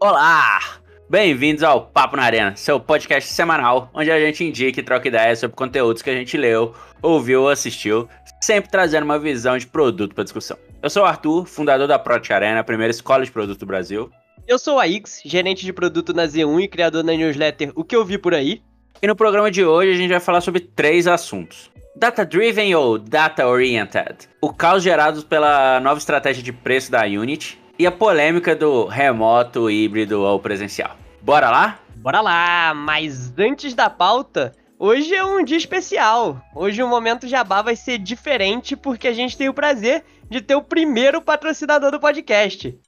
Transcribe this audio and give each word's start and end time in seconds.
Olá! 0.00 0.60
Bem-vindos 1.10 1.64
ao 1.64 1.86
Papo 1.86 2.16
na 2.16 2.22
Arena, 2.22 2.54
seu 2.54 2.78
podcast 2.78 3.32
semanal, 3.32 3.90
onde 3.92 4.12
a 4.12 4.20
gente 4.20 4.44
indica 4.44 4.78
e 4.78 4.82
troca 4.82 5.08
ideias 5.08 5.40
sobre 5.40 5.56
conteúdos 5.56 6.02
que 6.02 6.10
a 6.10 6.14
gente 6.14 6.36
leu, 6.36 6.72
ouviu 7.02 7.42
ou 7.42 7.48
assistiu, 7.48 8.08
sempre 8.40 8.70
trazendo 8.70 9.02
uma 9.02 9.18
visão 9.18 9.58
de 9.58 9.66
produto 9.66 10.14
para 10.14 10.22
discussão. 10.22 10.56
Eu 10.80 10.88
sou 10.88 11.02
o 11.02 11.04
Arthur, 11.04 11.46
fundador 11.46 11.88
da 11.88 11.98
Prote 11.98 12.32
Arena, 12.32 12.60
a 12.60 12.64
primeira 12.64 12.92
escola 12.92 13.24
de 13.24 13.32
produto 13.32 13.58
do 13.58 13.66
Brasil. 13.66 14.08
Eu 14.46 14.56
sou 14.56 14.78
a 14.78 14.86
Ix, 14.86 15.20
gerente 15.24 15.66
de 15.66 15.72
produto 15.72 16.14
na 16.14 16.28
Z1 16.28 16.62
e 16.62 16.68
criador 16.68 17.02
da 17.02 17.12
newsletter 17.12 17.72
O 17.74 17.82
Que 17.82 17.96
Eu 17.96 18.04
Vi 18.04 18.18
Por 18.18 18.34
Aí. 18.34 18.62
E 19.02 19.06
no 19.08 19.16
programa 19.16 19.50
de 19.50 19.64
hoje 19.64 19.90
a 19.90 19.96
gente 19.96 20.10
vai 20.10 20.20
falar 20.20 20.42
sobre 20.42 20.60
três 20.60 21.08
assuntos. 21.08 21.72
Data 21.96 22.24
Driven 22.24 22.72
ou 22.76 23.00
Data 23.00 23.48
Oriented? 23.48 24.28
O 24.40 24.52
caos 24.52 24.80
gerado 24.80 25.24
pela 25.24 25.80
nova 25.80 25.98
estratégia 25.98 26.40
de 26.40 26.52
preço 26.52 26.88
da 26.88 27.02
Unity 27.02 27.58
e 27.78 27.86
a 27.86 27.92
polêmica 27.92 28.56
do 28.56 28.86
remoto, 28.86 29.70
híbrido 29.70 30.22
ou 30.22 30.40
presencial. 30.40 30.96
Bora 31.22 31.50
lá? 31.50 31.78
Bora 31.96 32.20
lá, 32.20 32.74
mas 32.74 33.32
antes 33.38 33.74
da 33.74 33.88
pauta, 33.88 34.52
hoje 34.78 35.14
é 35.14 35.24
um 35.24 35.44
dia 35.44 35.56
especial. 35.56 36.40
Hoje 36.54 36.82
o 36.82 36.88
momento 36.88 37.28
jabá 37.28 37.62
vai 37.62 37.76
ser 37.76 37.98
diferente 37.98 38.76
porque 38.76 39.06
a 39.06 39.12
gente 39.12 39.36
tem 39.36 39.48
o 39.48 39.54
prazer 39.54 40.04
de 40.28 40.40
ter 40.40 40.54
o 40.54 40.62
primeiro 40.62 41.22
patrocinador 41.22 41.90
do 41.90 42.00
podcast. 42.00 42.78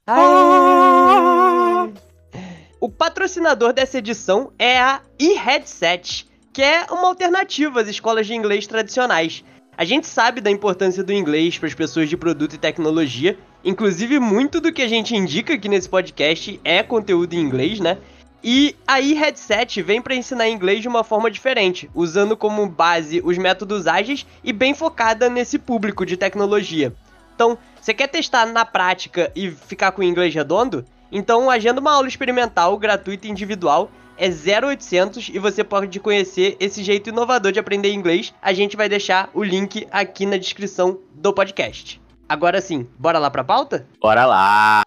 O 2.81 2.89
patrocinador 2.89 3.73
dessa 3.73 3.99
edição 3.99 4.53
é 4.59 4.81
a 4.81 5.03
eHeadset, 5.19 6.27
que 6.53 6.63
é 6.63 6.87
uma 6.91 7.09
alternativa 7.09 7.81
às 7.81 7.89
escolas 7.89 8.27
de 8.27 8.35
inglês 8.35 8.67
tradicionais. 8.67 9.45
A 9.77 9.85
gente 9.85 10.07
sabe 10.07 10.41
da 10.41 10.51
importância 10.51 11.03
do 11.03 11.13
inglês 11.13 11.59
para 11.59 11.69
as 11.69 11.75
pessoas 11.75 12.09
de 12.09 12.17
produto 12.17 12.55
e 12.55 12.59
tecnologia. 12.59 13.39
Inclusive, 13.65 14.19
muito 14.19 14.61
do 14.61 14.73
que 14.73 14.83
a 14.83 14.89
gente 14.89 15.15
indica 15.15 15.55
aqui 15.55 15.69
nesse 15.69 15.89
podcast 15.89 16.59
é 16.65 16.83
conteúdo 16.83 17.35
em 17.35 17.41
inglês, 17.41 17.79
né? 17.79 17.99
E 18.43 18.75
a 18.87 19.01
e-headset 19.01 19.83
vem 19.83 20.01
para 20.01 20.15
ensinar 20.15 20.49
inglês 20.49 20.81
de 20.81 20.89
uma 20.89 21.05
forma 21.05 21.31
diferente, 21.31 21.91
usando 21.95 22.37
como 22.37 22.67
base 22.67 23.21
os 23.23 23.37
métodos 23.37 23.87
ágeis 23.87 24.27
e 24.43 24.51
bem 24.51 24.73
focada 24.73 25.29
nesse 25.29 25.59
público 25.59 26.07
de 26.07 26.17
tecnologia. 26.17 26.95
Então, 27.35 27.59
você 27.79 27.93
quer 27.93 28.07
testar 28.07 28.47
na 28.47 28.65
prática 28.65 29.31
e 29.37 29.51
ficar 29.51 29.93
com 29.93 30.01
o 30.01 30.05
inglês 30.05 30.35
redondo? 30.35 30.87
Então, 31.13 31.51
agenda 31.51 31.81
uma 31.81 31.93
aula 31.93 32.09
experimental 32.09 32.79
gratuita 32.79 33.27
e 33.27 33.31
individual 33.31 33.91
é 34.17 34.29
0800 34.29 35.31
e 35.33 35.39
você 35.39 35.63
pode 35.63 35.99
conhecer 36.01 36.57
esse 36.61 36.83
jeito 36.83 37.11
inovador 37.11 37.53
de 37.53 37.59
aprender 37.59 37.93
inglês. 37.93 38.33
A 38.41 38.53
gente 38.55 38.77
vai 38.77 38.89
deixar 38.89 39.29
o 39.35 39.43
link 39.43 39.87
aqui 39.91 40.25
na 40.25 40.37
descrição 40.37 40.99
do 41.15 41.33
podcast. 41.33 42.00
Agora 42.31 42.61
sim, 42.61 42.87
bora 42.97 43.19
lá 43.19 43.29
pra 43.29 43.43
pauta? 43.43 43.85
Bora 44.01 44.25
lá! 44.25 44.83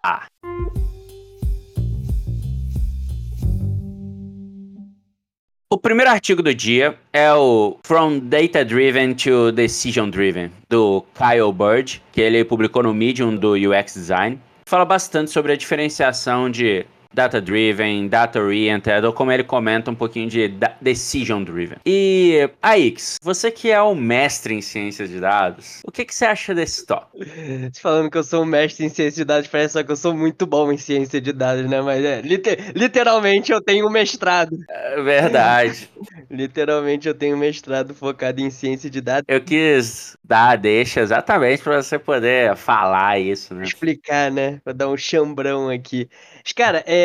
O 5.70 5.78
primeiro 5.78 6.10
artigo 6.10 6.42
do 6.42 6.56
dia 6.56 6.98
é 7.12 7.34
o 7.34 7.78
From 7.86 8.20
Data 8.20 8.64
Driven 8.64 9.14
to 9.16 9.52
Decision 9.52 10.10
Driven, 10.10 10.52
do 10.70 11.04
Kyle 11.14 11.52
Bird, 11.52 12.02
que 12.14 12.22
ele 12.22 12.46
publicou 12.46 12.82
no 12.82 12.94
Medium 12.94 13.36
do 13.36 13.56
UX 13.56 13.96
Design. 13.96 14.40
Fala 14.66 14.86
bastante 14.86 15.30
sobre 15.30 15.52
a 15.52 15.58
diferenciação 15.58 16.50
de 16.50 16.86
data-driven, 17.14 18.08
data-oriented, 18.08 19.06
ou 19.06 19.14
como 19.14 19.32
ele 19.32 19.44
comenta 19.44 19.92
um 19.92 19.96
pouquinho 19.96 20.30
de 20.30 20.52
decision-driven. 20.82 21.78
E, 21.86 22.50
Aix, 22.62 23.18
você 23.22 23.52
que 23.52 23.72
é 23.72 23.82
o 23.82 23.96
mestre 23.96 24.54
em 24.54 24.62
ciências 24.62 25.10
de 25.10 25.20
dados, 25.20 25.82
o 25.86 25.92
que, 25.92 26.06
que 26.06 26.14
você 26.14 26.26
acha 26.26 26.54
desse 26.54 26.86
tópico? 26.86 27.18
Falando 27.82 28.10
que 28.10 28.18
eu 28.18 28.24
sou 28.24 28.44
um 28.44 28.46
mestre 28.46 28.86
em 28.86 28.90
ciências 28.90 29.16
de 29.16 29.26
dados, 29.26 29.48
parece 29.48 29.74
só 29.74 29.84
que 29.84 29.92
eu 29.92 29.96
sou 29.96 30.14
muito 30.14 30.46
bom 30.46 30.72
em 30.72 30.78
ciência 30.78 31.20
de 31.22 31.32
dados, 31.32 31.70
né? 31.70 31.82
Mas 31.82 32.04
é, 32.04 32.22
liter 32.22 32.72
literalmente 32.76 33.52
eu 33.52 33.62
tenho 33.62 33.88
um 33.88 33.90
mestrado. 33.90 34.58
É 34.70 35.02
verdade. 35.02 35.90
literalmente 36.30 37.08
eu 37.08 37.14
tenho 37.14 37.36
um 37.36 37.40
mestrado 37.40 37.94
focado 37.94 38.42
em 38.42 38.50
ciência 38.50 38.90
de 38.90 39.02
dados. 39.02 39.26
Eu 39.28 39.42
quis 39.42 40.18
dar 40.24 40.56
deixa 40.56 41.02
exatamente 41.02 41.62
para 41.62 41.82
você 41.82 42.00
poder 42.00 42.56
falar 42.56 43.20
isso, 43.20 43.54
né? 43.54 43.64
Explicar, 43.64 44.32
né? 44.32 44.60
Pra 44.64 44.74
dar 44.74 44.90
um 44.90 44.98
chambrão 44.98 45.70
aqui. 45.70 46.10
Mas, 46.44 46.54
cara, 46.54 46.84
é. 46.86 47.03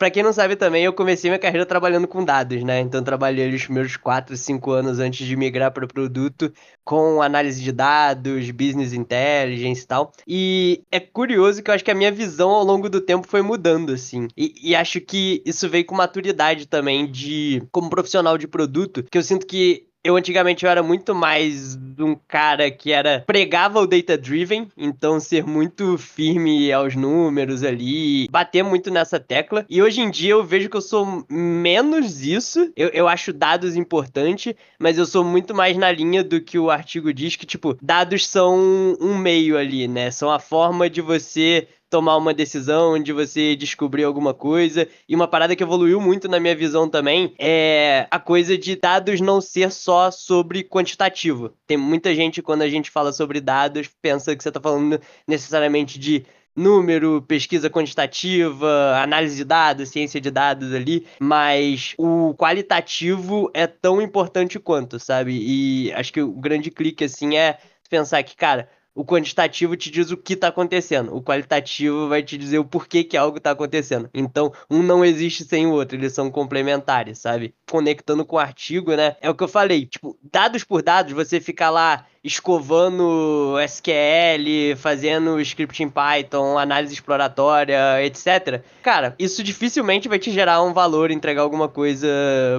Pra 0.00 0.10
quem 0.10 0.22
não 0.22 0.32
sabe 0.32 0.56
também, 0.56 0.82
eu 0.82 0.94
comecei 0.94 1.28
minha 1.28 1.38
carreira 1.38 1.66
trabalhando 1.66 2.08
com 2.08 2.24
dados, 2.24 2.64
né? 2.64 2.80
Então 2.80 3.04
trabalhei 3.04 3.54
os 3.54 3.68
meus 3.68 3.98
4, 3.98 4.34
5 4.34 4.70
anos 4.70 4.98
antes 4.98 5.26
de 5.26 5.36
migrar 5.36 5.70
para 5.70 5.84
o 5.84 5.88
produto 5.88 6.50
com 6.82 7.20
análise 7.20 7.62
de 7.62 7.70
dados, 7.70 8.50
business 8.50 8.94
intelligence 8.94 9.82
e 9.82 9.86
tal. 9.86 10.10
E 10.26 10.82
é 10.90 10.98
curioso 10.98 11.62
que 11.62 11.70
eu 11.70 11.74
acho 11.74 11.84
que 11.84 11.90
a 11.90 11.94
minha 11.94 12.10
visão 12.10 12.48
ao 12.48 12.64
longo 12.64 12.88
do 12.88 12.98
tempo 12.98 13.28
foi 13.28 13.42
mudando, 13.42 13.92
assim. 13.92 14.26
E, 14.34 14.70
e 14.70 14.74
acho 14.74 15.02
que 15.02 15.42
isso 15.44 15.68
veio 15.68 15.84
com 15.84 15.94
maturidade 15.94 16.66
também 16.66 17.06
de 17.06 17.62
como 17.70 17.90
profissional 17.90 18.38
de 18.38 18.48
produto, 18.48 19.02
que 19.02 19.18
eu 19.18 19.22
sinto 19.22 19.46
que 19.46 19.89
eu 20.02 20.16
antigamente 20.16 20.64
eu 20.64 20.70
era 20.70 20.82
muito 20.82 21.14
mais 21.14 21.78
um 21.98 22.16
cara 22.26 22.70
que 22.70 22.90
era 22.90 23.22
pregava 23.26 23.80
o 23.80 23.86
data 23.86 24.16
driven, 24.16 24.68
então 24.76 25.20
ser 25.20 25.44
muito 25.44 25.98
firme 25.98 26.72
aos 26.72 26.96
números 26.96 27.62
ali, 27.62 28.26
bater 28.30 28.62
muito 28.62 28.90
nessa 28.90 29.20
tecla. 29.20 29.66
E 29.68 29.82
hoje 29.82 30.00
em 30.00 30.10
dia 30.10 30.32
eu 30.32 30.42
vejo 30.42 30.70
que 30.70 30.76
eu 30.76 30.80
sou 30.80 31.24
menos 31.28 32.22
isso. 32.22 32.72
Eu, 32.74 32.88
eu 32.88 33.08
acho 33.08 33.32
dados 33.32 33.76
importante, 33.76 34.56
mas 34.78 34.96
eu 34.96 35.04
sou 35.04 35.22
muito 35.22 35.54
mais 35.54 35.76
na 35.76 35.92
linha 35.92 36.24
do 36.24 36.40
que 36.40 36.58
o 36.58 36.70
artigo 36.70 37.12
diz 37.12 37.36
que 37.36 37.44
tipo 37.44 37.76
dados 37.82 38.26
são 38.26 38.96
um 39.00 39.18
meio 39.18 39.58
ali, 39.58 39.86
né? 39.86 40.10
São 40.10 40.30
a 40.30 40.38
forma 40.38 40.88
de 40.88 41.02
você 41.02 41.68
tomar 41.90 42.16
uma 42.16 42.32
decisão, 42.32 43.02
de 43.02 43.12
você 43.12 43.56
descobrir 43.56 44.04
alguma 44.04 44.32
coisa. 44.32 44.88
E 45.08 45.14
uma 45.14 45.26
parada 45.26 45.56
que 45.56 45.62
evoluiu 45.62 46.00
muito 46.00 46.28
na 46.28 46.38
minha 46.38 46.54
visão 46.54 46.88
também 46.88 47.34
é 47.38 48.06
a 48.10 48.18
coisa 48.20 48.56
de 48.56 48.76
dados 48.76 49.20
não 49.20 49.40
ser 49.40 49.72
só 49.72 50.10
sobre 50.10 50.62
quantitativo. 50.62 51.52
Tem 51.66 51.76
muita 51.76 52.14
gente, 52.14 52.40
quando 52.40 52.62
a 52.62 52.68
gente 52.68 52.90
fala 52.90 53.12
sobre 53.12 53.40
dados, 53.40 53.90
pensa 54.00 54.34
que 54.36 54.42
você 54.42 54.48
está 54.48 54.60
falando 54.60 55.00
necessariamente 55.26 55.98
de 55.98 56.24
número, 56.54 57.22
pesquisa 57.22 57.70
quantitativa, 57.70 59.00
análise 59.02 59.36
de 59.36 59.44
dados, 59.44 59.88
ciência 59.88 60.20
de 60.20 60.30
dados 60.30 60.72
ali, 60.74 61.06
mas 61.18 61.94
o 61.96 62.34
qualitativo 62.34 63.50
é 63.54 63.66
tão 63.66 64.00
importante 64.02 64.58
quanto, 64.58 64.98
sabe? 64.98 65.32
E 65.32 65.92
acho 65.92 66.12
que 66.12 66.20
o 66.20 66.32
grande 66.32 66.70
clique 66.70 67.04
assim 67.04 67.36
é 67.36 67.58
pensar 67.88 68.22
que, 68.22 68.36
cara, 68.36 68.68
o 68.94 69.04
quantitativo 69.04 69.76
te 69.76 69.90
diz 69.90 70.10
o 70.10 70.16
que 70.16 70.34
está 70.34 70.48
acontecendo. 70.48 71.14
O 71.14 71.22
qualitativo 71.22 72.08
vai 72.08 72.22
te 72.22 72.36
dizer 72.36 72.58
o 72.58 72.64
porquê 72.64 73.04
que 73.04 73.16
algo 73.16 73.38
está 73.38 73.52
acontecendo. 73.52 74.10
Então, 74.12 74.52
um 74.70 74.82
não 74.82 75.04
existe 75.04 75.44
sem 75.44 75.66
o 75.66 75.72
outro, 75.72 75.96
eles 75.96 76.12
são 76.12 76.30
complementares, 76.30 77.18
sabe? 77.18 77.54
Conectando 77.70 78.24
com 78.24 78.36
o 78.36 78.38
artigo, 78.38 78.94
né? 78.94 79.16
É 79.20 79.30
o 79.30 79.34
que 79.34 79.44
eu 79.44 79.48
falei, 79.48 79.86
tipo, 79.86 80.18
dados 80.22 80.64
por 80.64 80.82
dados, 80.82 81.12
você 81.12 81.40
fica 81.40 81.70
lá 81.70 82.06
escovando 82.22 83.56
SQL, 83.66 84.76
fazendo 84.76 85.40
script 85.40 85.82
em 85.82 85.88
Python, 85.88 86.58
análise 86.58 86.94
exploratória, 86.94 88.04
etc. 88.04 88.62
Cara, 88.82 89.14
isso 89.18 89.42
dificilmente 89.42 90.08
vai 90.08 90.18
te 90.18 90.30
gerar 90.30 90.62
um 90.62 90.72
valor, 90.72 91.10
entregar 91.10 91.42
alguma 91.42 91.68
coisa 91.68 92.08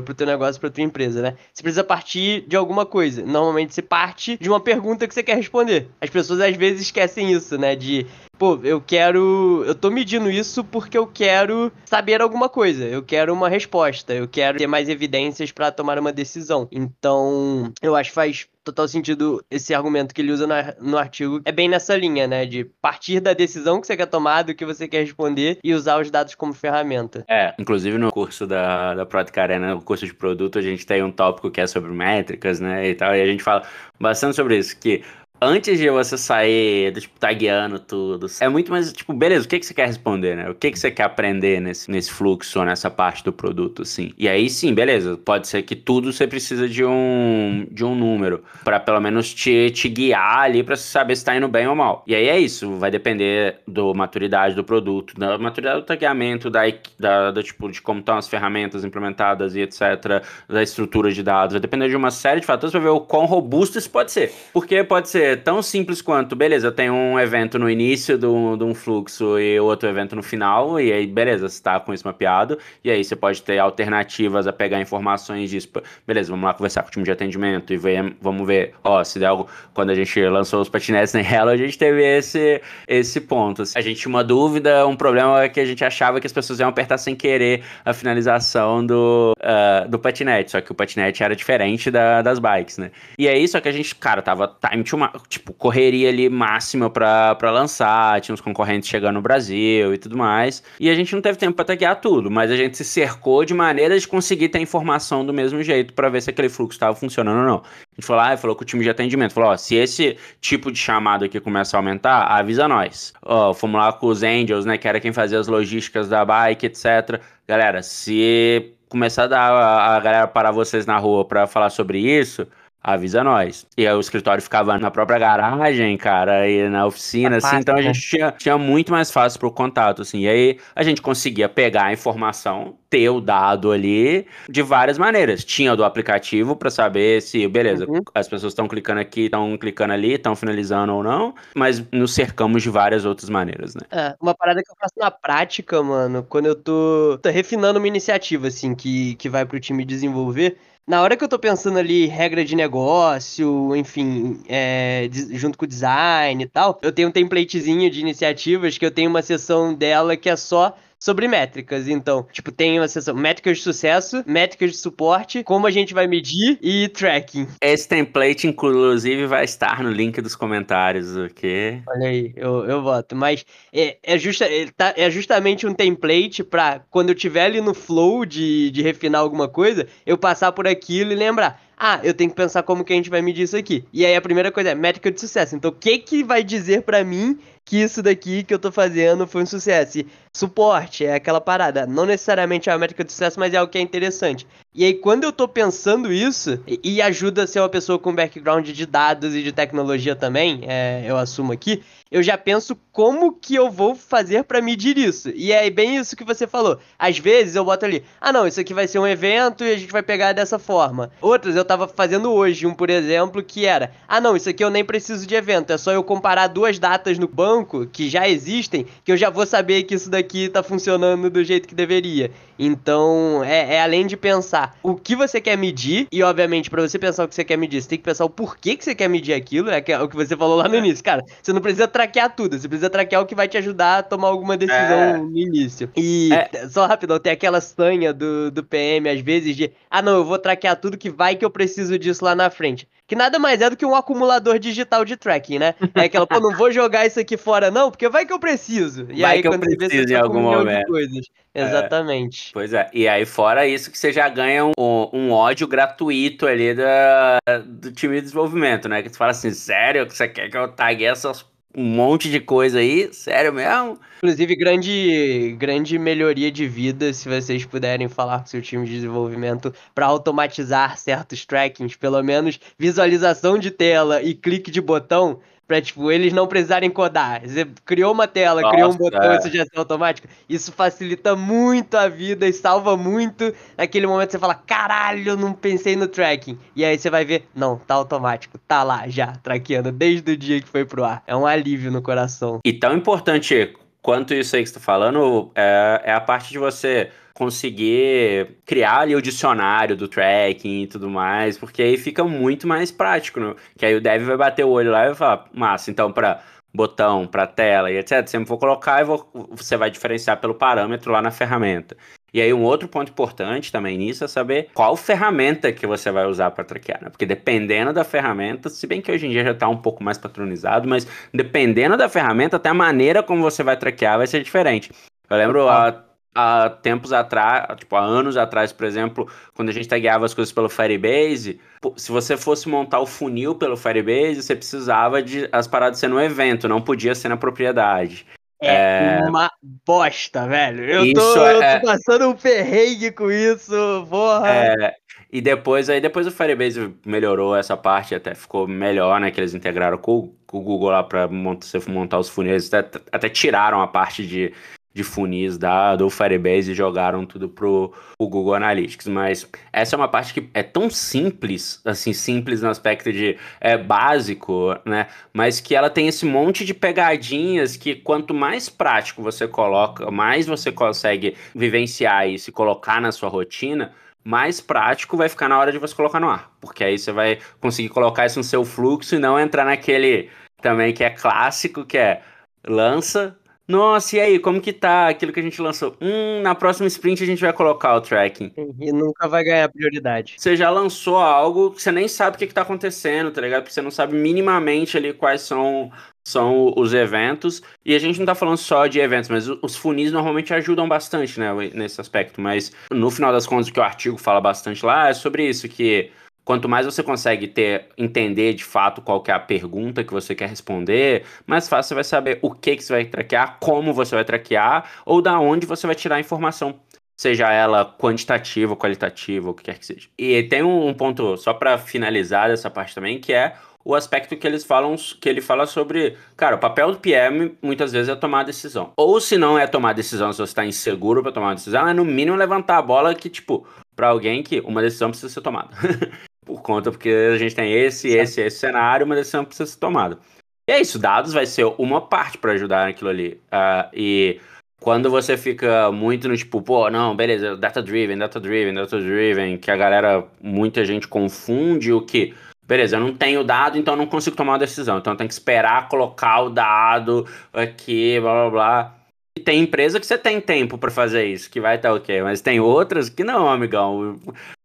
pro 0.03 0.13
teu 0.13 0.25
negócio, 0.25 0.59
pra 0.59 0.69
tua 0.69 0.83
empresa, 0.83 1.21
né? 1.21 1.35
Você 1.53 1.61
precisa 1.61 1.83
partir 1.83 2.45
de 2.47 2.55
alguma 2.55 2.85
coisa. 2.85 3.23
Normalmente 3.23 3.73
você 3.73 3.81
parte 3.81 4.38
de 4.38 4.50
uma 4.50 4.59
pergunta 4.59 5.07
que 5.07 5.13
você 5.13 5.23
quer 5.23 5.35
responder. 5.35 5.89
As 6.00 6.09
pessoas 6.09 6.39
às 6.39 6.55
vezes 6.55 6.81
esquecem 6.81 7.31
isso, 7.31 7.57
né? 7.57 7.75
De 7.75 8.07
pô, 8.41 8.59
eu 8.63 8.81
quero. 8.81 9.63
Eu 9.68 9.75
tô 9.75 9.91
medindo 9.91 10.28
isso 10.28 10.63
porque 10.63 10.97
eu 10.97 11.06
quero 11.06 11.72
saber 11.85 12.24
alguma 12.24 12.50
coisa. 12.50 12.85
Eu 12.85 13.03
quero 13.03 13.31
uma 13.31 13.47
resposta. 13.47 14.16
Eu 14.16 14.28
quero 14.28 14.57
ter 14.57 14.66
mais 14.66 14.90
evidências 14.90 15.52
para 15.52 15.72
tomar 15.72 16.00
uma 16.00 16.12
decisão. 16.12 16.68
Então, 16.72 17.72
eu 17.84 17.96
acho 17.96 18.09
que 18.09 18.16
faz 18.16 18.47
total 18.63 18.88
sentido 18.88 19.44
esse 19.50 19.74
argumento 19.75 20.13
que 20.13 20.22
ele 20.22 20.31
usa 20.31 20.47
no 20.80 20.97
artigo. 20.97 21.41
É 21.46 21.51
bem 21.51 21.69
nessa 21.69 21.96
linha, 21.96 22.27
né? 22.27 22.45
De 22.48 22.65
partir 22.81 23.19
da 23.19 23.33
decisão 23.33 23.80
que 23.80 23.86
você 23.86 23.95
quer 23.95 24.07
tomar, 24.07 24.42
do 24.42 24.56
que 24.56 24.65
você 24.65 24.88
quer 24.88 25.01
responder 25.01 25.60
e 25.63 25.74
usar 25.74 26.00
os 26.00 26.10
dados 26.10 26.33
como 26.33 26.54
ferramenta. 26.54 27.24
É, 27.27 27.54
inclusive 27.60 27.98
no 28.00 28.12
curso 28.12 28.48
da, 28.48 28.95
da 28.95 29.06
Product 29.06 29.39
Arena, 29.39 29.75
o 29.75 29.81
curso 29.81 30.06
de 30.06 30.13
produto, 30.15 30.57
a 30.57 30.62
gente 30.63 30.86
tem 30.86 31.04
um 31.04 31.12
tópico 31.12 31.51
que 31.51 31.62
é 31.62 31.68
sobre 31.68 31.92
métricas, 31.92 32.60
né? 32.60 32.89
E 32.89 32.95
tal, 32.95 33.15
e 33.15 33.21
a 33.21 33.25
gente 33.25 33.44
fala 33.44 33.63
bastante 34.00 34.36
sobre 34.36 34.57
isso, 34.57 34.77
que 34.80 35.04
antes 35.41 35.79
de 35.79 35.89
você 35.89 36.17
sair, 36.17 36.93
tipo, 36.93 37.19
tagueando 37.19 37.79
tudo, 37.79 38.27
é 38.39 38.47
muito 38.47 38.71
mais, 38.71 38.93
tipo, 38.93 39.11
beleza, 39.11 39.45
o 39.45 39.49
que, 39.49 39.59
que 39.59 39.65
você 39.65 39.73
quer 39.73 39.88
responder, 39.88 40.35
né? 40.35 40.49
O 40.49 40.53
que, 40.53 40.69
que 40.69 40.77
você 40.77 40.91
quer 40.91 41.03
aprender 41.03 41.59
nesse, 41.59 41.89
nesse 41.89 42.11
fluxo, 42.11 42.63
nessa 42.63 42.91
parte 42.91 43.23
do 43.23 43.33
produto, 43.33 43.81
assim. 43.81 44.13
E 44.17 44.29
aí, 44.29 44.49
sim, 44.49 44.71
beleza, 44.73 45.17
pode 45.17 45.47
ser 45.47 45.63
que 45.63 45.75
tudo 45.75 46.13
você 46.13 46.27
precisa 46.27 46.69
de 46.69 46.85
um, 46.85 47.65
de 47.71 47.83
um 47.83 47.95
número, 47.95 48.43
para 48.63 48.79
pelo 48.79 49.01
menos 49.01 49.33
te, 49.33 49.71
te 49.71 49.89
guiar 49.89 50.41
ali 50.41 50.61
pra 50.61 50.75
saber 50.75 51.15
se 51.15 51.25
tá 51.25 51.35
indo 51.35 51.47
bem 51.47 51.67
ou 51.67 51.75
mal. 51.75 52.03
E 52.05 52.13
aí 52.13 52.27
é 52.27 52.39
isso, 52.39 52.75
vai 52.75 52.91
depender 52.91 53.57
do 53.67 53.95
maturidade 53.95 54.53
do 54.53 54.63
produto, 54.63 55.19
da 55.19 55.39
maturidade 55.39 55.81
do 55.81 55.85
tagueamento, 55.85 56.51
da, 56.51 56.61
da, 56.99 57.31
do 57.31 57.41
tipo, 57.41 57.71
de 57.71 57.81
como 57.81 57.99
estão 57.99 58.17
as 58.17 58.27
ferramentas 58.27 58.85
implementadas 58.85 59.55
e 59.55 59.61
etc, 59.61 60.23
da 60.47 60.61
estrutura 60.61 61.11
de 61.11 61.23
dados, 61.23 61.53
vai 61.53 61.59
depender 61.59 61.89
de 61.89 61.95
uma 61.95 62.11
série 62.11 62.41
de 62.41 62.45
fatores 62.45 62.71
pra 62.71 62.79
ver 62.79 62.89
o 62.89 62.99
quão 62.99 63.25
robusto 63.25 63.79
isso 63.79 63.89
pode 63.89 64.11
ser. 64.11 64.31
Porque 64.53 64.83
pode 64.83 65.09
ser 65.09 65.31
tão 65.36 65.62
simples 65.62 66.01
quanto, 66.01 66.36
beleza, 66.36 66.68
eu 66.68 66.72
tenho 66.72 66.94
um 66.94 67.19
evento 67.19 67.60
no 67.60 67.69
início 67.69 68.18
de 68.18 68.25
um, 68.25 68.74
fluxo 68.74 69.39
e 69.39 69.60
outro 69.60 69.88
evento 69.88 70.16
no 70.16 70.24
final, 70.24 70.80
e 70.80 70.92
aí, 70.92 71.07
beleza, 71.07 71.48
você 71.48 71.56
está 71.56 71.80
com 71.80 71.94
isso 71.94 72.06
mapeado, 72.07 72.57
e 72.83 72.89
aí 72.89 73.04
você 73.04 73.16
pode 73.16 73.42
ter 73.42 73.60
alternativas 73.60 74.48
a 74.48 74.54
pegar 74.54 74.80
informações 74.80 75.50
disso. 75.50 75.69
Beleza, 76.06 76.31
vamos 76.31 76.45
lá 76.45 76.54
conversar 76.54 76.83
com 76.83 76.89
o 76.89 76.92
time 76.92 77.06
de 77.06 77.12
atendimento 77.12 77.74
e 77.74 77.78
ver, 77.78 78.16
vamos 78.22 78.45
ver, 78.48 78.74
ó, 78.83 79.04
se 79.04 79.19
der 79.19 79.28
algo. 79.28 79.48
Quando 79.74 79.89
a 79.89 79.95
gente 79.95 80.19
lançou 80.28 80.62
os 80.62 80.69
patinetes 80.69 81.13
na 81.13 81.22
Hello, 81.22 81.50
a 81.50 81.57
gente 81.57 81.77
teve 81.77 82.04
esse, 82.04 82.62
esse 82.88 83.22
ponto. 83.22 83.63
A 83.75 83.81
gente 83.81 84.00
tinha 84.00 84.10
uma 84.10 84.24
dúvida, 84.24 84.86
um 84.88 84.95
problema 84.95 85.48
que 85.50 85.60
a 85.60 85.66
gente 85.66 85.84
achava 85.84 86.19
que 86.19 86.27
as 86.27 86.34
pessoas 86.34 86.60
iam 86.60 86.69
apertar 86.69 86.98
sem 86.98 87.16
querer 87.16 87.63
a 87.86 87.94
finalização 87.94 88.86
do, 88.86 89.34
uh, 89.39 89.89
do 89.89 90.00
patinete, 90.00 90.51
só 90.51 90.62
que 90.62 90.72
o 90.72 90.75
patinete 90.75 91.24
era 91.24 91.36
diferente 91.36 91.92
da, 91.92 92.22
das 92.22 92.39
bikes, 92.39 92.77
né? 92.77 92.92
E 93.18 93.27
aí, 93.27 93.48
só 93.48 93.60
que 93.60 93.69
a 93.69 93.72
gente, 93.72 93.95
cara, 93.95 94.22
tava 94.22 94.48
time 94.69 94.84
to 94.84 94.98
tipo, 95.27 95.53
correria 95.53 96.09
ali 96.09 96.29
máxima 96.29 96.89
pra 96.89 97.38
lançar, 97.51 98.19
tinha 98.21 98.33
uns 98.33 98.41
concorrentes 98.41 98.89
chegando 98.89 99.15
no 99.15 99.21
Brasil 99.21 99.94
e 99.94 99.97
tudo 99.97 100.18
mais. 100.18 100.63
E 100.79 100.89
a 100.89 100.95
gente 100.95 101.13
não 101.13 101.21
teve 101.21 101.38
tempo 101.38 101.56
pra 101.56 101.65
taguear 101.65 102.00
tudo, 102.00 102.29
mas 102.29 102.51
a 102.51 102.56
gente 102.56 102.77
se 102.77 102.83
cercou 102.83 103.44
de 103.45 103.53
maneira 103.53 103.97
de 103.97 104.07
conseguir 104.07 104.50
ter 104.50 104.59
informação 104.59 105.25
do 105.25 105.33
mesmo 105.33 105.62
jeito 105.63 105.94
para 105.94 106.09
ver 106.09 106.21
se 106.21 106.29
aquele 106.29 106.50
fluxo 106.50 106.75
estava 106.75 106.95
funcionando 106.95 107.39
ou 107.39 107.45
não. 107.45 107.57
A 107.57 107.95
gente 107.95 108.06
falou, 108.06 108.23
ah, 108.23 108.38
falou 108.38 108.56
com 108.56 108.63
o 108.63 108.65
time 108.65 108.83
de 108.83 108.89
atendimento, 108.89 109.33
falou, 109.33 109.51
ó, 109.51 109.57
se 109.57 109.75
esse 109.75 110.18
tipo 110.39 110.71
de 110.71 110.79
chamado 110.79 111.25
aqui 111.25 111.39
começar 111.39 111.77
a 111.77 111.79
aumentar, 111.79 112.24
avisa 112.24 112.67
nós. 112.67 113.13
Ó, 113.21 113.53
fomos 113.53 113.79
lá 113.79 113.91
com 113.94 114.07
os 114.07 114.24
Angels, 114.24 114.65
né, 114.65 114.77
que 114.77 114.88
era 114.88 115.00
quem 115.00 115.12
fazia 115.12 115.39
as 115.39 115.47
logísticas 115.47 116.07
da 116.07 116.24
bike, 116.24 116.65
etc. 116.65 117.21
Galera, 117.47 117.83
se 117.83 118.74
começar 118.91 119.24
a 119.24 119.27
dar 119.27 119.51
a, 119.51 119.95
a 119.95 120.00
galera 120.00 120.27
parar 120.27 120.51
vocês 120.51 120.85
na 120.85 120.97
rua 120.97 121.24
para 121.24 121.47
falar 121.47 121.69
sobre 121.69 122.00
isso, 122.00 122.45
avisa 122.83 123.24
nós. 123.24 123.66
E 123.78 123.88
aí 123.88 123.94
o 123.94 124.00
escritório 124.00 124.42
ficava 124.42 124.78
na 124.78 124.89
própria 124.89 125.19
garagem, 125.19 125.95
cara, 125.98 126.50
e 126.50 126.68
na 126.68 126.86
oficina, 126.86 127.38
assim, 127.38 127.57
então 127.57 127.75
a 127.75 127.78
né? 127.78 127.83
gente 127.83 128.01
tinha, 128.01 128.31
tinha 128.31 128.57
muito 128.57 128.92
mais 128.92 129.12
fácil 129.12 129.39
pro 129.39 129.51
contato, 129.51 130.01
assim. 130.01 130.22
E 130.22 130.28
aí 130.28 130.57
a 130.75 130.81
gente 130.81 131.01
conseguia 131.01 131.48
pegar 131.48 131.86
a 131.86 131.94
informação, 131.94 132.75
ter 132.89 133.10
o 133.10 133.22
dado 133.22 133.72
ali 133.72 134.25
de 134.50 134.62
várias 134.62 134.98
maneiras. 134.98 135.45
Tinha 135.45 135.75
do 135.75 135.83
aplicativo 135.83 136.56
para 136.56 136.72
saber 136.72 137.22
se, 137.22 137.48
beleza, 137.48 137.86
uhum. 137.88 138.01
as 138.16 138.28
pessoas 138.28 138.51
estão 138.51 138.68
clicando 138.68 139.00
aqui, 139.00 139.25
estão 139.25 139.56
clicando 139.57 139.94
ali, 139.94 140.13
estão 140.13 140.36
finalizando 140.36 140.94
ou 140.94 141.04
não, 141.04 141.36
mas 141.56 141.84
nos 141.92 142.13
cercamos 142.13 142.63
de 142.63 142.69
várias 142.69 143.06
outras 143.06 143.30
maneiras, 143.30 143.75
né? 143.75 143.81
É, 143.92 144.16
uma 144.19 144.34
parada 144.34 144.62
que 144.63 144.72
eu 144.72 144.75
faço 144.80 144.95
na 144.98 145.12
prática, 145.12 145.81
mano, 145.84 146.25
quando 146.27 146.48
eu 146.48 146.56
tô, 146.56 147.19
tô 147.22 147.30
refinando 147.30 147.77
uma 147.77 147.88
iniciativa, 147.88 148.48
assim, 148.48 148.74
que, 148.74 149.16
que 149.16 149.30
vai 149.30 149.45
pro 149.45 149.60
time 149.60 149.86
desenvolver, 149.86 150.57
na 150.88 151.01
hora 151.01 151.16
que 151.16 151.24
eu 151.24 151.28
tô 151.30 151.38
pensando 151.39 151.78
ali 151.78 152.07
regra 152.07 152.44
de 152.44 152.56
negócio, 152.56 153.75
enfim, 153.75 154.42
é, 154.48 155.10
junto 155.31 155.57
com 155.57 155.66
o 155.66 155.68
design 155.68 156.44
e 156.44 156.48
tal, 156.48 156.80
eu 156.81 156.92
tenho 156.92 157.10
um 157.10 157.12
templatezinho 157.12 157.89
de 157.89 158.01
iniciativas 158.01 158.78
que 158.78 158.86
eu 158.86 158.92
tenho 158.92 159.10
uma 159.10 159.22
seção 159.22 159.74
dela 159.74 160.18
que 160.18 160.30
é 160.30 160.36
só 160.36 160.75
sobre 161.01 161.27
métricas. 161.27 161.88
Então, 161.88 162.27
tipo, 162.31 162.51
tem 162.51 162.80
uma 162.80 162.88
seção 162.88 163.15
métricas 163.15 163.57
de 163.57 163.63
sucesso, 163.63 164.24
métricas 164.27 164.71
de 164.71 164.77
suporte, 164.77 165.44
como 165.44 165.65
a 165.65 165.71
gente 165.71 165.94
vai 165.95 166.06
medir 166.06 166.59
e 166.62 166.88
tracking. 166.89 167.48
Esse 167.59 167.88
template, 167.88 168.48
inclusive, 168.48 169.25
vai 169.25 169.44
estar 169.44 169.83
no 169.83 169.89
link 169.89 170.21
dos 170.21 170.36
comentários, 170.36 171.18
ok? 171.18 171.81
Olha 171.88 172.07
aí, 172.07 172.31
eu, 172.36 172.65
eu 172.65 172.83
voto. 172.83 173.15
Mas 173.15 173.44
é, 173.74 173.98
é, 174.03 174.18
justa, 174.18 174.45
é, 174.45 174.68
tá, 174.68 174.94
é 174.95 175.09
justamente 175.09 175.65
um 175.65 175.74
template 175.74 176.44
para 176.44 176.81
quando 176.92 177.09
eu 177.09 177.15
tiver 177.15 177.45
ali 177.45 177.62
no 177.62 177.74
flow 177.74 178.24
de, 178.24 178.69
de 178.69 178.83
refinar 178.83 179.21
alguma 179.21 179.48
coisa, 179.48 179.88
eu 180.06 180.18
passar 180.18 180.51
por 180.51 180.68
aquilo 180.68 181.12
e 181.12 181.15
lembrar 181.15 181.70
ah, 181.83 182.00
eu 182.04 182.13
tenho 182.13 182.30
que 182.30 182.36
pensar 182.36 182.62
como 182.62 182.86
que 182.86 182.94
a 182.94 182.95
gente 182.95 183.10
vai 183.10 183.24
medir 183.24 183.42
isso 183.42 183.57
aqui. 183.57 183.83
E 183.92 184.06
aí 184.06 184.16
a 184.16 184.22
primeira 184.22 184.51
coisa 184.51 184.69
é 184.69 184.75
métrica 184.75 185.12
de 185.12 185.19
sucesso. 185.19 185.56
Então, 185.56 185.72
o 185.72 185.74
que 185.74 185.98
que 185.98 186.24
vai 186.24 186.44
dizer 186.44 186.83
para 186.83 187.04
mim 187.04 187.39
que 187.66 187.78
isso 187.78 188.04
daqui 188.04 188.44
que 188.44 188.54
eu 188.54 188.60
tô 188.60 188.72
fazendo 188.72 189.25
foi 189.25 189.42
um 189.42 189.48
sucesso? 189.48 189.98
E 189.98 190.07
suporte 190.31 191.04
é 191.04 191.16
aquela 191.16 191.42
parada. 191.42 191.88
Não 191.88 192.06
necessariamente 192.06 192.69
é 192.69 192.72
a 192.72 192.78
métrica 192.78 193.04
de 193.04 193.12
sucesso, 193.12 193.39
mas 193.39 193.56
é 193.56 193.60
o 193.60 193.68
que 193.68 193.80
é 193.80 193.81
interessante. 193.81 194.45
E 194.75 194.86
aí, 194.86 194.94
quando 194.94 195.24
eu 195.24 195.31
tô 195.31 195.48
pensando 195.48 196.13
isso, 196.13 196.63
e, 196.68 196.80
e 196.83 197.01
ajuda 197.01 197.48
ser 197.48 197.62
uma 197.62 197.69
pessoa 197.69 197.98
com 197.98 198.13
background 198.13 198.69
de 198.69 198.86
dados 198.86 199.34
e 199.34 199.42
de 199.42 199.51
tecnologia 199.51 200.16
também, 200.16 200.62
é, 200.68 201.04
eu 201.07 201.18
assumo 201.18 201.51
aqui, 201.51 201.81
eu 202.12 202.22
já 202.22 202.38
penso 202.38 202.78
como 202.92 203.31
que 203.34 203.56
eu 203.56 203.72
vou 203.72 203.96
fazer 203.96 204.44
para 204.44 204.62
medir 204.62 204.98
isso. 204.98 205.31
E 205.34 205.54
é 205.54 205.69
bem 205.69 205.96
isso 205.96 206.16
que 206.16 206.25
você 206.25 206.46
falou. 206.46 206.78
Às 207.00 207.18
vezes 207.18 207.56
eu 207.56 207.63
boto 207.63 207.86
ali, 207.86 208.04
ah 208.19 208.34
não, 208.34 208.46
isso 208.46 208.60
aqui 208.60 208.74
vai 208.74 208.86
ser 208.86 209.00
um 209.00 209.08
evento 209.08 209.63
e 209.63 209.72
a 209.72 209.78
gente 209.78 209.92
vai 209.92 210.04
pegar 210.04 210.34
dessa 210.34 210.60
forma. 210.60 211.10
Outras 211.22 211.56
eu 211.56 211.63
tava 211.63 211.88
fazendo 211.88 212.30
hoje, 212.34 212.68
um 212.68 212.74
por 212.74 212.90
exemplo, 212.90 213.42
que 213.42 213.66
era, 213.66 213.92
ah 214.08 214.19
não, 214.19 214.36
isso 214.36 214.50
aqui 214.50 214.62
eu 214.62 214.69
nem 214.69 214.84
preciso 214.84 215.25
de 215.25 215.36
evento, 215.36 215.72
é 215.72 215.78
só 215.78 215.94
eu 215.94 216.04
comparar 216.04 216.48
duas 216.48 216.78
datas 216.78 217.18
no 217.18 217.30
banco 217.30 217.88
que 217.88 218.10
já 218.10 218.28
existem, 218.28 218.86
que 219.06 219.12
eu 219.12 219.18
já 219.18 219.30
vou 219.30 219.46
saber 219.46 219.84
que 219.84 219.96
isso 219.96 220.10
daqui 220.10 220.50
tá 220.50 220.62
funcionando 220.62 221.30
do 221.30 221.44
jeito 221.44 221.68
que 221.68 221.75
deveria. 221.75 222.30
Então, 222.60 223.44
é, 223.44 223.75
é 223.75 223.81
além 223.81 224.06
de 224.06 224.16
pensar 224.16 224.78
o 224.84 224.96
que 224.96 225.16
você 225.16 225.42
quer 225.42 225.58
medir, 225.58 226.08
e 226.12 226.22
obviamente 226.22 226.69
para 226.69 226.81
você 226.81 227.00
pensar 227.00 227.24
o 227.24 227.28
que 227.28 227.34
você 227.34 227.44
quer 227.44 227.58
medir, 227.58 227.81
você 227.81 227.90
tem 227.90 227.98
que 227.98 228.04
pensar 228.04 228.25
o 228.25 228.30
porquê 228.30 228.75
que 228.75 228.84
você 228.84 228.94
quer 228.94 229.08
medir 229.08 229.34
aquilo, 229.34 229.69
é, 229.69 229.84
é 229.88 230.00
o 230.00 230.08
que 230.08 230.16
você 230.16 230.36
falou 230.36 230.58
lá 230.58 230.68
no 230.68 230.75
início. 230.75 231.04
Cara, 231.04 231.24
você 231.42 231.54
não 231.54 231.62
precisa 231.62 231.88
traquear 232.01 232.36
tudo, 232.36 232.57
você 232.57 232.68
precisa 232.68 232.89
traquear 232.89 233.21
o 233.21 233.25
que 233.25 233.36
vai 233.36 233.48
te 233.48 233.57
ajudar 233.57 234.00
a 234.00 234.03
tomar 234.03 234.30
alguma 234.30 234.57
decisão 234.57 235.00
é. 235.00 235.18
no 235.18 235.38
início. 235.38 235.89
E 235.95 236.30
é. 236.33 236.68
só 236.68 236.86
rapidão, 236.86 237.19
tem 237.19 237.31
aquela 237.31 237.62
sanha 237.62 238.13
do, 238.13 238.50
do 238.50 238.63
PM, 238.63 239.07
às 239.09 239.21
vezes, 239.21 239.56
de 239.56 239.71
ah 239.89 240.01
não, 240.01 240.18
eu 240.18 240.25
vou 240.25 240.39
traquear 240.39 240.75
tudo 240.75 240.98
que 240.98 241.09
vai 241.09 241.36
que 241.36 241.45
eu 241.45 241.50
preciso 241.50 241.98
disso 242.00 242.25
lá 242.25 242.33
na 242.33 242.50
frente 242.50 242.88
que 243.12 243.15
nada 243.15 243.38
mais 243.38 243.59
é 243.59 243.69
do 243.69 243.75
que 243.75 243.86
um 243.86 243.94
acumulador 243.94 244.57
digital 244.57 245.03
de 245.03 245.18
tracking, 245.18 245.59
né? 245.59 245.75
É 245.94 246.06
aquela, 246.06 246.25
pô, 246.25 246.39
não 246.39 246.56
vou 246.56 246.71
jogar 246.71 247.06
isso 247.06 247.19
aqui 247.19 247.36
fora 247.36 247.69
não, 247.69 247.92
porque 247.92 248.07
vai 248.07 248.25
que 248.25 248.31
eu 248.31 248.39
preciso. 248.39 249.06
E 249.09 249.19
vai 249.21 249.36
aí 249.36 249.42
que 249.42 249.50
quando 249.50 249.69
eu 249.69 249.77
preciso 249.77 250.03
você 250.03 250.06
vê, 250.06 250.13
em 250.13 250.15
algum 250.15 250.39
momento. 250.39 250.88
Coisas. 250.88 251.30
É. 251.53 251.62
Exatamente. 251.62 252.51
Pois 252.53 252.71
é, 252.71 252.89
e 252.94 253.09
aí 253.09 253.25
fora 253.25 253.68
isso 253.68 253.92
que 253.92 253.98
você 253.98 254.13
já 254.13 254.30
ganha 254.30 254.65
um, 254.65 254.71
um 255.12 255.31
ódio 255.31 255.68
gratuito 255.68 256.48
ali 256.48 256.74
da, 256.74 257.38
do 257.65 257.92
time 257.92 258.15
de 258.15 258.21
desenvolvimento, 258.21 258.88
né? 258.88 259.03
Que 259.03 259.09
você 259.09 259.18
fala 259.18 259.31
assim, 259.31 259.51
sério 259.51 260.07
que 260.07 260.15
você 260.15 260.30
quer 260.30 260.50
que 260.50 260.56
eu 260.56 260.69
tague 260.69 261.03
essas 261.03 261.45
um 261.75 261.83
monte 261.83 262.29
de 262.29 262.39
coisa 262.39 262.79
aí, 262.79 263.13
sério 263.13 263.53
mesmo? 263.53 264.00
Inclusive, 264.18 264.56
grande, 264.56 265.56
grande 265.57 265.97
melhoria 265.97 266.51
de 266.51 266.68
vida 266.68 267.12
se 267.13 267.27
vocês 267.27 267.65
puderem 267.65 268.07
falar 268.07 268.39
com 268.39 268.45
seu 268.45 268.62
time 268.62 268.85
de 268.85 268.94
desenvolvimento 268.94 269.73
para 269.95 270.06
automatizar 270.06 270.97
certos 270.97 271.45
trackings, 271.45 271.95
pelo 271.95 272.21
menos 272.21 272.59
visualização 272.77 273.57
de 273.57 273.71
tela 273.71 274.21
e 274.21 274.35
clique 274.35 274.69
de 274.69 274.81
botão 274.81 275.39
Pra, 275.71 275.81
tipo, 275.81 276.12
eles 276.12 276.33
não 276.33 276.47
precisarem 276.47 276.89
codar. 276.89 277.44
Você 277.45 277.65
criou 277.85 278.12
uma 278.12 278.27
tela, 278.27 278.60
Nossa, 278.60 278.74
criou 278.74 278.91
um 278.91 278.98
botão, 278.98 279.31
é. 279.31 279.38
isso 279.38 279.50
já 279.50 279.63
é 279.63 279.65
automático. 279.77 280.27
Isso 280.50 280.69
facilita 280.74 281.34
muito 281.34 281.96
a 281.96 282.10
vida 282.10 282.46
e 282.46 282.51
salva 282.51 282.98
muito. 282.98 283.53
Naquele 283.77 284.05
momento 284.05 284.31
você 284.31 284.38
fala, 284.38 284.53
caralho, 284.53 285.38
não 285.38 285.53
pensei 285.53 285.96
no 285.96 286.10
tracking. 286.10 286.60
E 286.75 286.84
aí 286.84 287.00
você 287.00 287.10
vai 287.10 287.24
ver, 287.24 287.48
não, 287.55 287.77
tá 287.77 287.96
automático. 287.96 288.57
Tá 288.67 288.84
lá 288.84 289.07
já, 289.07 289.27
traqueando, 289.27 289.93
desde 289.93 290.34
o 290.34 290.36
dia 290.36 290.60
que 290.60 290.67
foi 290.67 290.84
pro 290.84 291.05
ar. 291.05 291.24
É 291.25 291.34
um 291.34 291.46
alívio 291.46 291.89
no 291.89 292.01
coração. 292.01 292.60
E 292.65 292.74
tão 292.74 292.93
importante 292.93 293.74
quanto 294.01 294.34
isso 294.34 294.57
aí 294.57 294.63
que 294.63 294.67
você 294.67 294.75
tá 294.75 294.81
falando, 294.81 295.51
é, 295.55 296.01
é 296.03 296.12
a 296.12 296.19
parte 296.19 296.51
de 296.51 296.60
você 296.60 297.12
conseguir 297.41 298.57
criar 298.67 299.00
ali 299.00 299.15
o 299.15 299.21
dicionário 299.21 299.98
do 299.98 300.07
tracking 300.07 300.83
e 300.83 300.88
tudo 300.88 301.10
mais, 301.10 301.57
porque 301.57 301.81
aí 301.81 301.98
fica 301.98 302.24
muito 302.24 302.67
mais 302.67 302.91
prático, 302.91 303.39
né? 303.39 303.55
que 303.75 303.83
aí 303.83 303.95
o 303.95 304.00
dev 304.00 304.24
vai 304.27 304.38
bater 304.38 304.63
o 304.63 304.69
olho 304.69 304.91
lá 304.91 305.05
e 305.05 305.07
vai 305.07 305.15
falar, 305.15 305.45
massa, 305.51 305.89
então 305.89 306.12
para 306.12 306.43
botão, 306.71 307.25
para 307.25 307.48
tela 307.48 307.89
e 307.89 307.98
etc, 307.98 308.27
sempre 308.27 308.48
vou 308.48 308.60
colocar 308.60 309.01
e 309.01 309.05
vou, 309.05 309.27
você 309.50 309.75
vai 309.75 309.89
diferenciar 309.89 310.39
pelo 310.39 310.53
parâmetro 310.53 311.12
lá 311.12 311.19
na 311.19 311.31
ferramenta. 311.31 311.98
E 312.31 312.39
aí 312.39 312.53
um 312.53 312.62
outro 312.62 312.88
ponto 312.88 313.10
importante 313.10 313.71
também 313.71 313.98
nisso 313.98 314.24
é 314.24 314.27
saber 314.27 314.69
qual 314.75 314.95
ferramenta 314.95 315.71
que 315.74 315.88
você 315.88 316.12
vai 316.12 316.27
usar 316.27 316.51
para 316.51 316.63
traquear, 316.63 317.01
né? 317.01 317.10
Porque 317.10 317.25
dependendo 317.25 317.91
da 317.91 318.03
ferramenta, 318.03 318.69
se 318.69 318.86
bem 318.86 319.01
que 319.01 319.12
hoje 319.12 319.25
em 319.25 319.31
dia 319.31 319.43
já 319.43 319.51
está 319.51 319.67
um 319.67 319.77
pouco 319.77 320.03
mais 320.03 320.19
patronizado, 320.19 320.88
mas 320.88 321.07
dependendo 321.33 321.98
da 321.98 322.07
ferramenta, 322.07 322.57
até 322.57 322.69
a 322.69 322.74
maneira 322.74 323.24
como 323.24 323.41
você 323.41 323.63
vai 323.63 323.75
traquear 323.75 324.19
vai 324.19 324.27
ser 324.27 324.43
diferente. 324.43 324.91
Eu 325.27 325.38
lembro 325.38 325.67
há 325.67 326.11
há 326.33 326.69
tempos 326.69 327.13
atrás, 327.13 327.77
tipo, 327.77 327.95
há 327.95 328.01
anos 328.01 328.38
atrás, 328.38 328.71
por 328.71 328.85
exemplo, 328.85 329.29
quando 329.53 329.69
a 329.69 329.73
gente 329.73 329.88
tagueava 329.88 330.25
as 330.25 330.33
coisas 330.33 330.51
pelo 330.51 330.69
Firebase, 330.69 331.59
se 331.97 332.11
você 332.11 332.38
fosse 332.38 332.69
montar 332.69 333.00
o 333.00 333.05
funil 333.05 333.55
pelo 333.55 333.77
Firebase, 333.77 334.41
você 334.41 334.55
precisava 334.55 335.21
de 335.21 335.47
as 335.51 335.67
paradas 335.67 336.00
ser 336.00 336.07
no 336.07 336.19
evento, 336.21 336.67
não 336.67 336.81
podia 336.81 337.13
ser 337.15 337.29
na 337.29 337.38
propriedade. 337.38 338.25
É, 338.61 339.19
é... 339.19 339.27
uma 339.27 339.50
bosta, 339.85 340.47
velho. 340.47 340.83
Eu 340.83 341.13
tô, 341.13 341.45
é... 341.45 341.53
eu 341.53 341.57
tô 341.57 341.63
é 341.63 341.79
passando 341.79 342.29
um 342.29 342.35
perrengue 342.35 343.11
com 343.11 343.31
isso, 343.31 344.05
porra. 344.07 344.50
É... 344.50 344.93
E 345.33 345.41
depois, 345.41 345.89
aí 345.89 346.00
depois 346.00 346.27
o 346.27 346.31
Firebase 346.31 346.93
melhorou 347.05 347.55
essa 347.55 347.75
parte, 347.75 348.13
até 348.13 348.35
ficou 348.35 348.67
melhor, 348.67 349.19
né? 349.19 349.31
Que 349.31 349.39
eles 349.39 349.53
integraram 349.53 349.97
com, 349.97 350.35
com 350.45 350.59
o 350.59 350.61
Google 350.61 350.89
lá 350.89 351.03
para 351.03 351.27
montar, 351.27 351.67
montar 351.88 352.19
os 352.19 352.29
funis, 352.29 352.71
até, 352.71 353.00
até 353.11 353.29
tiraram 353.29 353.81
a 353.81 353.88
parte 353.88 354.27
de 354.27 354.53
de 354.93 355.03
funis 355.03 355.57
da, 355.57 355.95
do 355.95 356.10
Firebase 356.10 356.71
e 356.71 356.75
jogaram 356.75 357.25
tudo 357.25 357.48
pro, 357.48 357.93
pro 358.17 358.27
Google 358.27 358.55
Analytics. 358.55 359.07
Mas 359.07 359.48
essa 359.71 359.95
é 359.95 359.98
uma 359.98 360.07
parte 360.07 360.33
que 360.33 360.50
é 360.53 360.63
tão 360.63 360.89
simples, 360.89 361.81
assim, 361.86 362.13
simples 362.13 362.62
no 362.62 362.69
aspecto 362.69 363.12
de 363.12 363.38
é 363.60 363.77
básico, 363.77 364.75
né? 364.86 365.07
Mas 365.33 365.60
que 365.60 365.75
ela 365.75 365.89
tem 365.89 366.07
esse 366.07 366.25
monte 366.25 366.65
de 366.65 366.74
pegadinhas 366.74 367.77
que 367.77 367.95
quanto 367.95 368.33
mais 368.33 368.69
prático 368.69 369.21
você 369.21 369.48
coloca, 369.48 370.12
mais 370.12 370.45
você 370.45 370.71
consegue 370.71 371.36
vivenciar 371.55 372.27
e 372.27 372.38
se 372.38 372.51
colocar 372.51 373.01
na 373.01 373.12
sua 373.12 373.29
rotina, 373.29 373.93
mais 374.24 374.62
prático 374.62 375.17
vai 375.17 375.29
ficar 375.29 375.50
na 375.50 375.57
hora 375.57 375.71
de 375.71 375.77
você 375.77 375.95
colocar 375.95 376.19
no 376.19 376.29
ar. 376.29 376.51
Porque 376.60 376.83
aí 376.83 376.98
você 376.98 377.12
vai 377.12 377.39
conseguir 377.60 377.89
colocar 377.89 378.25
isso 378.25 378.39
no 378.39 378.43
seu 378.43 378.63
fluxo 378.65 379.15
e 379.15 379.19
não 379.19 379.39
entrar 379.39 379.65
naquele 379.65 380.29
também 380.62 380.93
que 380.93 381.03
é 381.03 381.10
clássico, 381.10 381.86
que 381.86 381.98
é 381.98 382.21
lança, 382.67 383.36
nossa, 383.72 384.18
e 384.18 384.20
aí, 384.20 384.38
como 384.38 384.60
que 384.60 384.74
tá 384.74 385.08
aquilo 385.08 385.32
que 385.32 385.40
a 385.40 385.44
gente 385.44 385.62
lançou? 385.62 385.96
Hum, 386.01 386.42
na 386.42 386.54
próxima 386.54 386.88
sprint 386.88 387.24
a 387.24 387.25
gente 387.25 387.42
vai 387.42 387.54
colocar 387.54 387.96
o 387.96 388.01
tracking. 388.01 388.51
E 388.80 388.92
nunca 388.92 389.30
vai 389.30 389.46
ganhar 389.46 389.70
prioridade. 389.70 390.36
Você 390.38 390.58
já 390.58 390.70
lançou 390.70 391.16
algo 391.18 391.72
que 391.72 391.82
você 391.82 391.90
nem 391.90 392.06
sabe 392.06 392.36
o 392.36 392.40
que, 392.40 392.48
que 392.48 392.54
tá 392.54 392.63
acontecendo, 392.63 393.32
tá 393.32 393.40
ligado? 393.40 393.63
Porque 393.63 393.74
você 393.74 393.82
não 393.82 393.90
sabe 393.90 394.13
minimamente 394.13 394.98
ali 394.98 395.13
quais 395.13 395.42
são, 395.44 395.90
são 396.22 396.74
os 396.75 396.94
eventos. 396.94 397.62
E 397.86 397.96
a 397.96 398.00
gente 398.00 398.20
não 398.20 398.25
tá 398.25 398.36
falando 398.36 398.58
só 398.58 398.88
de 398.88 399.00
eventos, 399.00 399.30
mas 399.30 399.48
os 399.48 399.75
funis 399.78 400.12
normalmente 400.12 400.54
ajudam 400.54 400.90
bastante, 400.90 401.40
né, 401.40 401.54
nesse 401.74 402.01
aspecto. 402.01 402.42
Mas 402.42 402.74
no 402.92 403.10
final 403.10 403.32
das 403.32 403.48
contas, 403.48 403.70
o 403.70 403.74
que 403.74 403.80
o 403.80 403.84
artigo 403.84 404.18
fala 404.18 404.42
bastante 404.42 404.86
lá 404.86 405.08
é 405.08 405.13
sobre 405.13 405.48
isso, 405.48 405.70
que 405.70 406.12
Quanto 406.51 406.67
mais 406.67 406.86
você 406.86 407.01
consegue 407.01 407.48
ter, 407.48 407.88
entender 407.98 408.53
de 408.53 408.65
fato 408.65 409.01
qual 409.01 409.24
é 409.25 409.31
a 409.31 409.39
pergunta 409.39 410.03
que 410.03 410.12
você 410.12 410.36
quer 410.36 410.50
responder, 410.50 411.24
mais 411.48 411.70
fácil 411.70 411.88
você 411.88 411.96
vai 411.96 412.03
saber 412.03 412.39
o 412.41 412.51
que, 412.51 412.75
que 412.75 412.84
você 412.84 412.91
vai 412.91 413.05
traquear, 413.05 413.58
como 413.58 413.93
você 413.93 414.15
vai 414.15 414.25
traquear, 414.25 414.84
ou 415.05 415.22
da 415.22 415.39
onde 415.39 415.65
você 415.65 415.88
vai 415.88 415.96
tirar 415.96 416.17
a 416.17 416.20
informação. 416.20 416.77
Seja 417.15 417.50
ela 417.53 417.86
quantitativa, 417.86 418.75
qualitativa, 418.75 419.50
o 419.50 419.53
que 419.53 419.63
quer 419.63 419.79
que 419.79 419.86
seja. 419.86 420.10
E 420.20 420.43
tem 420.43 420.62
um, 420.62 420.89
um 420.89 420.93
ponto, 420.93 421.38
só 421.38 421.53
para 421.53 421.77
finalizar 421.77 422.50
dessa 422.50 422.70
parte 422.70 422.93
também, 422.93 423.17
que 423.17 423.31
é 423.31 423.55
o 423.86 423.96
aspecto 423.96 424.36
que 424.36 424.46
eles 424.46 424.65
falam, 424.65 424.93
que 425.22 425.29
ele 425.29 425.39
fala 425.39 425.65
sobre, 425.65 426.17
cara, 426.36 426.58
o 426.58 426.60
papel 426.60 426.91
do 426.91 426.98
PM 426.98 427.58
muitas 427.62 427.93
vezes 427.93 428.10
é 428.10 428.15
tomar 428.17 428.43
decisão. 428.43 428.91
Ou 428.98 429.22
se 429.22 429.38
não 429.38 429.58
é 429.58 429.67
tomar 429.67 429.93
decisão, 429.93 430.34
se 430.34 430.39
você 430.39 430.51
está 430.51 430.65
inseguro 430.65 431.24
para 431.24 431.31
tomar 431.31 431.53
decisão, 431.53 431.88
é 431.88 431.93
no 431.93 432.03
mínimo 432.03 432.36
levantar 432.36 432.77
a 432.77 432.81
bola 432.81 433.15
que, 433.15 433.29
tipo, 433.29 433.65
para 433.96 434.10
alguém 434.10 434.43
que 434.43 434.60
uma 434.60 434.81
decisão 434.81 435.12
precisa 435.12 435.34
ser 435.34 435.39
tomada. 435.39 435.70
por 436.45 436.62
conta, 436.62 436.91
porque 436.91 437.10
a 437.10 437.38
gente 437.38 437.55
tem 437.55 437.71
esse, 437.74 438.10
esse, 438.10 438.41
esse 438.41 438.57
cenário, 438.57 439.05
uma 439.05 439.15
decisão 439.15 439.45
precisa 439.45 439.69
ser 439.69 439.79
tomada. 439.79 440.19
E 440.67 440.71
é 440.71 440.81
isso, 440.81 441.00
dados 441.00 441.33
vai 441.33 441.45
ser 441.45 441.65
uma 441.77 442.01
parte 442.01 442.38
para 442.38 442.53
ajudar 442.53 442.86
naquilo 442.86 443.10
ali. 443.10 443.39
Uh, 443.51 443.89
e 443.93 444.39
quando 444.79 445.10
você 445.10 445.38
fica 445.38 445.91
muito 445.91 446.27
no 446.27 446.36
tipo, 446.36 446.62
pô, 446.62 446.89
não, 446.89 447.15
beleza, 447.15 447.55
data 447.55 447.81
driven, 447.81 448.17
data 448.17 448.39
driven, 448.39 448.74
data 448.74 449.00
driven, 449.00 449.57
que 449.57 449.69
a 449.69 449.77
galera, 449.77 450.27
muita 450.41 450.83
gente 450.83 451.07
confunde 451.07 451.93
o 451.93 452.01
que, 452.01 452.33
beleza, 452.67 452.95
eu 452.95 453.00
não 453.00 453.13
tenho 453.13 453.43
dado, 453.43 453.77
então 453.77 453.93
eu 453.93 453.98
não 453.98 454.07
consigo 454.07 454.36
tomar 454.36 454.53
uma 454.53 454.60
decisão. 454.60 454.98
Então 454.98 455.13
eu 455.13 455.17
tenho 455.17 455.27
que 455.27 455.33
esperar 455.33 455.88
colocar 455.88 456.41
o 456.41 456.50
dado 456.50 457.27
aqui, 457.53 458.19
blá 458.19 458.33
blá 458.33 458.50
blá. 458.50 459.00
E 459.38 459.39
tem 459.39 459.61
empresa 459.61 459.97
que 459.97 460.05
você 460.05 460.17
tem 460.17 460.41
tempo 460.41 460.77
para 460.77 460.91
fazer 460.91 461.25
isso, 461.25 461.50
que 461.50 461.61
vai 461.61 461.77
estar 461.77 461.89
tá 461.89 461.95
ok, 461.95 462.21
mas 462.21 462.41
tem 462.41 462.59
outras 462.59 463.07
que 463.07 463.23
não, 463.23 463.47
amigão. 463.50 464.19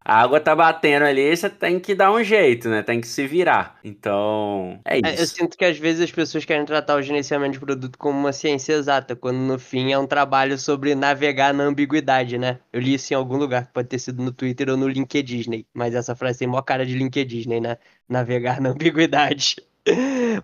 A 0.04 0.22
água 0.22 0.40
tá 0.40 0.56
batendo 0.56 1.04
ali, 1.04 1.36
você 1.36 1.48
tem 1.48 1.78
que 1.78 1.94
dar 1.94 2.12
um 2.12 2.22
jeito, 2.22 2.68
né? 2.68 2.82
Tem 2.82 3.00
que 3.00 3.06
se 3.06 3.28
virar. 3.28 3.78
Então, 3.84 4.80
é 4.84 4.96
isso. 4.98 5.06
É, 5.06 5.22
eu 5.22 5.26
sinto 5.26 5.56
que 5.56 5.64
às 5.64 5.78
vezes 5.78 6.00
as 6.02 6.10
pessoas 6.10 6.44
querem 6.44 6.64
tratar 6.64 6.96
o 6.96 7.02
gerenciamento 7.02 7.52
de 7.52 7.60
produto 7.60 7.96
como 7.96 8.18
uma 8.18 8.32
ciência 8.32 8.72
exata, 8.72 9.14
quando 9.14 9.38
no 9.38 9.56
fim 9.56 9.92
é 9.92 9.98
um 9.98 10.06
trabalho 10.06 10.58
sobre 10.58 10.96
navegar 10.96 11.54
na 11.54 11.62
ambiguidade, 11.62 12.36
né? 12.36 12.58
Eu 12.72 12.80
li 12.80 12.94
isso 12.94 13.12
em 13.12 13.16
algum 13.16 13.36
lugar, 13.36 13.70
pode 13.72 13.88
ter 13.88 14.00
sido 14.00 14.20
no 14.20 14.32
Twitter 14.32 14.68
ou 14.68 14.76
no 14.76 14.88
LinkedIn, 14.88 15.64
mas 15.72 15.94
essa 15.94 16.16
frase 16.16 16.40
tem 16.40 16.48
maior 16.48 16.62
cara 16.62 16.84
de 16.84 16.96
LinkedIn, 16.98 17.60
né? 17.60 17.78
Navegar 18.08 18.60
na 18.60 18.70
ambiguidade. 18.74 19.56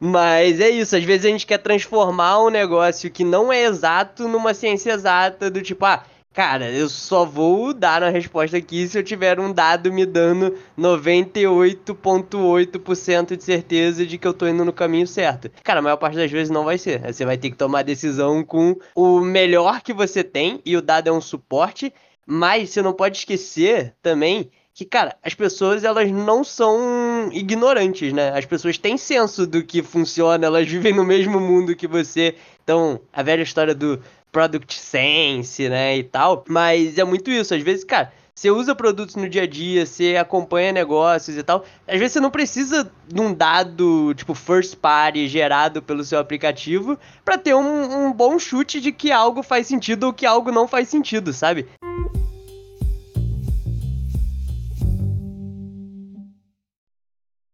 Mas 0.01 0.61
é 0.61 0.71
isso, 0.71 0.97
às 0.97 1.05
vezes 1.05 1.27
a 1.27 1.29
gente 1.29 1.47
quer 1.47 1.59
transformar 1.59 2.43
um 2.43 2.51
negócio 2.51 3.11
que 3.11 3.25
não 3.25 3.53
é 3.53 3.65
exato 3.65 4.27
numa 4.29 4.55
ciência 4.55 4.93
exata, 4.93 5.51
do 5.51 5.61
tipo, 5.61 5.85
ah, 5.85 6.05
cara, 6.33 6.71
eu 6.71 6.89
só 6.89 7.25
vou 7.25 7.75
dar 7.75 8.03
a 8.03 8.09
resposta 8.09 8.57
aqui 8.57 8.87
se 8.87 8.97
eu 8.99 9.03
tiver 9.03 9.41
um 9.41 9.53
dado 9.53 9.93
me 9.93 10.07
dando 10.07 10.57
98,8% 10.79 13.37
de 13.37 13.45
certeza 13.45 14.07
de 14.07 14.17
que 14.17 14.27
eu 14.27 14.33
tô 14.33 14.47
indo 14.47 14.65
no 14.65 14.73
caminho 14.73 15.07
certo. 15.07 15.51
Cara, 15.63 15.81
a 15.81 15.83
maior 15.83 15.97
parte 15.97 16.17
das 16.17 16.31
vezes 16.31 16.51
não 16.51 16.65
vai 16.65 16.79
ser. 16.79 17.13
Você 17.13 17.25
vai 17.25 17.37
ter 17.37 17.51
que 17.51 17.57
tomar 17.57 17.83
decisão 17.83 18.45
com 18.45 18.77
o 18.95 19.21
melhor 19.21 19.83
que 19.83 19.93
você 19.93 20.25
tem, 20.25 20.61
e 20.65 20.77
o 20.77 20.83
dado 20.83 21.09
é 21.09 21.13
um 21.13 21.21
suporte, 21.21 21.93
mas 22.25 22.71
você 22.71 22.81
não 22.81 22.93
pode 22.93 23.19
esquecer 23.19 23.93
também 24.01 24.49
que, 24.75 24.85
cara, 24.85 25.17
as 25.23 25.35
pessoas 25.35 25.85
elas 25.85 26.11
não 26.11 26.43
são 26.43 27.29
ignorantes, 27.33 28.13
né? 28.13 28.37
As 28.37 28.47
pessoas 28.47 28.79
têm 28.79 28.97
senso 28.97 29.47
do 29.47 29.63
que 29.63 29.83
funciona, 29.83 30.47
elas 30.47 30.67
vivem 30.67 30.95
no 30.95 31.05
mesmo 31.05 31.39
mundo 31.39 31.77
que 31.77 31.87
você. 31.87 32.35
Então, 32.65 33.01
a 33.13 33.23
velha 33.23 33.43
história 33.43 33.75
do 33.75 34.03
product 34.31 34.75
sense, 34.75 35.69
né, 35.69 35.99
e 35.99 36.03
tal. 36.03 36.45
Mas 36.49 36.97
é 36.97 37.05
muito 37.05 37.31
isso. 37.31 37.55
Às 37.55 37.61
vezes, 37.61 37.85
cara, 37.85 38.11
você 38.35 38.51
usa 38.51 38.75
produtos 38.75 39.15
no 39.15 39.29
dia 39.29 39.43
a 39.43 39.47
dia, 39.47 39.85
você 39.85 40.17
acompanha 40.17 40.73
negócios 40.73 41.37
e 41.37 41.43
tal. 41.43 41.67
Às 41.87 41.99
vezes 41.99 42.15
você 42.15 42.21
não 42.21 42.31
precisa 42.31 42.91
de 43.07 43.21
um 43.21 43.35
dado, 43.35 44.15
tipo, 44.15 44.35
first 44.35 44.77
party 44.77 45.29
gerado 45.29 45.83
pelo 45.83 46.03
seu 46.03 46.19
aplicativo 46.19 46.99
para 47.23 47.37
ter 47.37 47.55
um, 47.55 48.07
um 48.07 48.13
bom 48.13 48.39
chute 48.39 48.81
de 48.81 48.91
que 48.91 49.13
algo 49.13 49.43
faz 49.43 49.67
sentido 49.67 50.05
ou 50.05 50.15
que 50.15 50.25
algo 50.25 50.51
não 50.51 50.67
faz 50.67 50.89
sentido, 50.89 51.31
sabe? 51.35 51.69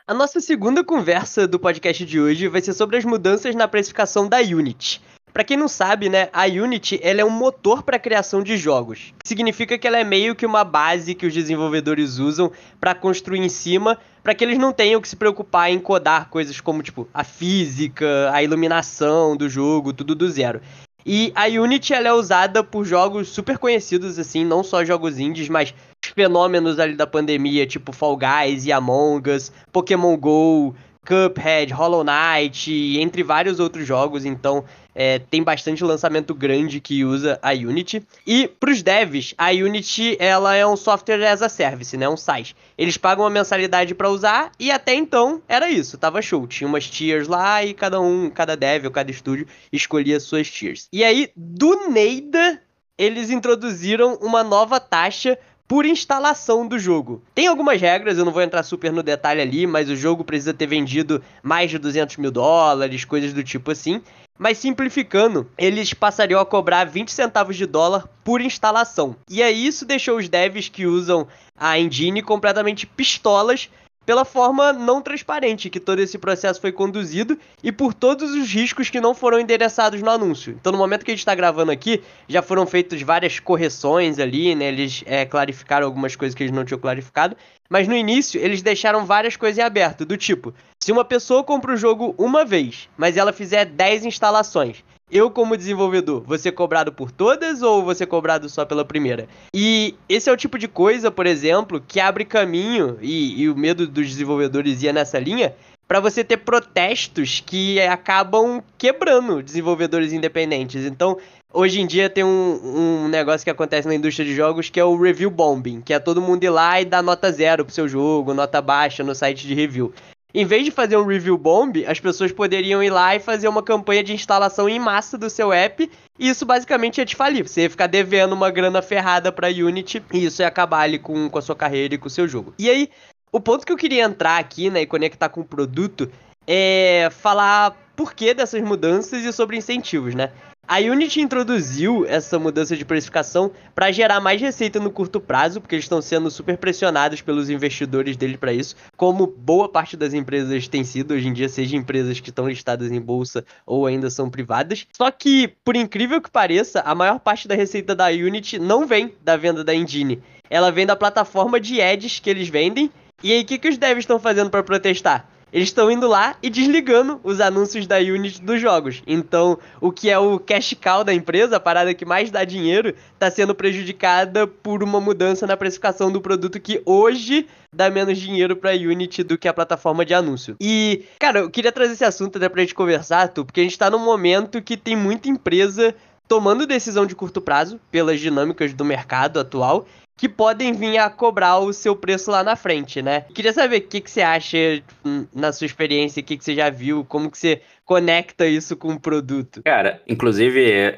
A 0.09 0.15
nossa 0.15 0.41
segunda 0.41 0.83
conversa 0.83 1.47
do 1.47 1.59
podcast 1.59 2.03
de 2.03 2.19
hoje 2.19 2.49
vai 2.49 2.63
ser 2.63 2.73
sobre 2.73 2.97
as 2.97 3.05
mudanças 3.05 3.55
na 3.55 3.69
precificação 3.69 4.27
da 4.27 4.39
Unity. 4.39 5.03
Para 5.35 5.45
quem 5.45 5.55
não 5.55 5.69
sabe, 5.69 6.09
né, 6.09 6.31
a 6.33 6.47
Unity 6.47 6.99
ela 7.03 7.21
é 7.21 7.25
um 7.27 7.29
motor 7.29 7.83
para 7.83 7.97
a 7.97 8.01
criação 8.01 8.43
de 8.43 8.57
jogos. 8.57 9.13
Significa 9.23 9.77
que 9.77 9.87
ela 9.87 9.99
é 9.99 10.05
meio 10.05 10.35
que 10.35 10.47
uma 10.47 10.65
base 10.65 11.15
que 11.15 11.27
os 11.27 11.35
desenvolvedores 11.35 12.17
usam 12.17 12.51
para 12.81 12.95
construir 12.95 13.41
em 13.41 13.51
cima, 13.51 13.99
para 14.23 14.35
que 14.35 14.43
eles 14.43 14.57
não 14.57 14.73
tenham 14.73 14.99
que 14.99 15.11
se 15.11 15.15
preocupar 15.15 15.71
em 15.71 15.79
codar 15.79 16.31
coisas 16.31 16.59
como 16.59 16.83
tipo 16.83 17.07
a 17.13 17.23
física, 17.23 18.31
a 18.33 18.43
iluminação 18.43 19.37
do 19.37 19.47
jogo, 19.47 19.93
tudo 19.93 20.15
do 20.15 20.31
zero. 20.31 20.63
E 21.05 21.33
a 21.35 21.49
Unity 21.49 21.93
ela 21.93 22.09
é 22.09 22.13
usada 22.15 22.65
por 22.65 22.87
jogos 22.87 23.29
super 23.29 23.59
conhecidos 23.59 24.19
assim, 24.19 24.43
não 24.43 24.65
só 24.65 24.83
jogos 24.87 25.19
indies, 25.19 25.51
mas 25.51 25.75
fenômenos 26.19 26.81
ali 26.81 26.97
da 26.97 27.07
pandemia, 27.07 27.65
tipo 27.65 27.93
Fall 27.93 28.17
Guys 28.17 28.67
e 28.67 28.73
Among 28.73 29.31
Us, 29.31 29.53
Pokémon 29.71 30.17
Go, 30.17 30.75
Cuphead, 31.07 31.73
Hollow 31.73 32.03
Knight, 32.03 32.99
entre 32.99 33.23
vários 33.23 33.61
outros 33.61 33.87
jogos, 33.87 34.25
então 34.25 34.65
é, 34.97 35.21
tem 35.21 35.45
bastante 35.45 35.85
lançamento 35.85 36.35
grande 36.35 36.81
que 36.81 37.05
usa 37.05 37.39
a 37.41 37.53
Unity. 37.53 38.03
E 38.27 38.49
para 38.49 38.73
os 38.73 38.83
devs, 38.83 39.33
a 39.39 39.51
Unity 39.51 40.17
ela 40.19 40.57
é 40.57 40.67
um 40.67 40.77
software 40.77 41.25
as 41.25 41.41
a 41.41 41.49
service, 41.49 41.97
né, 41.97 42.09
um 42.09 42.17
SaaS. 42.17 42.53
Eles 42.77 42.97
pagam 42.97 43.23
uma 43.23 43.31
mensalidade 43.31 43.95
para 43.95 44.11
usar 44.11 44.51
e 44.59 44.73
até 44.73 44.95
então 44.95 45.41
era 45.47 45.71
isso, 45.71 45.97
tava 45.97 46.21
show. 46.21 46.49
Tinha 46.49 46.67
umas 46.67 46.91
tiers 46.91 47.29
lá 47.29 47.65
e 47.65 47.73
cada 47.75 48.01
um, 48.01 48.29
cada 48.29 48.57
dev 48.57 48.87
ou 48.87 48.91
cada 48.91 49.09
estúdio 49.09 49.47
escolhia 49.73 50.19
suas 50.19 50.51
tiers. 50.51 50.89
E 50.93 51.05
aí, 51.05 51.31
do 51.37 51.89
Neida, 51.89 52.61
eles 52.99 53.31
introduziram 53.31 54.19
uma 54.21 54.43
nova 54.43 54.81
taxa 54.81 55.39
por 55.69 55.85
instalação 55.85 56.67
do 56.67 56.79
jogo. 56.79 57.23
Tem 57.35 57.47
algumas 57.47 57.79
regras, 57.79 58.17
eu 58.17 58.25
não 58.25 58.33
vou 58.33 58.41
entrar 58.41 58.63
super 58.63 58.91
no 58.91 59.03
detalhe 59.03 59.43
ali, 59.43 59.67
mas 59.67 59.91
o 59.91 59.95
jogo 59.95 60.25
precisa 60.25 60.55
ter 60.55 60.67
vendido 60.67 61.23
mais 61.43 61.71
de 61.71 61.79
200 61.79 62.17
mil 62.17 62.31
dólares, 62.31 63.05
coisas 63.05 63.35
do 63.35 63.45
tipo 63.45 63.71
assim. 63.71 64.01
Mas 64.39 64.57
simplificando, 64.57 65.51
eles 65.59 65.93
passariam 65.93 66.41
a 66.41 66.47
cobrar 66.47 66.85
20 66.85 67.11
centavos 67.11 67.57
de 67.57 67.67
dólar 67.67 68.09
por 68.25 68.41
instalação. 68.41 69.15
E 69.29 69.43
aí 69.43 69.67
isso 69.67 69.85
deixou 69.85 70.17
os 70.17 70.29
devs 70.29 70.69
que 70.69 70.87
usam 70.87 71.27
a 71.57 71.79
engine 71.79 72.23
completamente 72.23 72.87
pistolas 72.87 73.69
pela 74.09 74.25
forma 74.25 74.73
não 74.73 75.03
transparente 75.03 75.69
que 75.69 75.79
todo 75.79 75.99
esse 75.99 76.17
processo 76.17 76.59
foi 76.63 76.73
conduzido 76.73 77.39
e 77.63 77.71
por 77.71 77.93
todos 77.93 78.31
os 78.31 78.51
riscos 78.51 78.89
que 78.89 79.03
não 79.03 79.15
foram 79.15 79.39
endereçados 79.39 80.01
no 80.01 80.09
anúncio. 80.09 80.57
Então, 80.59 80.73
no 80.73 80.79
momento 80.79 81.05
que 81.05 81.11
a 81.11 81.13
gente 81.13 81.19
está 81.19 81.35
gravando 81.35 81.71
aqui, 81.71 82.03
já 82.27 82.41
foram 82.41 82.67
feitas 82.67 83.03
várias 83.03 83.39
correções 83.39 84.19
ali, 84.19 84.55
né? 84.55 84.69
Eles 84.69 85.05
é, 85.05 85.27
clarificaram 85.27 85.87
algumas 85.87 86.17
coisas 86.17 86.35
que 86.35 86.43
eles 86.43 86.55
não 86.55 86.65
tinham 86.65 86.81
clarificado. 86.81 87.37
Mas 87.69 87.87
no 87.87 87.95
início, 87.95 88.41
eles 88.41 88.63
deixaram 88.63 89.05
várias 89.05 89.37
coisas 89.37 89.59
em 89.59 89.63
aberto, 89.63 90.07
do 90.07 90.17
tipo: 90.17 90.55
se 90.83 90.91
uma 90.91 91.05
pessoa 91.05 91.45
compra 91.45 91.75
o 91.75 91.77
jogo 91.77 92.15
uma 92.17 92.47
vez, 92.47 92.89
mas 92.97 93.19
ela 93.19 93.31
fizer 93.31 93.67
10 93.67 94.07
instalações, 94.07 94.83
eu, 95.11 95.31
como 95.31 95.57
desenvolvedor, 95.57 96.25
ser 96.39 96.53
cobrado 96.53 96.93
por 96.93 97.11
todas 97.11 97.63
ou 97.63 97.95
ser 97.95 98.07
cobrado 98.07 98.49
só 98.49 98.65
pela 98.65 98.85
primeira? 98.85 99.29
E 99.55 99.95
esse 100.09 100.29
é 100.29 100.33
o 100.33 100.37
tipo 100.37 100.59
de 100.59 100.69
coisa, 100.69 101.11
por 101.11 101.27
exemplo, 101.27 101.83
que 101.87 101.99
abre 102.01 102.25
caminho, 102.25 102.99
e, 103.01 103.43
e 103.43 103.49
o 103.49 103.57
medo 103.57 103.87
dos 103.87 104.09
desenvolvedores 104.09 104.83
ia 104.83 104.93
nessa 104.93 105.19
linha, 105.19 105.55
para 105.89 106.01
você 106.01 106.23
ter 106.23 106.37
protestos 106.37 107.43
que 107.45 107.81
acabam 107.81 108.63
quebrando 108.77 109.43
desenvolvedores 109.43 110.13
independentes. 110.13 110.85
Então, 110.85 111.17
hoje 111.51 111.81
em 111.81 111.87
dia 111.87 112.11
tem 112.11 112.23
um, 112.23 113.05
um 113.05 113.09
negócio 113.09 113.43
que 113.43 113.51
acontece 113.51 113.89
na 113.89 113.95
indústria 113.95 114.27
de 114.27 114.35
jogos 114.35 114.69
que 114.69 114.79
é 114.79 114.85
o 114.85 115.01
review 115.01 115.31
bombing, 115.31 115.81
que 115.81 115.95
é 115.95 115.99
todo 115.99 116.21
mundo 116.21 116.45
ir 116.45 116.51
lá 116.51 116.79
e 116.79 116.85
dar 116.85 117.03
nota 117.03 117.33
zero 117.33 117.65
pro 117.65 117.73
seu 117.73 117.89
jogo, 117.89 118.35
nota 118.35 118.61
baixa 118.61 119.03
no 119.03 119.15
site 119.15 119.47
de 119.47 119.55
review. 119.55 119.93
Em 120.35 120.45
vez 120.45 120.63
de 120.63 120.71
fazer 120.71 120.97
um 120.99 121.07
review 121.07 121.39
bomb, 121.39 121.87
as 121.87 121.99
pessoas 121.99 122.31
poderiam 122.31 122.83
ir 122.83 122.91
lá 122.91 123.17
e 123.17 123.21
fazer 123.21 123.49
uma 123.49 123.63
campanha 123.63 124.05
de 124.05 124.13
instalação 124.13 124.69
em 124.69 124.79
massa 124.79 125.17
do 125.17 125.31
seu 125.31 125.53
app, 125.53 125.91
e 126.19 126.29
isso 126.29 126.45
basicamente 126.45 126.99
ia 126.99 127.07
te 127.07 127.17
falir. 127.17 127.49
Você 127.49 127.63
ia 127.63 127.71
ficar 127.71 127.87
devendo 127.87 128.35
uma 128.35 128.51
grana 128.51 128.83
ferrada 128.83 129.33
pra 129.33 129.49
Unity, 129.49 130.03
e 130.13 130.27
isso 130.27 130.43
ia 130.43 130.49
acabar 130.49 130.81
ali 130.81 130.99
com, 130.99 131.31
com 131.31 131.39
a 131.39 131.43
sua 131.43 131.57
carreira 131.57 131.95
e 131.95 131.99
com 131.99 132.09
o 132.09 132.11
seu 132.11 132.29
jogo. 132.29 132.53
E 132.59 132.69
aí, 132.69 132.91
o 133.33 133.41
ponto 133.41 133.65
que 133.65 133.73
eu 133.73 133.77
queria 133.77 134.05
entrar 134.05 134.37
aqui, 134.37 134.69
né, 134.69 134.83
e 134.83 134.87
conectar 134.87 135.31
com 135.31 135.41
o 135.41 135.45
produto, 135.45 136.11
é 136.47 137.09
falar 137.11 137.75
por 137.97 138.13
que 138.13 138.35
dessas 138.35 138.61
mudanças 138.63 139.25
e 139.25 139.33
sobre 139.33 139.57
incentivos, 139.57 140.15
né? 140.15 140.31
A 140.71 140.81
Unity 140.81 141.23
introduziu 141.23 142.05
essa 142.07 142.39
mudança 142.39 142.77
de 142.77 142.85
precificação 142.85 143.51
para 143.75 143.91
gerar 143.91 144.21
mais 144.21 144.39
receita 144.39 144.79
no 144.79 144.91
curto 144.91 145.19
prazo, 145.19 145.63
porque 145.63 145.75
eles 145.75 145.87
estão 145.87 146.03
sendo 146.03 146.31
super 146.31 146.59
pressionados 146.59 147.23
pelos 147.23 147.49
investidores 147.49 148.19
dele 148.19 148.37
para 148.37 148.53
isso, 148.53 148.77
como 148.95 149.27
boa 149.27 149.67
parte 149.67 149.97
das 149.97 150.13
empresas 150.13 150.69
tem 150.69 150.85
sido 150.85 151.15
hoje 151.15 151.27
em 151.27 151.33
dia, 151.33 151.49
seja 151.49 151.75
empresas 151.75 152.21
que 152.21 152.29
estão 152.29 152.47
listadas 152.47 152.93
em 152.93 153.01
bolsa 153.01 153.47
ou 153.65 153.87
ainda 153.87 154.11
são 154.11 154.29
privadas. 154.29 154.87
Só 154.95 155.11
que, 155.11 155.49
por 155.65 155.75
incrível 155.75 156.21
que 156.21 156.31
pareça, 156.31 156.83
a 156.83 156.95
maior 156.95 157.19
parte 157.19 157.49
da 157.49 157.55
receita 157.55 157.95
da 157.95 158.09
Unity 158.09 158.59
não 158.59 158.87
vem 158.87 159.15
da 159.25 159.39
venda 159.39 159.65
da 159.65 159.75
engine. 159.75 160.23
Ela 160.51 160.71
vem 160.71 160.85
da 160.85 160.95
plataforma 160.95 161.59
de 161.59 161.81
ads 161.81 162.21
que 162.21 162.29
eles 162.29 162.51
vendem. 162.51 162.91
E 163.23 163.33
aí, 163.33 163.41
o 163.41 163.47
que, 163.47 163.57
que 163.57 163.69
os 163.71 163.79
devs 163.79 164.01
estão 164.01 164.19
fazendo 164.19 164.51
para 164.51 164.63
protestar? 164.63 165.27
Eles 165.53 165.69
estão 165.69 165.91
indo 165.91 166.07
lá 166.07 166.37
e 166.43 166.51
desligando 166.51 167.21
os 167.23 167.41
anúncios 167.41 167.87
da 167.87 167.99
Unity 167.99 168.43
dos 168.43 168.61
jogos. 168.61 169.03
Então, 169.07 169.59
o 169.81 169.91
que 169.91 170.11
é 170.11 170.19
o 170.19 170.39
cash 170.39 170.75
cow 170.81 171.03
da 171.03 171.15
empresa, 171.15 171.57
a 171.57 171.61
parada 171.61 171.95
que 171.95 172.05
mais 172.05 172.31
dá 172.31 172.45
dinheiro, 172.45 172.95
está 173.15 173.31
sendo 173.31 173.55
prejudicada 173.55 174.47
por 174.47 174.83
uma 174.83 175.01
mudança 175.01 175.47
na 175.47 175.57
precificação 175.57 176.11
do 176.11 176.21
produto 176.21 176.61
que 176.61 176.83
hoje 176.85 177.47
dá 177.73 177.91
menos 177.91 178.19
dinheiro 178.19 178.57
para 178.57 178.71
a 178.71 178.75
Unity 178.75 179.23
do 179.23 179.39
que 179.39 179.49
a 179.49 179.55
plataforma 179.55 180.05
de 180.05 180.15
anúncio. 180.15 180.57
E, 180.61 181.05
cara, 181.19 181.41
eu 181.41 181.51
queria 181.51 181.73
trazer 181.73 181.93
esse 181.93 182.05
assunto 182.05 182.37
até 182.37 182.49
pra 182.49 182.63
gente 182.63 182.75
conversar, 182.75 183.29
tu, 183.29 183.45
porque 183.45 183.61
a 183.61 183.63
gente 183.63 183.73
está 183.73 183.91
num 183.91 183.99
momento 183.99 184.63
que 184.63 184.77
tem 184.77 184.97
muita 184.97 185.29
empresa 185.29 185.95
tomando 186.29 186.67
decisão 186.67 187.07
de 187.07 187.17
curto 187.17 187.41
prazo 187.41 187.81
pelas 187.91 188.21
dinâmicas 188.21 188.75
do 188.75 188.85
mercado 188.85 189.41
atual 189.41 189.87
que 190.17 190.29
podem 190.29 190.73
vir 190.73 190.99
a 190.99 191.09
cobrar 191.09 191.59
o 191.59 191.73
seu 191.73 191.95
preço 191.95 192.31
lá 192.31 192.43
na 192.43 192.57
frente, 192.57 193.01
né? 193.01 193.25
Queria 193.33 193.53
saber 193.53 193.77
o 193.77 193.83
que, 193.83 194.01
que 194.01 194.11
você 194.11 194.21
acha 194.21 194.83
hum, 195.05 195.25
na 195.33 195.53
sua 195.53 195.65
experiência, 195.65 196.21
o 196.21 196.25
que, 196.25 196.37
que 196.37 196.45
você 196.45 196.57
já 196.57 196.69
viu, 196.69 197.05
como 197.05 197.31
que 197.31 197.39
você 197.39 197.63
conecta 197.85 198.45
isso 198.45 198.77
com 198.77 198.93
o 198.93 199.01
produto. 199.01 199.63
Cara, 199.63 200.03
inclusive, 200.09 200.93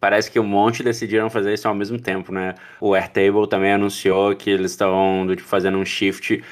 parece 0.00 0.30
que 0.30 0.40
um 0.40 0.44
monte 0.44 0.82
decidiram 0.82 1.28
fazer 1.28 1.52
isso 1.52 1.68
ao 1.68 1.74
mesmo 1.74 2.00
tempo, 2.00 2.32
né? 2.32 2.54
O 2.80 2.94
Airtable 2.94 3.46
também 3.46 3.72
anunciou 3.72 4.34
que 4.34 4.48
eles 4.48 4.70
estão 4.70 5.26
tipo, 5.28 5.46
fazendo 5.46 5.76
um 5.76 5.84
shift 5.84 6.42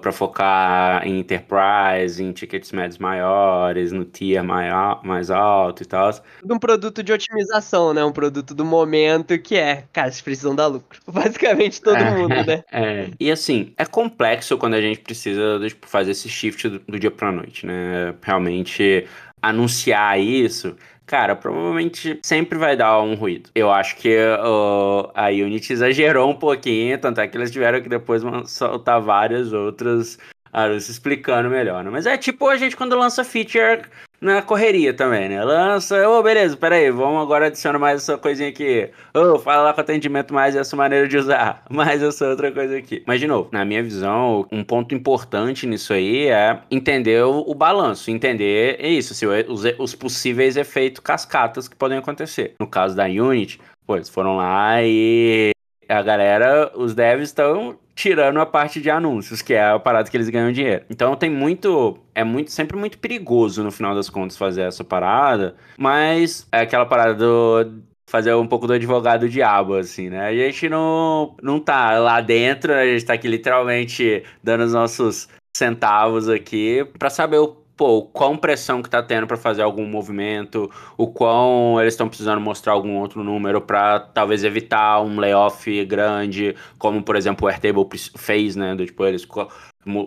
para 0.00 0.10
focar 0.10 1.06
em 1.06 1.20
enterprise, 1.20 2.22
em 2.22 2.32
tickets 2.32 2.72
médios 2.72 2.98
maiores, 2.98 3.92
no 3.92 4.04
tier 4.04 4.42
maior, 4.42 5.00
mais 5.04 5.30
alto 5.30 5.84
e 5.84 5.86
tal. 5.86 6.10
Um 6.44 6.58
produto 6.58 7.02
de 7.02 7.12
otimização, 7.12 7.94
né? 7.94 8.04
Um 8.04 8.12
produto 8.12 8.54
do 8.54 8.64
momento 8.64 9.38
que 9.38 9.54
é, 9.54 9.84
cara, 9.92 10.10
vocês 10.10 10.20
precisam 10.20 10.54
dar 10.54 10.66
lucro. 10.66 10.98
Basicamente 11.06 11.80
todo 11.80 11.96
é, 11.96 12.10
mundo, 12.10 12.34
né? 12.34 12.64
É. 12.72 13.10
E 13.20 13.30
assim, 13.30 13.72
é 13.76 13.84
complexo 13.84 14.56
quando 14.58 14.74
a 14.74 14.80
gente 14.80 15.00
precisa 15.00 15.60
tipo, 15.66 15.86
fazer 15.86 16.12
esse 16.12 16.28
shift 16.28 16.68
do, 16.68 16.78
do 16.80 16.98
dia 16.98 17.10
pra 17.10 17.30
noite, 17.30 17.64
né? 17.64 18.14
Realmente 18.22 19.06
anunciar 19.42 20.20
isso 20.20 20.76
cara, 21.12 21.36
provavelmente 21.36 22.18
sempre 22.22 22.58
vai 22.58 22.74
dar 22.74 23.02
um 23.02 23.14
ruído. 23.14 23.50
Eu 23.54 23.70
acho 23.70 23.96
que 23.96 24.16
uh, 24.16 25.10
a 25.14 25.28
Unity 25.28 25.74
exagerou 25.74 26.30
um 26.30 26.34
pouquinho, 26.34 26.98
tanto 26.98 27.20
é 27.20 27.28
que 27.28 27.36
eles 27.36 27.50
tiveram 27.50 27.82
que 27.82 27.88
depois 27.88 28.22
soltar 28.46 28.98
várias 28.98 29.52
outras 29.52 30.18
anúncios 30.50 30.88
explicando 30.88 31.50
melhor, 31.50 31.84
né? 31.84 31.90
Mas 31.90 32.06
é 32.06 32.16
tipo 32.16 32.48
a 32.48 32.56
gente 32.56 32.76
quando 32.76 32.96
lança 32.96 33.24
feature 33.24 33.82
na 34.22 34.40
correria 34.40 34.94
também, 34.94 35.28
né? 35.28 35.42
Lança, 35.44 36.08
ô, 36.08 36.18
oh, 36.18 36.22
beleza, 36.22 36.56
peraí, 36.56 36.90
vamos 36.92 37.20
agora 37.20 37.46
adicionar 37.46 37.78
mais 37.78 38.02
essa 38.02 38.16
coisinha 38.16 38.48
aqui. 38.48 38.88
Ô, 39.12 39.34
oh, 39.34 39.38
fala 39.38 39.64
lá 39.64 39.74
com 39.74 39.80
atendimento 39.80 40.32
mais 40.32 40.54
essa 40.54 40.76
maneira 40.76 41.08
de 41.08 41.18
usar, 41.18 41.64
mais 41.68 42.00
essa 42.00 42.28
outra 42.28 42.52
coisa 42.52 42.78
aqui. 42.78 43.02
Mas, 43.04 43.18
de 43.18 43.26
novo, 43.26 43.48
na 43.50 43.64
minha 43.64 43.82
visão, 43.82 44.46
um 44.52 44.62
ponto 44.62 44.94
importante 44.94 45.66
nisso 45.66 45.92
aí 45.92 46.28
é 46.28 46.60
entender 46.70 47.24
o, 47.24 47.52
balanço, 47.52 48.10
entender 48.10 48.80
isso, 48.80 49.12
se, 49.12 49.26
os, 49.26 49.64
os 49.78 49.94
possíveis 49.94 50.56
efeitos 50.56 51.00
cascatas 51.00 51.66
que 51.66 51.74
podem 51.74 51.98
acontecer. 51.98 52.54
No 52.60 52.66
caso 52.66 52.94
da 52.94 53.06
Unity, 53.06 53.60
pô, 53.84 53.96
eles 53.96 54.08
foram 54.08 54.36
lá 54.36 54.82
e 54.82 55.50
a 55.88 56.02
galera, 56.02 56.70
os 56.74 56.94
devs 56.94 57.28
estão 57.28 57.78
tirando 57.94 58.40
a 58.40 58.46
parte 58.46 58.80
de 58.80 58.90
anúncios, 58.90 59.42
que 59.42 59.54
é 59.54 59.70
a 59.70 59.78
parada 59.78 60.10
que 60.10 60.16
eles 60.16 60.28
ganham 60.28 60.52
dinheiro. 60.52 60.84
Então 60.88 61.14
tem 61.14 61.30
muito, 61.30 61.98
é 62.14 62.24
muito 62.24 62.50
sempre 62.50 62.76
muito 62.76 62.98
perigoso 62.98 63.62
no 63.62 63.70
final 63.70 63.94
das 63.94 64.08
contas 64.08 64.36
fazer 64.36 64.62
essa 64.62 64.82
parada, 64.82 65.54
mas 65.78 66.46
é 66.50 66.60
aquela 66.60 66.86
parada 66.86 67.14
do 67.14 67.82
fazer 68.06 68.34
um 68.34 68.46
pouco 68.46 68.66
do 68.66 68.74
advogado 68.74 69.28
diabo, 69.28 69.74
assim, 69.74 70.10
né? 70.10 70.26
A 70.26 70.34
gente 70.34 70.68
não, 70.68 71.34
não 71.42 71.58
tá 71.58 71.98
lá 71.98 72.20
dentro, 72.20 72.72
a 72.72 72.84
gente 72.84 73.06
tá 73.06 73.14
aqui 73.14 73.26
literalmente 73.26 74.22
dando 74.42 74.64
os 74.64 74.72
nossos 74.74 75.28
centavos 75.56 76.28
aqui 76.28 76.84
para 76.98 77.08
saber 77.08 77.38
o 77.38 77.61
pô, 77.82 77.98
o 77.98 78.02
quão 78.02 78.36
pressão 78.36 78.80
que 78.80 78.88
tá 78.88 79.02
tendo 79.02 79.26
para 79.26 79.36
fazer 79.36 79.62
algum 79.62 79.84
movimento, 79.84 80.70
o 80.96 81.08
quão 81.08 81.80
eles 81.80 81.94
estão 81.94 82.08
precisando 82.08 82.40
mostrar 82.40 82.74
algum 82.74 82.96
outro 82.98 83.24
número 83.24 83.60
para 83.60 83.98
talvez 83.98 84.44
evitar 84.44 85.02
um 85.02 85.18
layoff 85.18 85.84
grande, 85.84 86.54
como 86.78 87.02
por 87.02 87.16
exemplo 87.16 87.44
o 87.46 87.48
Airtable 87.50 87.84
fez, 88.16 88.54
né? 88.54 88.76
Do, 88.76 88.86
tipo, 88.86 89.04
eles 89.04 89.26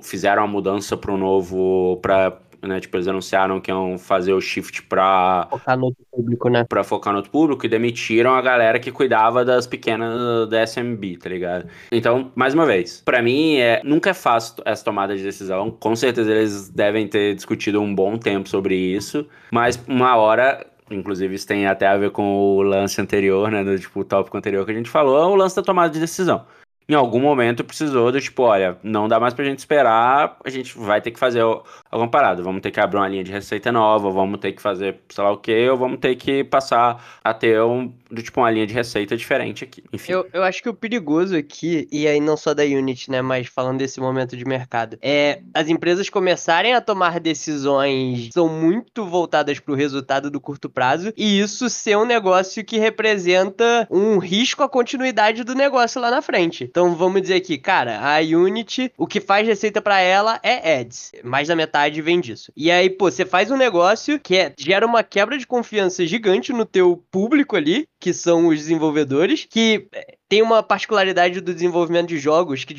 fizeram 0.04 0.44
a 0.44 0.48
mudança 0.48 0.96
para 0.96 1.12
um 1.12 1.18
novo, 1.18 1.98
para 2.02 2.40
né? 2.62 2.80
Tipo, 2.80 2.98
eles 2.98 3.08
anunciaram 3.08 3.60
que 3.60 3.72
iam 3.72 3.98
fazer 3.98 4.34
o 4.34 4.42
shift 4.42 4.84
pra. 4.84 5.48
Focar 5.50 5.78
no 5.78 5.86
outro 5.86 6.06
público, 6.12 6.50
né? 6.50 6.64
Pra 6.64 6.84
focar 6.84 7.14
no 7.14 7.18
outro 7.18 7.32
público 7.32 7.66
e 7.66 7.70
demitiram 7.70 8.34
a 8.34 8.42
galera 8.42 8.80
que 8.80 8.92
cuidava 8.92 9.44
das 9.44 9.68
pequenas 9.68 10.48
da 10.50 10.66
SMB, 10.66 11.18
tá 11.18 11.30
ligado? 11.30 11.68
Então, 11.92 12.32
mais 12.36 12.54
uma 12.54 12.66
vez, 12.66 13.02
para 13.04 13.22
mim, 13.22 13.58
é, 13.58 13.82
nunca 13.84 14.10
é 14.10 14.14
fácil 14.14 14.56
essa 14.66 14.84
tomada 14.84 15.16
de 15.16 15.24
decisão. 15.24 15.72
Com 15.72 15.96
certeza 15.96 16.32
eles 16.32 16.70
devem 16.70 17.08
ter 17.08 17.36
discutido 17.36 17.82
um 17.82 17.94
bom 17.94 18.18
tempo 18.18 18.48
sobre 18.50 18.76
isso, 18.76 19.28
mas 19.52 19.82
uma 19.88 20.16
hora 20.16 20.66
Inclusive, 20.92 21.34
isso 21.34 21.48
tem 21.48 21.66
até 21.66 21.88
a 21.88 21.98
ver 21.98 22.12
com 22.12 22.24
o 22.24 22.62
lance 22.62 23.02
anterior, 23.02 23.50
né? 23.50 23.64
Do 23.64 23.80
tipo, 23.80 24.02
o 24.02 24.04
tópico 24.04 24.38
anterior 24.38 24.64
que 24.66 24.72
a 24.72 24.76
gente 24.76 24.88
falou, 24.88 25.18
é 25.18 25.26
o 25.26 25.34
lance 25.34 25.56
da 25.56 25.64
tomada 25.64 25.92
de 25.92 26.00
decisão 26.00 26.46
em 26.88 26.94
algum 26.94 27.20
momento 27.20 27.64
precisou 27.64 28.12
do 28.12 28.22
tipo, 28.22 28.44
olha, 28.44 28.78
não 28.84 29.08
dá 29.08 29.20
mais 29.20 29.34
pra 29.34 29.44
gente 29.44 29.60
esperar, 29.60 30.38
a 30.44 30.50
gente 30.50 30.78
vai 30.78 31.02
ter 31.02 31.12
que 31.12 31.20
fazer 31.20 31.42
alguma 31.90 32.10
parada. 32.10 32.44
Vamos 32.44 32.62
ter 32.62 32.72
que 32.72 32.80
abrir 32.80 32.98
uma 32.98 33.08
linha 33.08 33.24
de 33.24 33.32
receita 33.32 33.72
nova, 33.72 34.10
vamos 34.12 34.40
ter 34.40 34.52
que 34.52 34.62
fazer 34.62 35.00
sei 35.10 35.24
lá 35.24 35.32
o 35.32 35.38
que, 35.38 35.70
ou 35.70 35.78
vamos 35.78 36.00
ter 36.00 36.16
que 36.16 36.44
passar 36.44 37.04
a 37.24 37.34
ter 37.34 37.62
um, 37.62 37.92
do 38.12 38.22
tipo, 38.22 38.40
uma 38.40 38.52
linha 38.52 38.68
de 38.68 38.74
receita 38.74 39.18
diferente 39.18 39.64
aqui. 39.64 39.84
Enfim. 39.92 40.12
Eu, 40.12 40.28
eu 40.32 40.44
acho 40.44 40.62
que 40.62 40.70
o 40.70 40.74
perigoso 40.74 41.36
aqui, 41.36 41.88
e 41.92 42.08
aí 42.08 42.20
não 42.20 42.38
só 42.38 42.54
da 42.54 42.64
Unity, 42.64 43.10
né, 43.10 43.22
mas 43.22 43.48
falando 43.48 43.80
desse 43.80 44.00
momento 44.00 44.38
de 44.38 44.46
mercado, 44.46 44.98
é 45.02 45.42
as 45.54 45.68
empresas 45.68 46.10
começarem 46.10 46.74
a 46.74 46.82
tomar 46.82 47.20
decisões 47.20 48.30
são 48.32 48.48
muito 48.48 49.06
voltadas 49.06 49.60
pro 49.60 49.74
resultado 49.74 50.30
do 50.30 50.40
curto 50.40 50.70
prazo, 50.70 51.12
e 51.18 51.40
isso 51.40 51.70
ser 51.70 51.98
um 51.98 52.06
negócio 52.06 52.64
que 52.64 52.78
representa 52.78 53.88
um 53.90 54.18
risco 54.18 54.62
à 54.62 54.70
continuidade 54.70 55.44
do 55.44 55.56
negócio 55.56 56.00
lá 56.00 56.12
na 56.12 56.22
frente. 56.22 56.70
Então 56.76 56.94
vamos 56.94 57.22
dizer 57.22 57.36
aqui, 57.36 57.58
cara, 57.58 58.02
a 58.02 58.20
Unity, 58.20 58.92
o 58.98 59.08
que 59.08 59.22
faz 59.22 59.48
receita 59.48 59.82
para 59.82 60.02
ela 60.02 60.42
é 60.44 60.82
ads. 60.82 61.14
Mais 61.24 61.48
da 61.48 61.56
metade 61.56 62.02
vem 62.02 62.20
disso. 62.20 62.52
E 62.54 62.70
aí, 62.70 62.90
pô, 62.90 63.10
você 63.10 63.26
faz 63.26 63.50
um 63.50 63.56
negócio 63.56 64.20
que 64.20 64.36
é, 64.36 64.54
gera 64.60 64.86
uma 64.86 65.02
quebra 65.02 65.38
de 65.38 65.48
confiança 65.48 66.06
gigante 66.06 66.52
no 66.52 66.66
teu 66.66 67.02
público 67.10 67.56
ali, 67.56 67.88
que 68.06 68.14
são 68.14 68.50
os 68.50 68.60
desenvolvedores, 68.60 69.48
que 69.50 69.88
é, 69.92 70.16
tem 70.30 70.44
uma 70.44 70.62
particularidade 70.62 71.42
do 71.42 71.52
desenvolvimento 71.52 72.10
de 72.10 72.20
jogos 72.20 72.64
que 72.64 72.76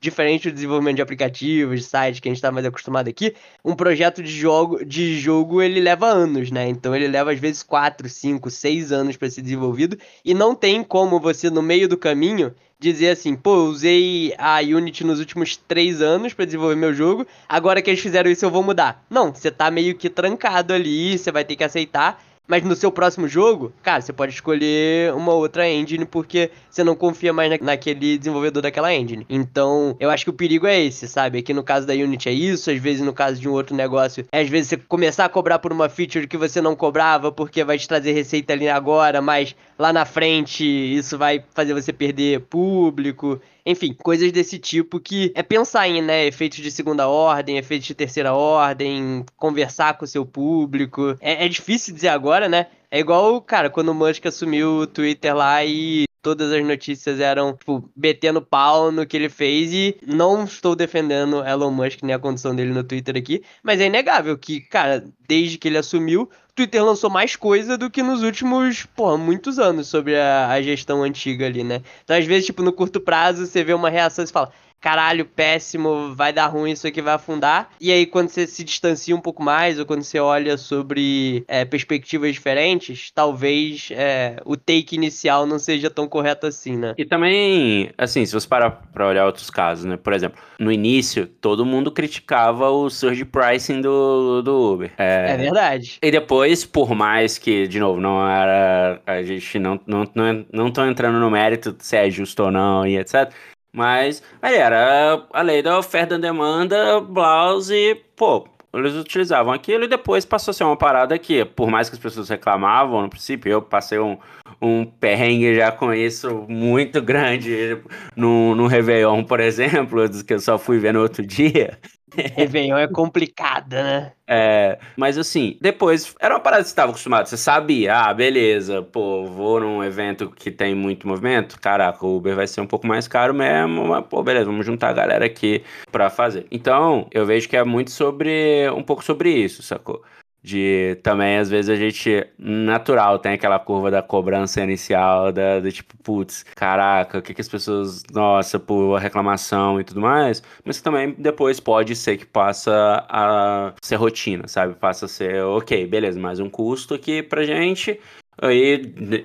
diferente 0.00 0.48
do 0.48 0.54
desenvolvimento 0.54 0.96
de 0.96 1.02
aplicativos, 1.02 1.80
de 1.80 1.84
sites 1.84 2.20
que 2.20 2.28
a 2.28 2.30
gente 2.30 2.38
está 2.38 2.50
mais 2.50 2.64
acostumado 2.64 3.06
aqui, 3.06 3.34
um 3.62 3.76
projeto 3.76 4.22
de 4.22 4.30
jogo, 4.30 4.82
de 4.82 5.20
jogo 5.20 5.60
ele 5.60 5.78
leva 5.78 6.06
anos, 6.06 6.50
né? 6.50 6.66
Então 6.70 6.96
ele 6.96 7.06
leva 7.06 7.32
às 7.32 7.38
vezes 7.38 7.62
4, 7.62 8.08
5, 8.08 8.48
6 8.48 8.92
anos 8.92 9.18
para 9.18 9.28
ser 9.28 9.42
desenvolvido 9.42 9.98
e 10.24 10.32
não 10.32 10.54
tem 10.54 10.82
como 10.82 11.20
você 11.20 11.50
no 11.50 11.60
meio 11.60 11.86
do 11.86 11.98
caminho 11.98 12.54
dizer 12.78 13.10
assim, 13.10 13.36
pô, 13.36 13.56
eu 13.56 13.64
usei 13.64 14.34
a 14.38 14.60
Unity 14.60 15.04
nos 15.04 15.18
últimos 15.18 15.58
três 15.68 16.00
anos 16.00 16.32
para 16.32 16.46
desenvolver 16.46 16.76
meu 16.76 16.94
jogo, 16.94 17.26
agora 17.46 17.82
que 17.82 17.90
eles 17.90 18.00
fizeram 18.00 18.30
isso 18.30 18.46
eu 18.46 18.50
vou 18.50 18.62
mudar. 18.62 19.04
Não, 19.10 19.34
você 19.34 19.50
tá 19.50 19.70
meio 19.70 19.94
que 19.94 20.08
trancado 20.08 20.72
ali, 20.72 21.18
você 21.18 21.30
vai 21.30 21.44
ter 21.44 21.56
que 21.56 21.64
aceitar. 21.64 22.22
Mas 22.46 22.62
no 22.62 22.76
seu 22.76 22.92
próximo 22.92 23.26
jogo, 23.26 23.72
cara, 23.82 24.00
você 24.00 24.12
pode 24.12 24.32
escolher 24.32 25.12
uma 25.14 25.32
outra 25.32 25.68
engine 25.68 26.04
porque 26.04 26.50
você 26.70 26.84
não 26.84 26.94
confia 26.94 27.32
mais 27.32 27.50
na, 27.50 27.58
naquele 27.60 28.16
desenvolvedor 28.16 28.62
daquela 28.62 28.94
engine. 28.94 29.26
Então, 29.28 29.96
eu 29.98 30.10
acho 30.10 30.24
que 30.24 30.30
o 30.30 30.34
perigo 30.34 30.66
é 30.66 30.80
esse, 30.80 31.08
sabe? 31.08 31.38
Aqui 31.38 31.52
no 31.52 31.64
caso 31.64 31.86
da 31.86 31.92
Unity 31.92 32.28
é 32.28 32.32
isso, 32.32 32.70
às 32.70 32.78
vezes 32.78 33.02
no 33.02 33.12
caso 33.12 33.40
de 33.40 33.48
um 33.48 33.52
outro 33.52 33.74
negócio, 33.74 34.24
é 34.30 34.40
às 34.40 34.48
vezes 34.48 34.68
você 34.68 34.76
começar 34.76 35.24
a 35.24 35.28
cobrar 35.28 35.58
por 35.58 35.72
uma 35.72 35.88
feature 35.88 36.28
que 36.28 36.36
você 36.36 36.60
não 36.60 36.76
cobrava 36.76 37.32
porque 37.32 37.64
vai 37.64 37.78
te 37.78 37.88
trazer 37.88 38.12
receita 38.12 38.52
ali 38.52 38.68
agora, 38.68 39.20
mas 39.20 39.56
lá 39.78 39.92
na 39.92 40.04
frente 40.04 40.64
isso 40.64 41.18
vai 41.18 41.44
fazer 41.54 41.74
você 41.74 41.92
perder 41.92 42.40
público. 42.42 43.40
Enfim, 43.66 43.92
coisas 44.00 44.30
desse 44.30 44.60
tipo 44.60 45.00
que 45.00 45.32
é 45.34 45.42
pensar 45.42 45.88
em, 45.88 46.00
né, 46.00 46.24
efeitos 46.24 46.58
de 46.58 46.70
segunda 46.70 47.08
ordem, 47.08 47.58
efeitos 47.58 47.88
de 47.88 47.94
terceira 47.96 48.32
ordem, 48.32 49.26
conversar 49.36 49.98
com 49.98 50.04
o 50.04 50.08
seu 50.08 50.24
público. 50.24 51.16
É, 51.20 51.44
é 51.44 51.48
difícil 51.48 51.92
dizer 51.92 52.08
agora, 52.08 52.48
né? 52.48 52.68
É 52.88 53.00
igual, 53.00 53.42
cara, 53.42 53.68
quando 53.68 53.88
o 53.88 53.94
Musk 53.94 54.24
assumiu 54.26 54.78
o 54.78 54.86
Twitter 54.86 55.34
lá 55.34 55.64
e 55.64 56.04
todas 56.26 56.50
as 56.50 56.66
notícias 56.66 57.20
eram, 57.20 57.52
tipo, 57.52 57.88
metendo 57.96 58.42
pau 58.42 58.90
no 58.90 59.06
que 59.06 59.16
ele 59.16 59.28
fez 59.28 59.72
e 59.72 59.96
não 60.04 60.42
estou 60.42 60.74
defendendo 60.74 61.46
Elon 61.46 61.70
Musk 61.70 62.02
nem 62.02 62.16
a 62.16 62.18
condição 62.18 62.52
dele 62.52 62.72
no 62.72 62.82
Twitter 62.82 63.16
aqui, 63.16 63.44
mas 63.62 63.80
é 63.80 63.86
inegável 63.86 64.36
que, 64.36 64.60
cara, 64.60 65.04
desde 65.28 65.56
que 65.56 65.68
ele 65.68 65.78
assumiu, 65.78 66.28
Twitter 66.52 66.84
lançou 66.84 67.08
mais 67.08 67.36
coisa 67.36 67.78
do 67.78 67.88
que 67.88 68.02
nos 68.02 68.24
últimos, 68.24 68.84
porra, 68.96 69.16
muitos 69.16 69.60
anos 69.60 69.86
sobre 69.86 70.18
a, 70.18 70.48
a, 70.48 70.60
gestão 70.60 71.04
antiga 71.04 71.46
ali, 71.46 71.62
né? 71.62 71.80
Então, 72.02 72.16
às 72.16 72.24
vezes, 72.24 72.46
tipo, 72.46 72.60
no 72.60 72.72
curto 72.72 72.98
prazo, 72.98 73.46
você 73.46 73.62
vê 73.62 73.72
uma 73.72 73.88
reação 73.88 74.24
e 74.24 74.28
fala, 74.28 74.50
caralho, 74.80 75.24
péssimo, 75.24 76.14
vai 76.14 76.32
dar 76.32 76.46
ruim, 76.46 76.70
isso 76.70 76.86
aqui 76.86 77.02
vai 77.02 77.14
afundar. 77.14 77.70
E 77.80 77.90
aí, 77.90 78.06
quando 78.06 78.28
você 78.28 78.46
se 78.46 78.62
distancia 78.62 79.14
um 79.14 79.20
pouco 79.20 79.42
mais, 79.42 79.78
ou 79.78 79.86
quando 79.86 80.02
você 80.02 80.18
olha 80.18 80.56
sobre 80.56 81.44
é, 81.48 81.64
perspectivas 81.64 82.32
diferentes, 82.32 83.10
talvez 83.10 83.88
é, 83.92 84.36
o 84.44 84.56
take 84.56 84.94
inicial 84.94 85.46
não 85.46 85.58
seja 85.58 85.90
tão 85.90 86.06
correto 86.08 86.46
assim, 86.46 86.76
né? 86.76 86.94
E 86.96 87.04
também, 87.04 87.90
assim, 87.98 88.24
se 88.24 88.32
você 88.32 88.46
parar 88.46 88.70
pra 88.92 89.08
olhar 89.08 89.26
outros 89.26 89.50
casos, 89.50 89.84
né? 89.84 89.96
Por 89.96 90.12
exemplo, 90.12 90.40
no 90.58 90.70
início, 90.72 91.26
todo 91.26 91.66
mundo 91.66 91.90
criticava 91.90 92.70
o 92.70 92.88
surge 92.88 93.24
pricing 93.24 93.80
do, 93.80 94.42
do 94.42 94.72
Uber. 94.74 94.92
É, 94.98 95.32
é 95.32 95.36
verdade. 95.36 95.98
E 96.00 96.10
depois, 96.10 96.64
por 96.64 96.94
mais 96.94 97.38
que, 97.38 97.66
de 97.66 97.80
novo, 97.80 98.00
não 98.00 98.26
era. 98.28 99.00
A 99.06 99.22
gente 99.22 99.58
não, 99.58 99.80
não, 99.86 100.04
não, 100.14 100.46
não 100.52 100.70
tô 100.70 100.84
entrando 100.84 101.18
no 101.18 101.30
mérito 101.30 101.74
se 101.78 101.96
é 101.96 102.10
justo 102.10 102.44
ou 102.44 102.50
não 102.50 102.86
e 102.86 102.96
etc. 102.98 103.32
Mas 103.76 104.22
aí 104.40 104.56
era 104.56 105.26
a 105.34 105.42
lei 105.42 105.62
da 105.62 105.78
oferta 105.78 106.14
e 106.14 106.18
demanda, 106.18 106.98
blouse, 106.98 107.94
pô, 108.16 108.48
eles 108.72 108.94
utilizavam 108.94 109.52
aquilo 109.52 109.84
e 109.84 109.88
depois 109.88 110.24
passou 110.24 110.52
a 110.52 110.54
ser 110.54 110.64
uma 110.64 110.78
parada 110.78 111.18
que, 111.18 111.44
por 111.44 111.68
mais 111.68 111.90
que 111.90 111.94
as 111.94 112.00
pessoas 112.00 112.30
reclamavam, 112.30 113.02
no 113.02 113.10
princípio, 113.10 113.52
eu 113.52 113.60
passei 113.60 113.98
um, 113.98 114.16
um 114.62 114.86
perrengue 114.86 115.54
já 115.54 115.70
com 115.70 115.92
isso 115.92 116.46
muito 116.48 117.02
grande 117.02 117.78
no, 118.16 118.54
no 118.54 118.66
Réveillon, 118.66 119.22
por 119.22 119.40
exemplo, 119.40 120.00
que 120.24 120.32
eu 120.32 120.40
só 120.40 120.56
fui 120.56 120.78
ver 120.78 120.94
no 120.94 121.02
outro 121.02 121.24
dia. 121.26 121.78
Réveillon 122.36 122.78
é 122.78 122.88
complicada, 122.88 123.82
né? 123.82 124.12
É, 124.28 124.78
mas 124.96 125.16
assim, 125.16 125.56
depois 125.60 126.14
era 126.20 126.34
uma 126.34 126.40
parada 126.40 126.62
que 126.62 126.68
você 126.68 126.72
estava 126.72 126.90
acostumado, 126.90 127.28
você 127.28 127.36
sabia, 127.36 127.94
ah, 127.94 128.12
beleza, 128.14 128.82
pô, 128.82 129.24
vou 129.24 129.60
num 129.60 129.84
evento 129.84 130.30
que 130.30 130.50
tem 130.50 130.74
muito 130.74 131.06
movimento, 131.06 131.60
caraca, 131.60 132.04
o 132.04 132.16
Uber 132.16 132.34
vai 132.34 132.46
ser 132.48 132.60
um 132.60 132.66
pouco 132.66 132.88
mais 132.88 133.06
caro 133.06 133.32
mesmo, 133.32 133.86
mas 133.86 134.04
pô, 134.06 134.22
beleza, 134.24 134.46
vamos 134.46 134.66
juntar 134.66 134.88
a 134.88 134.92
galera 134.92 135.24
aqui 135.26 135.62
pra 135.92 136.10
fazer. 136.10 136.44
Então, 136.50 137.08
eu 137.12 137.24
vejo 137.24 137.48
que 137.48 137.56
é 137.56 137.62
muito 137.62 137.92
sobre, 137.92 138.68
um 138.70 138.82
pouco 138.82 139.04
sobre 139.04 139.30
isso, 139.30 139.62
sacou? 139.62 140.02
De 140.46 140.96
também 141.02 141.38
às 141.38 141.50
vezes 141.50 141.68
a 141.68 141.74
gente 141.74 142.24
natural 142.38 143.18
tem 143.18 143.32
aquela 143.32 143.58
curva 143.58 143.90
da 143.90 144.00
cobrança 144.00 144.62
inicial 144.62 145.32
da 145.32 145.58
do 145.58 145.72
tipo 145.72 145.96
putz 146.04 146.44
caraca 146.54 147.18
o 147.18 147.22
que 147.22 147.34
que 147.34 147.40
as 147.40 147.48
pessoas 147.48 148.04
nossa 148.12 148.56
por 148.60 148.96
reclamação 148.96 149.80
e 149.80 149.84
tudo 149.84 150.00
mais 150.00 150.44
mas 150.64 150.80
também 150.80 151.12
depois 151.18 151.58
pode 151.58 151.96
ser 151.96 152.16
que 152.16 152.24
passa 152.24 153.04
a 153.08 153.74
ser 153.82 153.96
rotina 153.96 154.46
sabe? 154.46 154.74
Passa 154.76 155.06
a 155.06 155.08
ser 155.08 155.42
ok 155.42 155.84
beleza 155.88 156.20
mais 156.20 156.38
um 156.38 156.48
custo 156.48 156.94
aqui 156.94 157.24
pra 157.24 157.42
gente 157.42 157.98
Aí, 158.40 158.76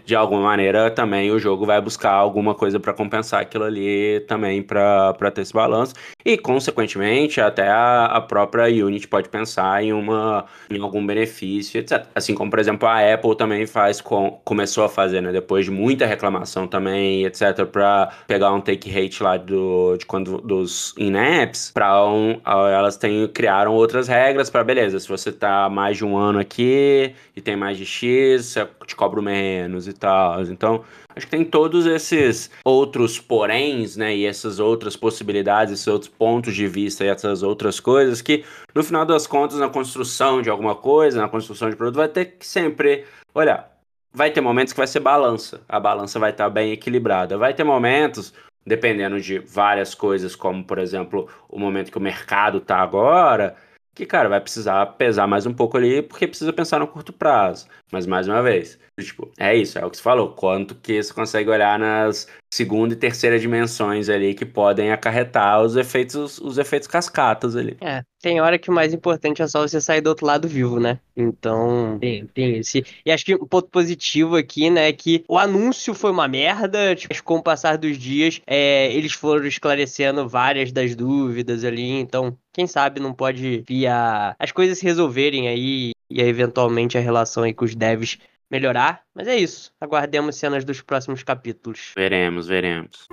de 0.06 0.15
alguma 0.15 0.41
maneira, 0.41 0.89
também 0.89 1.32
o 1.32 1.39
jogo 1.39 1.65
vai 1.65 1.82
buscar 1.82 2.12
alguma 2.12 2.56
coisa 2.56 2.80
para 2.80 2.93
compensar 2.93 3.41
aquilo 3.41 3.65
ali 3.65 4.21
também 4.21 4.63
para 4.63 5.32
ter 5.34 5.41
esse 5.41 5.52
balanço. 5.54 5.93
E, 6.24 6.38
consequentemente, 6.38 7.41
até 7.41 7.67
a, 7.67 8.06
a, 8.06 8.21
própria 8.21 8.65
Unity 8.86 9.08
pode 9.08 9.28
pensar 9.28 9.84
em, 9.84 9.91
uma, 9.91 10.45
em 10.69 10.80
algum 10.82 11.06
benefício, 11.06 11.80
etc. 11.80 12.06
Assim 12.15 12.34
como, 12.34 12.50
por 12.50 12.60
exemplo, 12.60 12.88
a 12.88 13.13
Apple 13.13 13.36
também 13.36 13.65
faz, 13.65 14.00
com, 14.00 14.39
começou 14.45 14.86
a 14.86 14.89
fazer, 14.89 15.19
né? 15.21 15.32
Depois 15.32 15.65
de 15.65 15.71
muita 15.71 16.06
reclamação 16.06 16.65
também, 16.65 17.26
etc., 17.26 17.65
para 17.65 18.12
pegar 18.28 18.54
um 18.54 18.62
take 18.62 18.89
rate 18.89 19.21
lá 19.21 19.36
do, 19.36 19.97
de 19.97 20.06
quando, 20.06 20.39
dos 20.39 20.93
in-apps, 20.97 21.71
para 21.74 22.06
um, 22.06 22.39
elas 22.45 22.95
têm, 22.95 23.28
criaram 23.28 23.74
outras 23.74 24.08
regras 24.08 24.50
para, 24.50 24.63
beleza, 24.63 25.00
se 25.00 25.08
você 25.08 25.32
tá 25.32 25.69
mais 25.69 25.97
de 25.97 26.06
um 26.06 26.15
ano 26.17 26.39
aqui 26.39 27.13
e 27.36 27.41
tem 27.41 27.56
mais 27.58 27.78
de 27.78 27.86
X, 27.86 28.45
você 28.45 28.67
te 28.86 28.95
cobro 29.01 29.19
menos 29.23 29.87
e 29.87 29.93
tal. 29.93 30.43
Então, 30.43 30.83
acho 31.15 31.25
que 31.25 31.31
tem 31.31 31.43
todos 31.43 31.87
esses 31.87 32.51
outros 32.63 33.19
poréns, 33.19 33.97
né? 33.97 34.15
E 34.15 34.27
essas 34.27 34.59
outras 34.59 34.95
possibilidades, 34.95 35.73
esses 35.73 35.87
outros 35.87 36.11
pontos 36.11 36.53
de 36.53 36.67
vista 36.67 37.03
e 37.03 37.07
essas 37.07 37.41
outras 37.41 37.79
coisas 37.79 38.21
que, 38.21 38.45
no 38.75 38.83
final 38.83 39.03
das 39.03 39.25
contas, 39.25 39.57
na 39.57 39.69
construção 39.69 40.39
de 40.39 40.51
alguma 40.51 40.75
coisa, 40.75 41.19
na 41.19 41.27
construção 41.27 41.67
de 41.67 41.75
produto, 41.75 41.95
vai 41.95 42.07
ter 42.07 42.25
que 42.25 42.45
sempre 42.45 43.05
olhar. 43.33 43.71
Vai 44.13 44.29
ter 44.29 44.41
momentos 44.41 44.71
que 44.71 44.77
vai 44.77 44.87
ser 44.87 44.99
balança. 44.99 45.61
A 45.67 45.79
balança 45.79 46.19
vai 46.19 46.29
estar 46.29 46.49
bem 46.49 46.71
equilibrada. 46.71 47.39
Vai 47.39 47.55
ter 47.55 47.63
momentos, 47.63 48.33
dependendo 48.63 49.19
de 49.19 49.39
várias 49.39 49.95
coisas, 49.95 50.35
como, 50.35 50.63
por 50.63 50.77
exemplo, 50.77 51.27
o 51.49 51.57
momento 51.57 51.91
que 51.91 51.97
o 51.97 52.01
mercado 52.01 52.59
está 52.59 52.77
agora, 52.77 53.55
que, 53.93 54.05
cara, 54.05 54.29
vai 54.29 54.39
precisar 54.39 54.85
pesar 54.97 55.27
mais 55.27 55.45
um 55.45 55.53
pouco 55.53 55.77
ali, 55.77 56.01
porque 56.01 56.27
precisa 56.27 56.53
pensar 56.53 56.79
no 56.79 56.87
curto 56.87 57.11
prazo. 57.11 57.67
Mas, 57.91 58.07
mais 58.07 58.27
uma 58.27 58.41
vez, 58.41 58.79
tipo, 59.03 59.31
é 59.37 59.55
isso, 59.55 59.77
é 59.77 59.85
o 59.85 59.89
que 59.89 59.97
você 59.97 60.03
falou. 60.03 60.29
Quanto 60.29 60.75
que 60.75 61.01
você 61.01 61.13
consegue 61.13 61.49
olhar 61.49 61.77
nas 61.79 62.27
segunda 62.53 62.93
e 62.93 62.97
terceira 62.97 63.39
dimensões 63.39 64.09
ali 64.09 64.33
que 64.33 64.45
podem 64.45 64.91
acarretar 64.91 65.61
os 65.61 65.77
efeitos, 65.77 66.37
os 66.37 66.57
efeitos 66.57 66.87
cascatas 66.87 67.55
ali. 67.55 67.77
É, 67.79 68.03
tem 68.21 68.41
hora 68.41 68.59
que 68.59 68.69
o 68.69 68.73
mais 68.73 68.93
importante 68.93 69.41
é 69.41 69.47
só 69.47 69.65
você 69.65 69.79
sair 69.79 70.01
do 70.01 70.09
outro 70.09 70.25
lado 70.25 70.49
vivo, 70.49 70.77
né? 70.77 70.99
Então, 71.15 71.97
tem, 71.99 72.25
tem 72.27 72.57
esse. 72.57 72.85
E 73.05 73.11
acho 73.11 73.23
que 73.23 73.35
um 73.35 73.47
ponto 73.47 73.69
positivo 73.69 74.35
aqui, 74.35 74.69
né, 74.69 74.89
é 74.89 74.93
que 74.93 75.23
o 75.29 75.37
anúncio 75.37 75.93
foi 75.93 76.11
uma 76.11 76.27
merda, 76.27 76.93
tipo, 76.93 77.23
com 77.23 77.37
o 77.37 77.43
passar 77.43 77.77
dos 77.77 77.97
dias, 77.97 78.41
é, 78.45 78.93
eles 78.93 79.13
foram 79.13 79.47
esclarecendo 79.47 80.27
várias 80.27 80.73
das 80.73 80.93
dúvidas 80.93 81.63
ali, 81.63 82.01
então, 82.01 82.37
quem 82.51 82.67
sabe 82.67 82.99
não 82.99 83.13
pode 83.13 83.63
via 83.65 84.35
as 84.37 84.51
coisas 84.51 84.77
se 84.77 84.83
resolverem 84.83 85.47
aí 85.47 85.91
e 86.09 86.21
eventualmente 86.21 86.97
a 86.97 87.01
relação 87.01 87.43
aí 87.43 87.53
com 87.53 87.63
os 87.63 87.73
devs 87.73 88.17
melhorar. 88.51 89.03
Mas 89.15 89.27
é 89.27 89.35
isso. 89.35 89.71
Aguardemos 89.79 90.35
cenas 90.35 90.65
dos 90.65 90.81
próximos 90.81 91.23
capítulos. 91.23 91.93
Veremos, 91.95 92.47
veremos. 92.47 93.07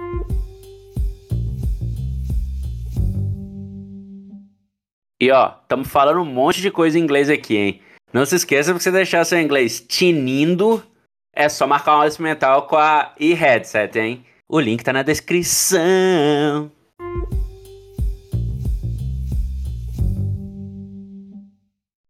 E 5.21 5.31
ó, 5.31 5.55
estamos 5.63 5.89
falando 5.89 6.21
um 6.21 6.25
monte 6.25 6.61
de 6.61 6.71
coisa 6.71 6.99
em 6.99 7.03
inglês 7.03 7.29
aqui, 7.31 7.57
hein? 7.57 7.83
Não 8.13 8.25
se 8.25 8.37
esqueça 8.37 8.73
que 8.73 8.81
você 8.81 8.91
deixar 8.91 9.25
seu 9.25 9.41
inglês 9.41 9.81
tinindo, 9.81 10.83
é 11.35 11.49
só 11.49 11.67
marcar 11.67 11.97
uma 11.97 12.07
experimental 12.07 12.67
com 12.67 12.77
a 12.77 13.13
e-headset, 13.19 13.99
hein? 13.99 14.25
O 14.49 14.59
link 14.59 14.83
tá 14.83 14.93
na 14.93 15.03
descrição. 15.03 16.71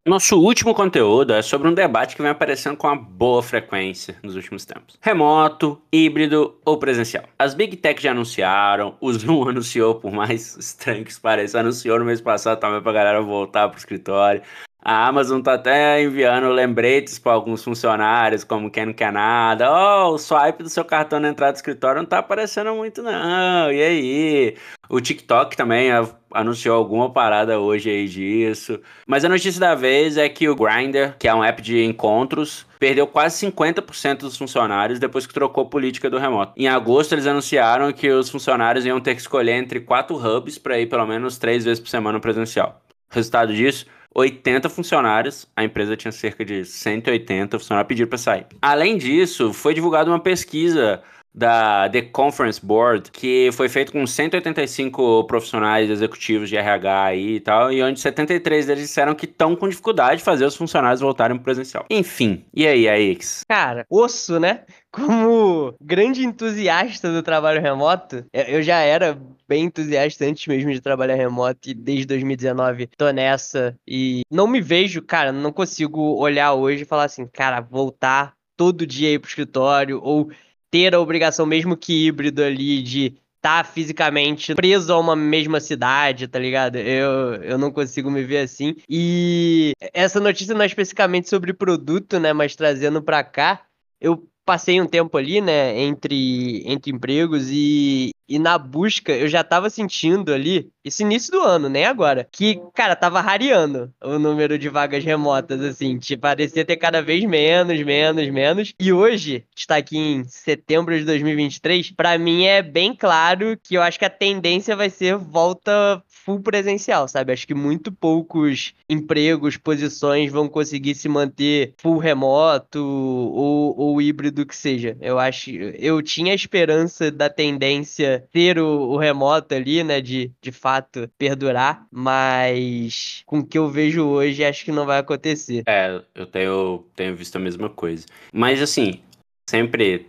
Nosso 0.08 0.40
último 0.40 0.74
conteúdo 0.74 1.34
é 1.34 1.42
sobre 1.42 1.68
um 1.68 1.74
debate 1.74 2.16
que 2.16 2.22
vem 2.22 2.30
aparecendo 2.30 2.78
com 2.78 2.86
uma 2.86 2.96
boa 2.96 3.42
frequência 3.42 4.16
nos 4.22 4.36
últimos 4.36 4.64
tempos: 4.64 4.98
remoto, 5.02 5.78
híbrido 5.92 6.56
ou 6.64 6.78
presencial. 6.78 7.24
As 7.38 7.52
Big 7.52 7.76
Tech 7.76 8.02
já 8.02 8.12
anunciaram, 8.12 8.96
o 9.02 9.12
Zoom 9.12 9.44
anunciou, 9.50 9.96
por 9.96 10.10
mais 10.10 10.56
estranho 10.56 11.04
que 11.04 11.10
isso 11.10 11.20
pareça, 11.20 11.60
anunciou 11.60 11.98
no 11.98 12.06
mês 12.06 12.22
passado 12.22 12.58
também 12.58 12.80
pra 12.80 12.90
galera 12.90 13.20
voltar 13.20 13.68
pro 13.68 13.78
escritório. 13.78 14.40
A 14.80 15.06
Amazon 15.08 15.40
tá 15.40 15.54
até 15.54 16.02
enviando 16.02 16.48
lembretes 16.48 17.18
para 17.18 17.32
alguns 17.32 17.62
funcionários, 17.62 18.44
como 18.44 18.70
quem 18.70 18.86
não 18.86 18.92
quer 18.92 19.12
nada. 19.12 19.68
Oh, 19.70 20.14
o 20.14 20.18
swipe 20.18 20.62
do 20.62 20.68
seu 20.68 20.84
cartão 20.84 21.18
na 21.18 21.28
entrada 21.28 21.52
do 21.52 21.56
escritório 21.56 22.00
não 22.00 22.08
tá 22.08 22.18
aparecendo 22.18 22.72
muito, 22.74 23.02
não. 23.02 23.72
E 23.72 23.82
aí? 23.82 24.56
O 24.88 25.00
TikTok 25.00 25.56
também 25.56 25.90
anunciou 26.32 26.76
alguma 26.76 27.12
parada 27.12 27.58
hoje 27.58 27.90
aí 27.90 28.08
disso. 28.08 28.80
Mas 29.06 29.24
a 29.24 29.28
notícia 29.28 29.60
da 29.60 29.74
vez 29.74 30.16
é 30.16 30.28
que 30.28 30.48
o 30.48 30.56
Grindr, 30.56 31.16
que 31.18 31.28
é 31.28 31.34
um 31.34 31.44
app 31.44 31.60
de 31.60 31.84
encontros, 31.84 32.64
perdeu 32.78 33.06
quase 33.06 33.46
50% 33.46 34.20
dos 34.20 34.38
funcionários 34.38 34.98
depois 34.98 35.26
que 35.26 35.34
trocou 35.34 35.64
a 35.64 35.68
política 35.68 36.08
do 36.08 36.18
remoto. 36.18 36.52
Em 36.56 36.68
agosto, 36.68 37.12
eles 37.12 37.26
anunciaram 37.26 37.92
que 37.92 38.08
os 38.08 38.30
funcionários 38.30 38.86
iam 38.86 39.00
ter 39.00 39.14
que 39.14 39.20
escolher 39.20 39.52
entre 39.52 39.80
quatro 39.80 40.16
hubs 40.16 40.56
para 40.56 40.78
ir 40.78 40.86
pelo 40.86 41.06
menos 41.06 41.36
três 41.36 41.64
vezes 41.64 41.80
por 41.80 41.88
semana 41.88 42.20
presencial. 42.20 42.80
Resultado 43.10 43.52
disso, 43.52 43.86
80 44.18 44.68
funcionários, 44.68 45.46
a 45.56 45.62
empresa 45.62 45.96
tinha 45.96 46.10
cerca 46.10 46.44
de 46.44 46.64
180 46.64 47.56
funcionários 47.56 47.88
pediram 47.88 48.08
para 48.08 48.18
sair. 48.18 48.46
Além 48.60 48.98
disso, 48.98 49.52
foi 49.52 49.74
divulgada 49.74 50.10
uma 50.10 50.18
pesquisa 50.18 51.00
da 51.34 51.88
The 51.88 52.02
Conference 52.02 52.64
Board, 52.64 53.10
que 53.10 53.50
foi 53.52 53.68
feito 53.68 53.92
com 53.92 54.06
185 54.06 55.24
profissionais 55.24 55.88
executivos 55.88 56.48
de 56.48 56.56
RH 56.56 57.14
e 57.14 57.40
tal, 57.40 57.72
e 57.72 57.82
onde 57.82 58.00
73 58.00 58.66
deles 58.66 58.82
disseram 58.84 59.14
que 59.14 59.24
estão 59.24 59.54
com 59.54 59.68
dificuldade 59.68 60.18
de 60.18 60.24
fazer 60.24 60.44
os 60.44 60.56
funcionários 60.56 61.00
voltarem 61.00 61.36
pro 61.36 61.44
presencial. 61.44 61.84
Enfim, 61.90 62.44
e 62.52 62.66
aí, 62.66 62.88
AX? 62.88 63.44
Cara, 63.48 63.84
osso, 63.88 64.40
né? 64.40 64.62
Como 64.90 65.74
grande 65.80 66.24
entusiasta 66.24 67.12
do 67.12 67.22
trabalho 67.22 67.60
remoto, 67.60 68.24
eu 68.32 68.62
já 68.62 68.78
era 68.78 69.18
bem 69.46 69.64
entusiasta 69.64 70.24
antes 70.24 70.46
mesmo 70.46 70.72
de 70.72 70.80
trabalhar 70.80 71.14
remoto 71.14 71.70
e 71.70 71.74
desde 71.74 72.06
2019 72.06 72.88
tô 72.96 73.10
nessa 73.10 73.76
e 73.86 74.22
não 74.30 74.46
me 74.46 74.60
vejo, 74.60 75.02
cara, 75.02 75.30
não 75.30 75.52
consigo 75.52 76.16
olhar 76.18 76.54
hoje 76.54 76.82
e 76.82 76.86
falar 76.86 77.04
assim, 77.04 77.26
cara, 77.26 77.60
voltar 77.60 78.34
todo 78.56 78.86
dia 78.86 79.08
aí 79.10 79.18
pro 79.18 79.28
escritório 79.28 80.00
ou 80.02 80.30
ter 80.70 80.94
a 80.94 81.00
obrigação, 81.00 81.46
mesmo 81.46 81.76
que 81.76 82.06
híbrido 82.06 82.42
ali, 82.42 82.82
de 82.82 83.06
estar 83.36 83.62
tá 83.62 83.64
fisicamente 83.64 84.54
preso 84.54 84.92
a 84.92 84.98
uma 84.98 85.14
mesma 85.16 85.60
cidade, 85.60 86.28
tá 86.28 86.38
ligado? 86.38 86.76
Eu, 86.76 87.34
eu 87.42 87.58
não 87.58 87.70
consigo 87.70 88.10
me 88.10 88.22
ver 88.24 88.38
assim. 88.38 88.76
E 88.88 89.72
essa 89.92 90.20
notícia 90.20 90.54
não 90.54 90.62
é 90.62 90.66
especificamente 90.66 91.28
sobre 91.28 91.52
produto, 91.52 92.18
né? 92.18 92.32
Mas 92.32 92.56
trazendo 92.56 93.02
pra 93.02 93.22
cá, 93.22 93.62
eu 94.00 94.28
passei 94.44 94.80
um 94.80 94.86
tempo 94.86 95.16
ali, 95.18 95.42
né, 95.42 95.78
entre, 95.78 96.62
entre 96.64 96.90
empregos 96.90 97.50
e, 97.50 98.12
e 98.28 98.38
na 98.38 98.58
busca 98.58 99.12
eu 99.12 99.28
já 99.28 99.42
tava 99.42 99.70
sentindo 99.70 100.32
ali, 100.32 100.70
esse 100.84 101.02
início 101.02 101.32
do 101.32 101.40
ano, 101.40 101.68
nem 101.68 101.84
agora, 101.84 102.28
que, 102.30 102.60
cara, 102.74 102.94
tava 102.94 103.20
rareando 103.20 103.92
o 104.02 104.18
número 104.18 104.58
de 104.58 104.68
vagas 104.68 105.04
remotas, 105.04 105.60
assim, 105.60 105.98
tipo, 105.98 106.22
parecia 106.22 106.64
ter 106.64 106.76
cada 106.76 107.00
vez 107.00 107.24
menos, 107.24 107.80
menos, 107.82 108.28
menos. 108.30 108.74
E 108.78 108.92
hoje, 108.92 109.44
está 109.56 109.76
aqui 109.76 109.96
em 109.96 110.24
setembro 110.24 110.98
de 110.98 111.04
2023, 111.04 111.92
para 111.92 112.18
mim 112.18 112.44
é 112.44 112.62
bem 112.62 112.94
claro 112.94 113.58
que 113.62 113.76
eu 113.76 113.82
acho 113.82 113.98
que 113.98 114.04
a 114.04 114.10
tendência 114.10 114.76
vai 114.76 114.90
ser 114.90 115.16
volta 115.16 116.02
full 116.06 116.40
presencial, 116.40 117.08
sabe? 117.08 117.32
Acho 117.32 117.46
que 117.46 117.54
muito 117.54 117.90
poucos 117.90 118.74
empregos, 118.88 119.56
posições 119.56 120.30
vão 120.30 120.48
conseguir 120.48 120.94
se 120.94 121.08
manter 121.08 121.74
full 121.78 121.98
remoto 121.98 122.84
ou, 122.84 123.78
ou 123.78 124.02
híbrido 124.02 124.42
do 124.42 124.46
que 124.46 124.54
seja. 124.54 124.96
Eu 125.00 125.18
acho, 125.18 125.50
eu 125.50 126.02
tinha 126.02 126.34
esperança 126.34 127.10
da 127.10 127.30
tendência 127.30 128.17
ter 128.18 128.58
o, 128.58 128.90
o, 128.90 128.96
remoto 128.96 129.54
ali, 129.54 129.82
né, 129.82 130.00
de, 130.00 130.32
de 130.40 130.52
fato 130.52 131.08
perdurar, 131.16 131.86
mas 131.90 133.22
com 133.26 133.40
o 133.40 133.46
que 133.46 133.58
eu 133.58 133.68
vejo 133.68 134.06
hoje, 134.06 134.44
acho 134.44 134.64
que 134.64 134.72
não 134.72 134.86
vai 134.86 134.98
acontecer. 134.98 135.62
É, 135.66 136.02
eu 136.14 136.26
tenho, 136.26 136.84
tenho 136.94 137.16
visto 137.16 137.36
a 137.36 137.40
mesma 137.40 137.68
coisa. 137.68 138.06
Mas 138.32 138.60
assim, 138.60 139.00
sempre 139.48 140.06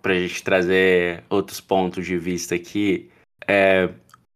pra 0.00 0.14
gente 0.14 0.42
trazer 0.42 1.22
outros 1.30 1.60
pontos 1.60 2.04
de 2.04 2.18
vista 2.18 2.54
aqui, 2.54 3.08
é, 3.46 3.88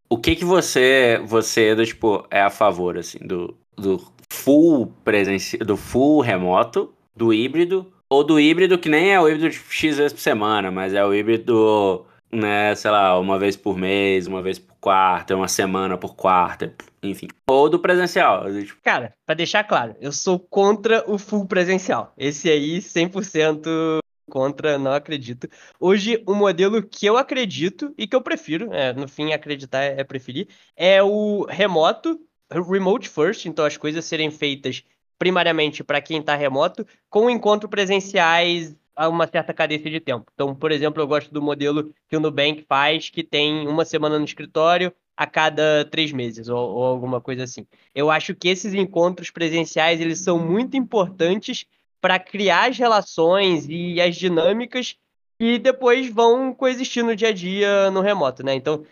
o 0.09 0.16
que 0.16 0.37
que 0.37 0.44
você, 0.44 1.20
você 1.24 1.74
tipo, 1.85 2.26
é 2.31 2.40
a 2.40 2.50
favor, 2.50 2.96
assim, 2.96 3.18
do, 3.18 3.57
do 3.76 4.00
full 4.31 4.92
presencial, 5.05 5.66
do 5.66 5.76
full 5.76 6.20
remoto, 6.20 6.94
do 7.14 7.33
híbrido 7.33 7.92
ou 8.09 8.22
do 8.22 8.38
híbrido, 8.38 8.79
que 8.79 8.88
nem 8.88 9.12
é 9.12 9.20
o 9.20 9.29
híbrido 9.29 9.50
de 9.50 9.57
X 9.57 9.96
vezes 9.96 10.12
por 10.12 10.20
semana, 10.20 10.70
mas 10.70 10.94
é 10.94 11.05
o 11.05 11.12
híbrido, 11.12 12.07
né, 12.32 12.74
sei 12.74 12.90
lá, 12.90 13.18
uma 13.18 13.38
vez 13.38 13.56
por 13.56 13.76
mês, 13.76 14.26
uma 14.26 14.42
vez 14.42 14.58
por 14.58 14.74
quarta, 14.76 15.36
uma 15.36 15.48
semana 15.48 15.96
por 15.96 16.14
quarta, 16.14 16.74
enfim. 17.02 17.28
Ou 17.46 17.68
do 17.68 17.78
presencial. 17.78 18.44
Tipo... 18.52 18.80
Cara, 18.82 19.14
para 19.24 19.34
deixar 19.34 19.64
claro, 19.64 19.94
eu 20.00 20.12
sou 20.12 20.38
contra 20.38 21.04
o 21.10 21.18
full 21.18 21.46
presencial. 21.46 22.12
Esse 22.16 22.50
aí, 22.50 22.78
100% 22.78 23.98
contra, 24.30 24.78
não 24.78 24.92
acredito. 24.92 25.48
Hoje, 25.78 26.22
o 26.26 26.34
modelo 26.34 26.82
que 26.82 27.06
eu 27.06 27.16
acredito 27.16 27.94
e 27.96 28.06
que 28.06 28.16
eu 28.16 28.20
prefiro, 28.20 28.72
é, 28.72 28.92
no 28.92 29.08
fim, 29.08 29.32
acreditar 29.32 29.82
é 29.82 30.02
preferir, 30.02 30.48
é 30.76 31.02
o 31.02 31.46
remoto, 31.48 32.20
remote 32.50 33.08
first, 33.08 33.46
então 33.46 33.64
as 33.64 33.76
coisas 33.76 34.04
serem 34.04 34.30
feitas 34.30 34.84
primariamente 35.18 35.82
para 35.82 36.00
quem 36.00 36.20
está 36.20 36.34
remoto, 36.34 36.86
com 37.08 37.30
encontros 37.30 37.70
presenciais 37.70 38.76
a 38.96 39.09
uma 39.09 39.26
certa 39.26 39.52
cadência 39.52 39.90
de 39.90 40.00
tempo. 40.00 40.30
Então, 40.35 40.54
por 40.54 40.72
exemplo, 40.72 41.02
eu 41.02 41.06
gosto 41.06 41.32
do 41.32 41.42
modelo 41.42 41.94
que 42.09 42.16
o 42.16 42.20
Nubank 42.20 42.64
faz, 42.66 43.11
que 43.11 43.22
tem 43.22 43.68
uma 43.68 43.85
semana 43.85 44.18
no 44.18 44.24
escritório 44.24 44.92
a 45.16 45.26
cada 45.26 45.85
três 45.85 46.12
meses, 46.12 46.48
ou, 46.48 46.59
ou 46.59 46.85
alguma 46.85 47.20
coisa 47.20 47.44
assim. 47.44 47.66
Eu 47.94 48.11
acho 48.11 48.35
que 48.35 48.48
esses 48.48 48.74
encontros 48.74 49.30
presenciais, 49.30 50.00
eles 50.00 50.20
são 50.20 50.38
muito 50.38 50.76
importantes 50.76 51.66
para 52.00 52.18
criar 52.18 52.70
as 52.70 52.78
relações 52.78 53.66
e 53.68 54.00
as 54.00 54.16
dinâmicas 54.16 54.96
que 55.38 55.59
depois 55.59 56.09
vão 56.09 56.54
coexistir 56.54 57.04
no 57.04 57.14
dia 57.14 57.28
a 57.28 57.32
dia 57.32 57.90
no 57.90 58.00
remoto, 58.00 58.42
né? 58.42 58.54
Então, 58.54 58.85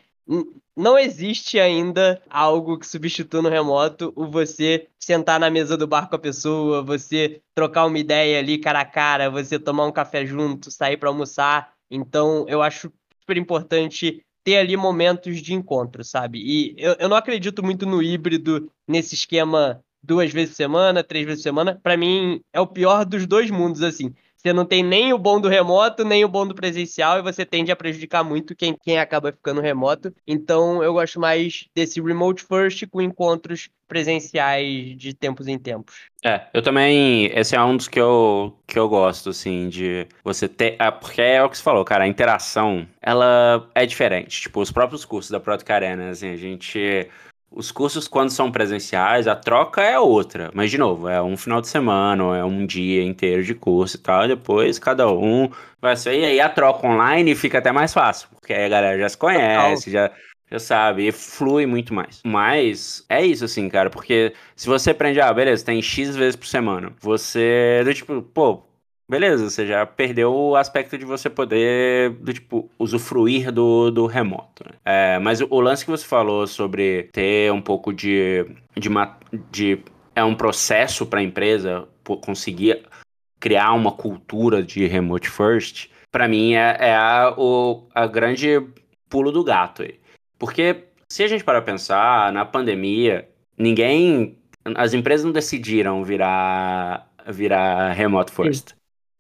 não 0.77 0.99
existe 0.99 1.59
ainda 1.61 2.21
algo 2.29 2.79
que 2.79 2.87
substitua 2.87 3.43
no 3.43 3.49
remoto 3.49 4.13
o 4.17 4.27
você 4.27 4.89
sentar 4.99 5.39
na 5.39 5.51
mesa 5.51 5.77
do 5.77 5.87
bar 5.87 6.09
com 6.09 6.17
a 6.17 6.19
pessoa, 6.19 6.83
você 6.83 7.41
trocar 7.55 7.87
uma 7.87 7.99
ideia 7.99 8.39
ali 8.39 8.59
cara 8.59 8.81
a 8.81 8.85
cara, 8.85 9.31
você 9.31 9.59
tomar 9.59 9.87
um 9.87 9.93
café 9.93 10.25
junto, 10.27 10.71
sair 10.71 10.97
para 10.97 11.09
almoçar. 11.09 11.73
Então, 11.91 12.45
eu 12.49 12.63
acho 12.63 12.93
super 13.21 13.37
importante 13.37 14.25
ter 14.43 14.59
ali 14.59 14.77
momentos 14.77 15.41
de 15.41 15.55
encontro, 15.55 16.05
sabe? 16.05 16.39
E 16.39 16.75
eu, 16.77 16.97
eu 16.99 17.09
não 17.09 17.17
acredito 17.17 17.63
muito 17.63 17.87
no 17.87 18.03
híbrido, 18.03 18.71
nesse 18.87 19.15
esquema 19.15 19.83
duas 20.03 20.31
vezes 20.33 20.51
por 20.51 20.57
semana, 20.57 21.03
três 21.03 21.25
vezes 21.25 21.41
por 21.41 21.49
semana. 21.49 21.81
Para 21.83 21.97
mim, 21.97 22.41
é 22.53 22.61
o 22.61 22.67
pior 22.67 23.05
dos 23.05 23.27
dois 23.27 23.51
mundos, 23.51 23.83
assim. 23.83 24.15
Você 24.45 24.53
não 24.53 24.67
tem 24.67 24.83
nem 24.83 25.11
o 25.11 25.19
bom 25.19 25.41
do 25.41 25.49
remoto, 25.49 26.05
nem 26.05 26.23
o 26.23 26.29
bom 26.29 26.47
do 26.47 26.55
presencial, 26.55 27.19
e 27.19 27.23
você 27.23 27.47
tende 27.47 27.73
a 27.73 27.77
prejudicar 27.77 28.23
muito 28.23 28.55
quem, 28.55 28.77
quem 28.83 28.99
acaba 28.99 29.33
ficando 29.33 29.63
remoto. 29.63 30.15
Então, 30.27 30.83
eu 30.83 30.93
gosto 30.93 31.19
mais 31.19 31.67
desse 31.75 31.99
remote 31.99 32.45
first 32.45 32.87
com 32.89 33.01
encontros 33.01 33.71
presenciais 33.89 34.99
de 34.99 35.15
tempos 35.15 35.49
em 35.49 35.59
tempos. 35.59 35.95
É, 36.23 36.43
eu 36.53 36.61
também. 36.61 37.27
Esse 37.35 37.57
é 37.57 37.63
um 37.63 37.75
dos 37.75 37.89
que 37.89 37.99
eu, 37.99 38.55
que 38.67 38.79
eu 38.79 38.87
gosto, 38.87 39.31
assim, 39.31 39.71
de 39.71 40.07
você 40.23 40.47
ter. 40.47 40.77
É, 40.79 40.91
porque 40.91 41.23
é 41.23 41.43
o 41.43 41.49
que 41.49 41.57
você 41.57 41.63
falou, 41.63 41.83
cara, 41.83 42.05
a 42.05 42.09
interação, 42.09 42.87
ela 43.01 43.67
é 43.75 43.87
diferente. 43.87 44.43
Tipo, 44.43 44.61
os 44.61 44.71
próprios 44.71 45.07
cursos 45.07 45.31
da 45.31 45.41
Proto 45.41 45.65
Arena, 45.71 46.11
assim, 46.11 46.29
a 46.29 46.37
gente 46.37 47.09
os 47.57 47.71
cursos, 47.71 48.09
quando 48.09 48.31
são 48.31 48.51
presenciais, 48.51 49.29
a 49.29 49.37
troca 49.37 49.81
é 49.83 49.99
outra. 49.99 50.51
Mas, 50.53 50.71
de 50.71 50.79
novo, 50.79 51.09
é 51.09 51.23
um 51.23 51.37
final 51.37 51.61
de 51.61 51.69
semana, 51.69 52.37
é 52.37 52.45
um 52.45 52.67
dia 52.67 53.03
inteiro 53.05 53.45
de 53.45 53.55
curso 53.55 53.97
e 53.97 54.01
tal. 54.01 54.25
E 54.25 54.29
depois 54.29 54.79
cada 54.79 55.09
um 55.11 55.49
vai 55.81 55.97
sair. 55.97 56.23
E 56.23 56.25
aí 56.25 56.41
a 56.41 56.49
troca 56.49 56.87
online 56.87 57.35
fica 57.35 57.59
até 57.59 57.71
mais 57.71 57.95
fácil. 57.95 58.29
Porque 58.41 58.53
aí 58.53 58.65
a 58.65 58.69
galera 58.69 58.99
já 58.99 59.09
se 59.09 59.17
conhece, 59.17 59.91
já, 59.91 60.11
já 60.51 60.59
sabe. 60.59 61.07
E 61.07 61.13
flui 61.13 61.65
muito 61.65 61.95
mais. 61.95 62.21
Mas 62.25 63.05
é 63.09 63.25
isso, 63.25 63.45
assim, 63.45 63.69
cara. 63.69 63.89
Porque 63.89 64.35
se 64.57 64.67
você 64.67 64.91
aprende, 64.91 65.21
ah, 65.21 65.33
beleza, 65.33 65.65
tem 65.65 65.81
X 65.81 66.17
vezes 66.17 66.37
por 66.37 66.47
semana. 66.47 66.93
Você, 67.01 67.85
tipo, 67.95 68.21
pô, 68.23 68.65
beleza, 69.09 69.49
você 69.49 69.67
já 69.67 69.85
perdeu 69.85 70.35
o 70.35 70.57
aspecto 70.57 70.97
de 70.97 71.05
você 71.05 71.29
poder, 71.31 72.11
do 72.11 72.33
tipo, 72.33 72.71
usufruir 72.79 73.53
do, 73.53 73.91
do 73.91 74.07
remoto. 74.07 74.65
Né? 74.65 74.77
É, 74.85 75.19
mas 75.19 75.41
o, 75.41 75.47
o, 75.51 75.61
lance 75.61 75.85
que 75.85 75.91
você 75.91 76.05
falou 76.05 76.47
sobre 76.47 77.05
ter 77.13 77.53
um 77.53 77.61
pouco 77.61 77.93
de. 77.93 78.47
de, 78.77 78.89
de 79.51 79.79
é 80.15 80.23
um 80.23 80.35
processo 80.35 81.07
para 81.07 81.21
a 81.21 81.23
empresa 81.23 81.89
conseguir 82.23 82.83
criar 83.41 83.73
uma 83.73 83.93
cultura 83.93 84.63
de 84.63 84.87
remote 84.87 85.29
first, 85.29 85.91
para 86.11 86.29
mim 86.29 86.55
é, 86.55 86.77
é 86.79 86.95
a, 86.95 87.35
o 87.37 87.89
a 87.95 88.07
grande 88.07 88.63
pulo 89.09 89.31
do 89.31 89.45
gato 89.45 89.83
aí. 89.83 89.99
Porque 90.39 90.85
se 91.09 91.23
a 91.23 91.29
gente 91.29 91.45
parar 91.45 91.61
pra 91.61 91.73
pensar, 91.73 92.33
na 92.33 92.45
pandemia, 92.45 93.29
ninguém. 93.57 94.39
As 94.77 94.95
empresas 94.95 95.25
não 95.25 95.33
decidiram 95.33 96.03
virar, 96.03 97.11
virar 97.29 97.93
remote 97.93 98.33
first. 98.33 98.75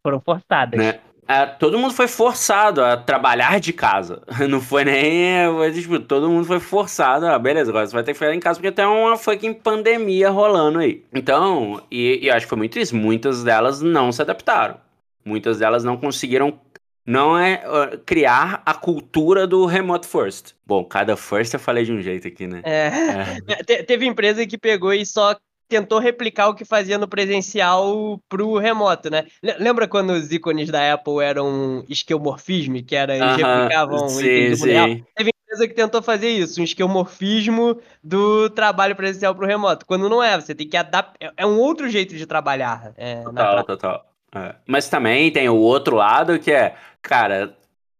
Foram 0.05 0.21
forçadas. 0.21 0.79
Né? 0.79 1.01
É, 1.27 1.47
todo 1.47 1.79
mundo 1.79 1.95
foi 1.95 2.07
forçado 2.07 2.85
a 2.85 2.97
trabalhar 2.97 3.59
de 3.59 3.73
casa. 3.73 4.23
Não 4.49 4.61
foi 4.61 4.85
nem. 4.85 5.51
Foi, 5.53 5.73
tipo, 5.73 5.99
todo 5.99 6.29
mundo 6.29 6.45
foi 6.45 6.61
forçado. 6.61 7.27
Ah, 7.27 7.38
beleza, 7.38 7.71
agora 7.71 7.87
você 7.87 7.95
vai 7.95 8.03
ter 8.05 8.12
que 8.12 8.19
ficar 8.19 8.35
em 8.35 8.40
casa 8.40 8.59
porque 8.59 8.71
tem 8.71 8.85
uma 8.85 9.17
fucking 9.17 9.55
pandemia 9.55 10.29
rolando 10.29 10.81
aí. 10.81 11.03
Então, 11.12 11.83
e, 11.90 12.21
e 12.23 12.31
acho 12.31 12.45
que 12.45 12.51
foi 12.51 12.59
muito 12.59 12.79
isso. 12.79 12.95
Muitas 12.95 13.43
delas 13.43 13.81
não 13.81 14.12
se 14.12 14.21
adaptaram. 14.21 14.77
Muitas 15.25 15.59
delas 15.59 15.83
não 15.83 15.97
conseguiram 15.97 16.59
não 17.07 17.38
é 17.38 17.62
uh, 17.67 17.99
criar 17.99 18.62
a 18.64 18.73
cultura 18.73 19.47
do 19.47 19.67
remote 19.67 20.07
first. 20.07 20.55
Bom, 20.67 20.85
cada 20.85 21.17
first 21.17 21.53
eu 21.53 21.61
falei 21.61 21.85
de 21.85 21.93
um 21.93 22.01
jeito 22.01 22.27
aqui, 22.27 22.47
né? 22.47 22.62
É. 22.64 22.90
é. 23.47 23.83
Teve 23.85 24.07
empresa 24.07 24.47
que 24.47 24.57
pegou 24.57 24.93
e 24.93 25.05
só 25.05 25.37
tentou 25.75 25.99
replicar 25.99 26.49
o 26.49 26.55
que 26.55 26.65
fazia 26.65 26.97
no 26.97 27.09
presencial 27.09 28.21
pro 28.29 28.59
remoto, 28.59 29.11
né? 29.11 29.27
Lembra 29.59 29.89
quando 29.89 30.11
os 30.11 30.31
ícones 30.31 30.71
da 30.71 30.95
Apple 30.95 31.21
eram 31.21 31.85
esquemorfismo, 31.89 32.81
que 32.85 32.95
era, 32.95 33.17
eles 33.17 33.37
uh 33.37 33.39
-huh, 33.39 33.57
replicavam 33.57 34.09
sim, 34.09 34.55
sim. 34.55 34.69
real? 34.69 34.89
Teve 35.17 35.31
empresa 35.31 35.67
que 35.67 35.75
tentou 35.75 36.01
fazer 36.01 36.29
isso, 36.29 36.61
um 36.61 36.65
esquemorfismo 36.65 37.81
do 38.03 38.49
trabalho 38.51 38.95
presencial 38.95 39.35
para 39.35 39.45
o 39.45 39.49
remoto. 39.49 39.85
Quando 39.85 40.09
não 40.09 40.23
é, 40.23 40.41
você 40.41 40.55
tem 40.55 40.69
que 40.69 40.77
adaptar. 40.77 41.15
É, 41.21 41.33
é 41.39 41.47
um 41.47 41.59
outro 41.59 41.89
jeito 41.89 42.15
de 42.15 42.25
trabalhar. 42.25 42.93
É, 42.97 43.23
total, 43.23 43.65
total. 43.65 44.07
É. 44.33 44.55
Mas 44.67 44.89
também 44.89 45.33
tem 45.33 45.49
o 45.49 45.57
outro 45.57 45.97
lado 45.97 46.39
que 46.39 46.53
é, 46.53 46.77
cara, 47.03 47.57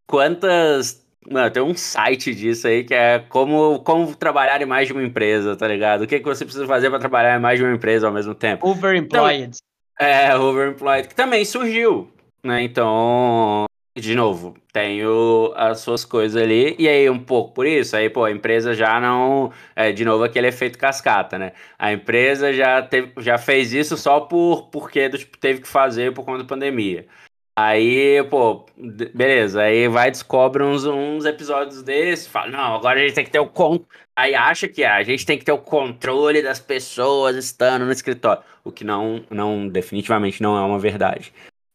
quantas. 0.07 1.04
Mano, 1.31 1.51
tem 1.51 1.63
um 1.63 1.75
site 1.75 2.35
disso 2.35 2.67
aí 2.67 2.85
que 2.85 2.95
é 2.95 3.19
como, 3.19 3.81
como 3.81 4.15
trabalhar 4.15 4.61
em 4.61 4.67
mais 4.67 4.87
de 4.87 4.93
uma 4.93 5.03
empresa, 5.03 5.57
tá 5.57 5.67
ligado? 5.67 6.03
O 6.03 6.07
que, 6.07 6.19
que 6.19 6.25
você 6.25 6.45
precisa 6.45 6.67
fazer 6.67 6.91
para 6.91 6.99
trabalhar 6.99 7.37
em 7.37 7.41
mais 7.41 7.59
de 7.59 7.65
uma 7.65 7.75
empresa 7.75 8.07
ao 8.07 8.13
mesmo 8.13 8.35
tempo? 8.35 8.69
Overemployed. 8.69 9.57
Então, 9.95 10.09
é, 10.09 10.37
overemployed, 10.37 11.09
que 11.09 11.15
também 11.15 11.45
surgiu, 11.45 12.11
né? 12.45 12.63
Então, 12.63 13.65
de 13.97 14.15
novo, 14.15 14.57
tenho 14.73 15.53
as 15.55 15.79
suas 15.79 16.05
coisas 16.05 16.43
ali, 16.43 16.75
e 16.79 16.89
aí 16.89 17.09
um 17.09 17.19
pouco 17.19 17.55
por 17.55 17.65
isso, 17.65 17.97
aí, 17.97 18.11
pô, 18.11 18.25
a 18.25 18.31
empresa 18.31 18.75
já 18.75 19.01
não. 19.01 19.53
É, 19.77 19.93
de 19.93 20.05
novo, 20.05 20.25
aquele 20.25 20.49
efeito 20.49 20.77
cascata, 20.77 21.39
né? 21.39 21.53
A 21.79 21.93
empresa 21.93 22.53
já, 22.53 22.83
teve, 22.83 23.13
já 23.19 23.39
fez 23.39 23.73
isso 23.73 23.97
só 23.97 24.21
por 24.21 24.69
porque 24.71 25.09
tipo, 25.11 25.39
teve 25.39 25.61
que 25.61 25.69
fazer 25.69 26.13
por 26.13 26.25
conta 26.25 26.39
da 26.39 26.45
pandemia. 26.45 27.07
Aí, 27.57 28.23
pô, 28.29 28.67
beleza, 29.15 29.63
aí 29.63 29.87
vai 29.87 30.11
descobre 30.11 30.63
uns, 30.65 30.85
uns 30.85 31.25
episódios 31.25 31.85
desses, 31.85 32.27
fala, 32.27 32.51
não, 32.51 32.75
agora 32.75 32.99
a 32.99 33.03
gente 33.03 33.15
tem 33.15 33.25
que 33.25 33.31
ter 33.31 33.39
o 33.39 33.47
con... 33.49 33.85
Aí 34.17 34.35
acha 34.35 34.67
que 34.67 34.85
a 34.85 35.03
gente 35.05 35.25
tem 35.25 35.39
que 35.39 35.45
ter 35.45 35.53
o 35.53 35.59
controle 35.59 36.43
das 36.43 36.59
pessoas 36.59 37.37
estando 37.37 37.85
no 37.85 37.93
escritório, 37.93 38.43
o 38.65 38.73
que 38.73 38.83
não, 38.83 39.25
não 39.31 39.69
definitivamente 39.69 40.43
não 40.43 40.57
é 40.57 40.63
uma 40.63 40.81
verdade 40.81 41.33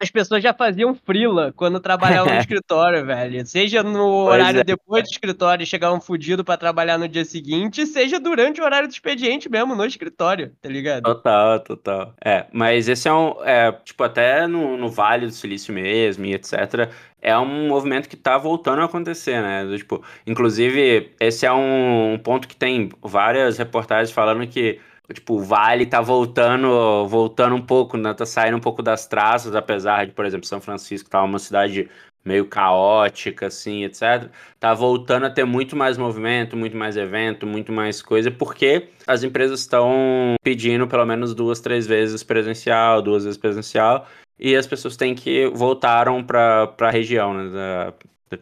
as 0.09 0.11
pessoas 0.11 0.41
já 0.41 0.53
faziam 0.53 0.95
frila 0.95 1.53
quando 1.55 1.79
trabalhavam 1.79 2.33
no 2.33 2.39
escritório, 2.41 3.05
velho. 3.05 3.45
Seja 3.45 3.83
no 3.83 4.25
horário 4.25 4.61
é. 4.61 4.63
depois 4.63 5.03
do 5.03 5.11
escritório 5.11 5.63
e 5.63 5.67
chegavam 5.67 6.01
fudido 6.01 6.43
para 6.43 6.57
trabalhar 6.57 6.97
no 6.97 7.07
dia 7.07 7.23
seguinte, 7.23 7.85
seja 7.85 8.19
durante 8.19 8.59
o 8.59 8.63
horário 8.63 8.87
do 8.87 8.91
expediente 8.91 9.47
mesmo, 9.47 9.75
no 9.75 9.85
escritório, 9.85 10.51
tá 10.61 10.67
ligado? 10.67 11.03
Total, 11.03 11.59
total. 11.59 12.13
É, 12.23 12.47
mas 12.51 12.89
esse 12.89 13.07
é 13.07 13.13
um, 13.13 13.35
é, 13.43 13.71
tipo, 13.83 14.03
até 14.03 14.47
no, 14.47 14.75
no 14.77 14.89
Vale 14.89 15.27
do 15.27 15.31
Silício 15.31 15.73
mesmo 15.73 16.25
e 16.25 16.33
etc., 16.33 16.89
é 17.21 17.37
um 17.37 17.67
movimento 17.67 18.07
que 18.07 18.15
tá 18.15 18.37
voltando 18.37 18.81
a 18.81 18.85
acontecer, 18.85 19.41
né? 19.41 19.65
Tipo, 19.75 20.01
inclusive, 20.25 21.11
esse 21.19 21.45
é 21.45 21.51
um 21.51 22.17
ponto 22.23 22.47
que 22.47 22.55
tem 22.55 22.89
várias 23.01 23.57
reportagens 23.57 24.09
falando 24.09 24.47
que 24.47 24.79
Tipo, 25.13 25.35
o 25.35 25.43
Vale 25.43 25.85
tá 25.85 26.01
voltando, 26.01 27.07
voltando 27.07 27.55
um 27.55 27.61
pouco, 27.61 27.97
né? 27.97 28.13
Tá 28.13 28.25
saindo 28.25 28.57
um 28.57 28.61
pouco 28.61 28.83
das 28.83 29.07
traças, 29.07 29.55
apesar 29.55 30.05
de, 30.05 30.11
por 30.13 30.25
exemplo, 30.25 30.45
São 30.45 30.61
Francisco 30.61 31.09
tá 31.09 31.23
uma 31.23 31.39
cidade 31.39 31.89
meio 32.23 32.45
caótica, 32.45 33.47
assim, 33.47 33.83
etc. 33.83 34.29
Tá 34.59 34.73
voltando 34.73 35.25
a 35.25 35.29
ter 35.29 35.45
muito 35.45 35.75
mais 35.75 35.97
movimento, 35.97 36.55
muito 36.55 36.77
mais 36.77 36.97
evento, 36.97 37.47
muito 37.47 37.71
mais 37.71 38.01
coisa, 38.01 38.29
porque 38.29 38.89
as 39.07 39.23
empresas 39.23 39.61
estão 39.61 40.35
pedindo 40.43 40.87
pelo 40.87 41.05
menos 41.05 41.33
duas, 41.33 41.59
três 41.59 41.87
vezes 41.87 42.23
presencial, 42.23 43.01
duas 43.01 43.23
vezes 43.23 43.37
presencial, 43.37 44.07
e 44.37 44.55
as 44.55 44.67
pessoas 44.67 44.95
têm 44.95 45.15
que 45.15 45.47
voltaram 45.47 46.23
para 46.23 46.73
a 46.79 46.91
região, 46.91 47.33
né, 47.33 47.49
da, 47.49 47.93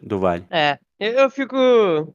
do 0.02 0.18
Vale. 0.18 0.44
É, 0.50 0.78
eu 1.00 1.30
fico 1.30 1.56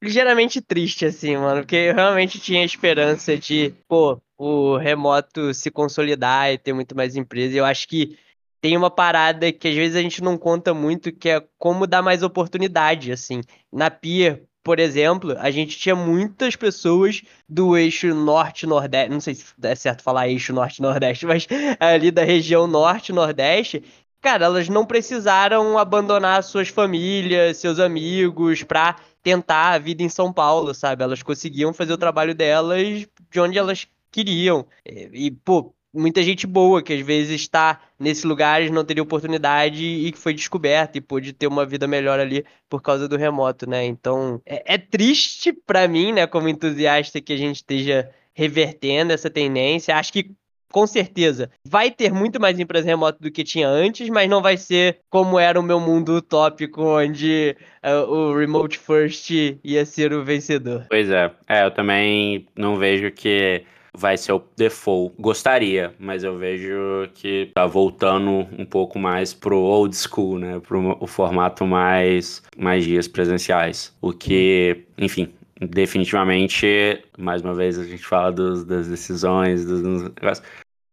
ligeiramente 0.01 0.61
triste, 0.61 1.05
assim, 1.05 1.37
mano, 1.37 1.61
porque 1.61 1.75
eu 1.75 1.95
realmente 1.95 2.39
tinha 2.39 2.63
esperança 2.63 3.37
de, 3.37 3.73
pô, 3.87 4.21
o 4.43 4.77
remoto 4.77 5.53
se 5.53 5.71
consolidar 5.71 6.51
e 6.51 6.57
ter 6.57 6.73
muito 6.73 6.95
mais 6.95 7.15
empresas. 7.15 7.55
Eu 7.55 7.65
acho 7.65 7.87
que 7.87 8.17
tem 8.61 8.77
uma 8.77 8.89
parada 8.89 9.51
que 9.51 9.67
às 9.67 9.75
vezes 9.75 9.95
a 9.95 10.01
gente 10.01 10.21
não 10.21 10.37
conta 10.37 10.73
muito, 10.73 11.11
que 11.11 11.29
é 11.29 11.43
como 11.57 11.87
dar 11.87 12.01
mais 12.01 12.23
oportunidade, 12.23 13.11
assim. 13.11 13.41
Na 13.71 13.89
Pier, 13.89 14.43
por 14.63 14.79
exemplo, 14.79 15.35
a 15.37 15.51
gente 15.51 15.77
tinha 15.77 15.95
muitas 15.95 16.55
pessoas 16.55 17.21
do 17.47 17.75
eixo 17.77 18.13
norte-nordeste, 18.15 19.11
não 19.11 19.19
sei 19.19 19.35
se 19.35 19.53
é 19.61 19.75
certo 19.75 20.01
falar 20.01 20.29
eixo 20.29 20.53
norte-nordeste, 20.53 21.25
mas 21.27 21.47
ali 21.79 22.09
da 22.11 22.23
região 22.23 22.65
norte-nordeste, 22.65 23.83
cara, 24.21 24.45
elas 24.45 24.69
não 24.69 24.85
precisaram 24.85 25.77
abandonar 25.77 26.41
suas 26.43 26.69
famílias, 26.69 27.57
seus 27.57 27.79
amigos, 27.79 28.63
pra 28.63 28.95
tentar 29.21 29.71
a 29.73 29.77
vida 29.77 30.03
em 30.03 30.09
São 30.09 30.31
Paulo, 30.31 30.73
sabe? 30.73 31.03
Elas 31.03 31.21
conseguiam 31.21 31.73
fazer 31.73 31.93
o 31.93 31.97
trabalho 31.97 32.33
delas 32.33 33.05
de 33.29 33.39
onde 33.39 33.57
elas 33.57 33.87
queriam. 34.13 34.65
É, 34.85 35.09
e, 35.11 35.31
pô, 35.31 35.73
muita 35.93 36.23
gente 36.23 36.47
boa 36.47 36.81
que 36.81 36.93
às 36.93 37.01
vezes 37.01 37.41
está 37.41 37.81
nesse 37.99 38.25
lugar 38.25 38.61
e 38.61 38.69
não 38.69 38.85
teria 38.85 39.03
oportunidade 39.03 39.83
e 39.83 40.11
que 40.11 40.17
foi 40.17 40.33
descoberta 40.33 40.97
e 40.97 41.01
pôde 41.01 41.33
ter 41.33 41.47
uma 41.47 41.65
vida 41.65 41.87
melhor 41.87 42.19
ali 42.19 42.45
por 42.69 42.81
causa 42.81 43.07
do 43.07 43.17
remoto, 43.17 43.69
né? 43.69 43.85
Então, 43.85 44.41
é, 44.45 44.75
é 44.75 44.77
triste 44.77 45.51
para 45.51 45.87
mim, 45.87 46.13
né, 46.13 46.25
como 46.27 46.47
entusiasta, 46.47 47.19
que 47.19 47.33
a 47.33 47.37
gente 47.37 47.57
esteja 47.57 48.09
revertendo 48.33 49.13
essa 49.13 49.29
tendência. 49.29 49.95
Acho 49.95 50.13
que 50.13 50.31
com 50.71 50.87
certeza 50.87 51.51
vai 51.63 51.91
ter 51.91 52.11
muito 52.11 52.41
mais 52.41 52.59
empresa 52.59 52.87
remota 52.87 53.19
do 53.21 53.29
que 53.29 53.43
tinha 53.43 53.67
antes, 53.67 54.09
mas 54.09 54.27
não 54.27 54.41
vai 54.41 54.57
ser 54.57 55.01
como 55.07 55.37
era 55.37 55.59
o 55.59 55.63
meu 55.63 55.79
mundo 55.79 56.17
utópico, 56.17 56.81
onde 56.81 57.55
uh, 57.85 58.11
o 58.11 58.35
Remote 58.35 58.79
First 58.79 59.29
ia 59.63 59.85
ser 59.85 60.11
o 60.11 60.25
vencedor. 60.25 60.87
Pois 60.89 61.11
é, 61.11 61.31
é, 61.47 61.63
eu 61.63 61.69
também 61.69 62.47
não 62.57 62.75
vejo 62.77 63.11
que 63.11 63.63
vai 63.95 64.17
ser 64.17 64.33
o 64.33 64.43
default. 64.57 65.15
Gostaria, 65.19 65.93
mas 65.99 66.23
eu 66.23 66.37
vejo 66.37 67.07
que 67.13 67.51
tá 67.53 67.65
voltando 67.65 68.47
um 68.57 68.65
pouco 68.65 68.97
mais 68.97 69.33
pro 69.33 69.59
old 69.59 69.95
school, 69.95 70.39
né? 70.39 70.59
Pro 70.59 70.97
o 70.99 71.07
formato 71.07 71.65
mais, 71.65 72.41
mais 72.57 72.83
dias 72.83 73.07
presenciais. 73.07 73.95
O 74.01 74.11
que, 74.11 74.85
enfim, 74.97 75.33
definitivamente, 75.59 77.03
mais 77.17 77.41
uma 77.41 77.53
vez 77.53 77.77
a 77.77 77.83
gente 77.83 78.05
fala 78.05 78.31
dos, 78.31 78.65
das 78.65 78.87
decisões, 78.87 79.65
dos 79.65 79.81
negócios. 79.81 80.45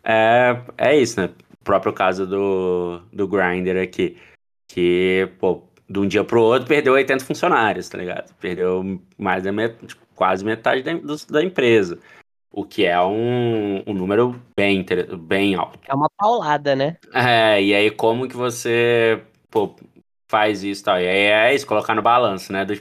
É, 0.05 0.61
é 0.77 0.97
isso, 0.97 1.21
né? 1.21 1.31
O 1.61 1.65
próprio 1.65 1.93
caso 1.93 2.27
do, 2.27 3.01
do 3.13 3.29
Grindr 3.29 3.77
aqui. 3.83 4.17
Que, 4.69 5.29
pô, 5.39 5.65
de 5.89 5.99
um 5.99 6.07
dia 6.07 6.23
pro 6.23 6.43
outro 6.43 6.69
perdeu 6.69 6.93
80 6.93 7.25
funcionários, 7.25 7.89
tá 7.89 7.99
ligado? 7.99 8.33
Perdeu 8.37 9.01
mais 9.19 9.43
da 9.43 9.51
met... 9.51 9.75
Tipo, 9.85 10.07
quase 10.15 10.45
metade 10.45 10.83
da, 10.83 10.93
da 11.29 11.43
empresa. 11.43 11.99
O 12.53 12.65
que 12.65 12.85
é 12.85 13.01
um, 13.01 13.83
um 13.87 13.95
número 13.95 14.41
bem, 14.57 14.85
bem 15.21 15.55
alto. 15.55 15.79
É 15.87 15.95
uma 15.95 16.11
paulada, 16.19 16.75
né? 16.75 16.97
É, 17.15 17.63
e 17.63 17.75
aí 17.75 17.91
como 17.91 18.29
que 18.29 18.37
você 18.37 19.23
pô, 19.51 19.75
faz 20.29 20.65
isso 20.65 20.85
tal? 20.85 21.01
E 21.01 21.07
aí 21.07 21.27
é 21.27 21.55
isso, 21.55 21.67
colocar 21.67 21.95
no 21.95 22.03
balanço, 22.03 22.53
né? 22.53 22.65
Do, 22.65 22.75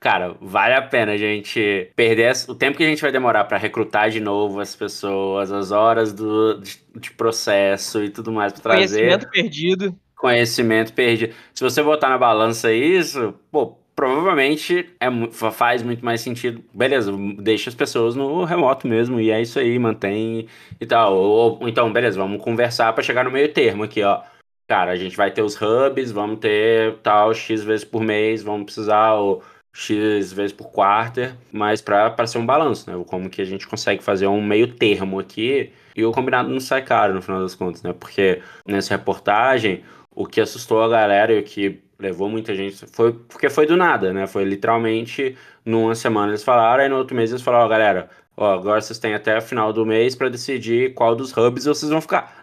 cara, 0.00 0.34
vale 0.40 0.74
a 0.74 0.82
pena 0.82 1.12
a 1.12 1.16
gente 1.16 1.92
perder 1.94 2.32
o 2.48 2.54
tempo 2.54 2.76
que 2.76 2.82
a 2.82 2.88
gente 2.88 3.00
vai 3.00 3.12
demorar 3.12 3.44
para 3.44 3.56
recrutar 3.56 4.10
de 4.10 4.20
novo 4.20 4.60
as 4.60 4.74
pessoas, 4.74 5.52
as 5.52 5.70
horas 5.70 6.12
do, 6.12 6.60
de, 6.60 6.78
de 6.96 7.10
processo 7.12 8.02
e 8.02 8.10
tudo 8.10 8.32
mais 8.32 8.52
para 8.52 8.62
trazer. 8.62 8.98
Conhecimento 8.98 9.30
perdido. 9.30 9.96
Conhecimento 10.16 10.92
perdido. 10.92 11.34
Se 11.54 11.62
você 11.62 11.82
botar 11.82 12.08
na 12.08 12.18
balança 12.18 12.72
isso, 12.72 13.34
pô, 13.50 13.76
provavelmente 14.02 14.90
é, 14.98 15.06
faz 15.52 15.80
muito 15.80 16.04
mais 16.04 16.20
sentido. 16.20 16.60
Beleza, 16.74 17.12
deixa 17.38 17.70
as 17.70 17.76
pessoas 17.76 18.16
no 18.16 18.42
remoto 18.42 18.88
mesmo, 18.88 19.20
e 19.20 19.30
é 19.30 19.40
isso 19.40 19.60
aí, 19.60 19.78
mantém 19.78 20.48
e 20.80 20.84
tal. 20.84 21.16
Ou, 21.16 21.60
ou 21.60 21.68
então, 21.68 21.92
beleza, 21.92 22.18
vamos 22.18 22.42
conversar 22.42 22.92
para 22.92 23.04
chegar 23.04 23.24
no 23.24 23.30
meio 23.30 23.52
termo 23.52 23.84
aqui, 23.84 24.02
ó. 24.02 24.20
Cara, 24.66 24.90
a 24.90 24.96
gente 24.96 25.16
vai 25.16 25.30
ter 25.30 25.42
os 25.42 25.54
hubs, 25.54 26.10
vamos 26.10 26.40
ter 26.40 26.96
tal 26.98 27.32
X 27.32 27.62
vezes 27.62 27.84
por 27.84 28.02
mês, 28.02 28.42
vamos 28.42 28.64
precisar 28.64 29.14
o 29.14 29.40
X 29.72 30.32
vezes 30.32 30.52
por 30.52 30.72
quarter, 30.72 31.36
mas 31.52 31.80
para 31.80 32.26
ser 32.26 32.38
um 32.38 32.46
balanço, 32.46 32.90
né? 32.90 33.04
Como 33.06 33.30
que 33.30 33.40
a 33.40 33.44
gente 33.44 33.68
consegue 33.68 34.02
fazer 34.02 34.26
um 34.26 34.42
meio 34.42 34.74
termo 34.74 35.20
aqui 35.20 35.72
e 35.94 36.04
o 36.04 36.10
combinado 36.10 36.48
não 36.48 36.58
sai 36.58 36.82
caro 36.82 37.14
no 37.14 37.22
final 37.22 37.40
das 37.40 37.54
contas, 37.54 37.84
né? 37.84 37.92
Porque 37.92 38.42
nessa 38.66 38.96
reportagem, 38.96 39.84
o 40.10 40.26
que 40.26 40.40
assustou 40.40 40.82
a 40.82 40.88
galera 40.88 41.32
e 41.32 41.38
o 41.38 41.44
que 41.44 41.80
levou 42.02 42.28
muita 42.28 42.54
gente. 42.54 42.86
Foi 42.88 43.12
porque 43.12 43.48
foi 43.48 43.66
do 43.66 43.76
nada, 43.76 44.12
né? 44.12 44.26
Foi 44.26 44.44
literalmente 44.44 45.36
numa 45.64 45.94
semana 45.94 46.32
eles 46.32 46.44
falaram, 46.44 46.82
aí 46.82 46.88
no 46.88 46.96
outro 46.96 47.16
mês 47.16 47.30
eles 47.30 47.42
falaram, 47.42 47.64
ó, 47.66 47.68
galera, 47.68 48.10
ó, 48.36 48.52
agora 48.54 48.80
vocês 48.80 48.98
têm 48.98 49.14
até 49.14 49.38
o 49.38 49.42
final 49.42 49.72
do 49.72 49.86
mês 49.86 50.14
para 50.14 50.28
decidir 50.28 50.94
qual 50.94 51.14
dos 51.14 51.34
hubs 51.36 51.64
vocês 51.64 51.90
vão 51.90 52.00
ficar. 52.00 52.42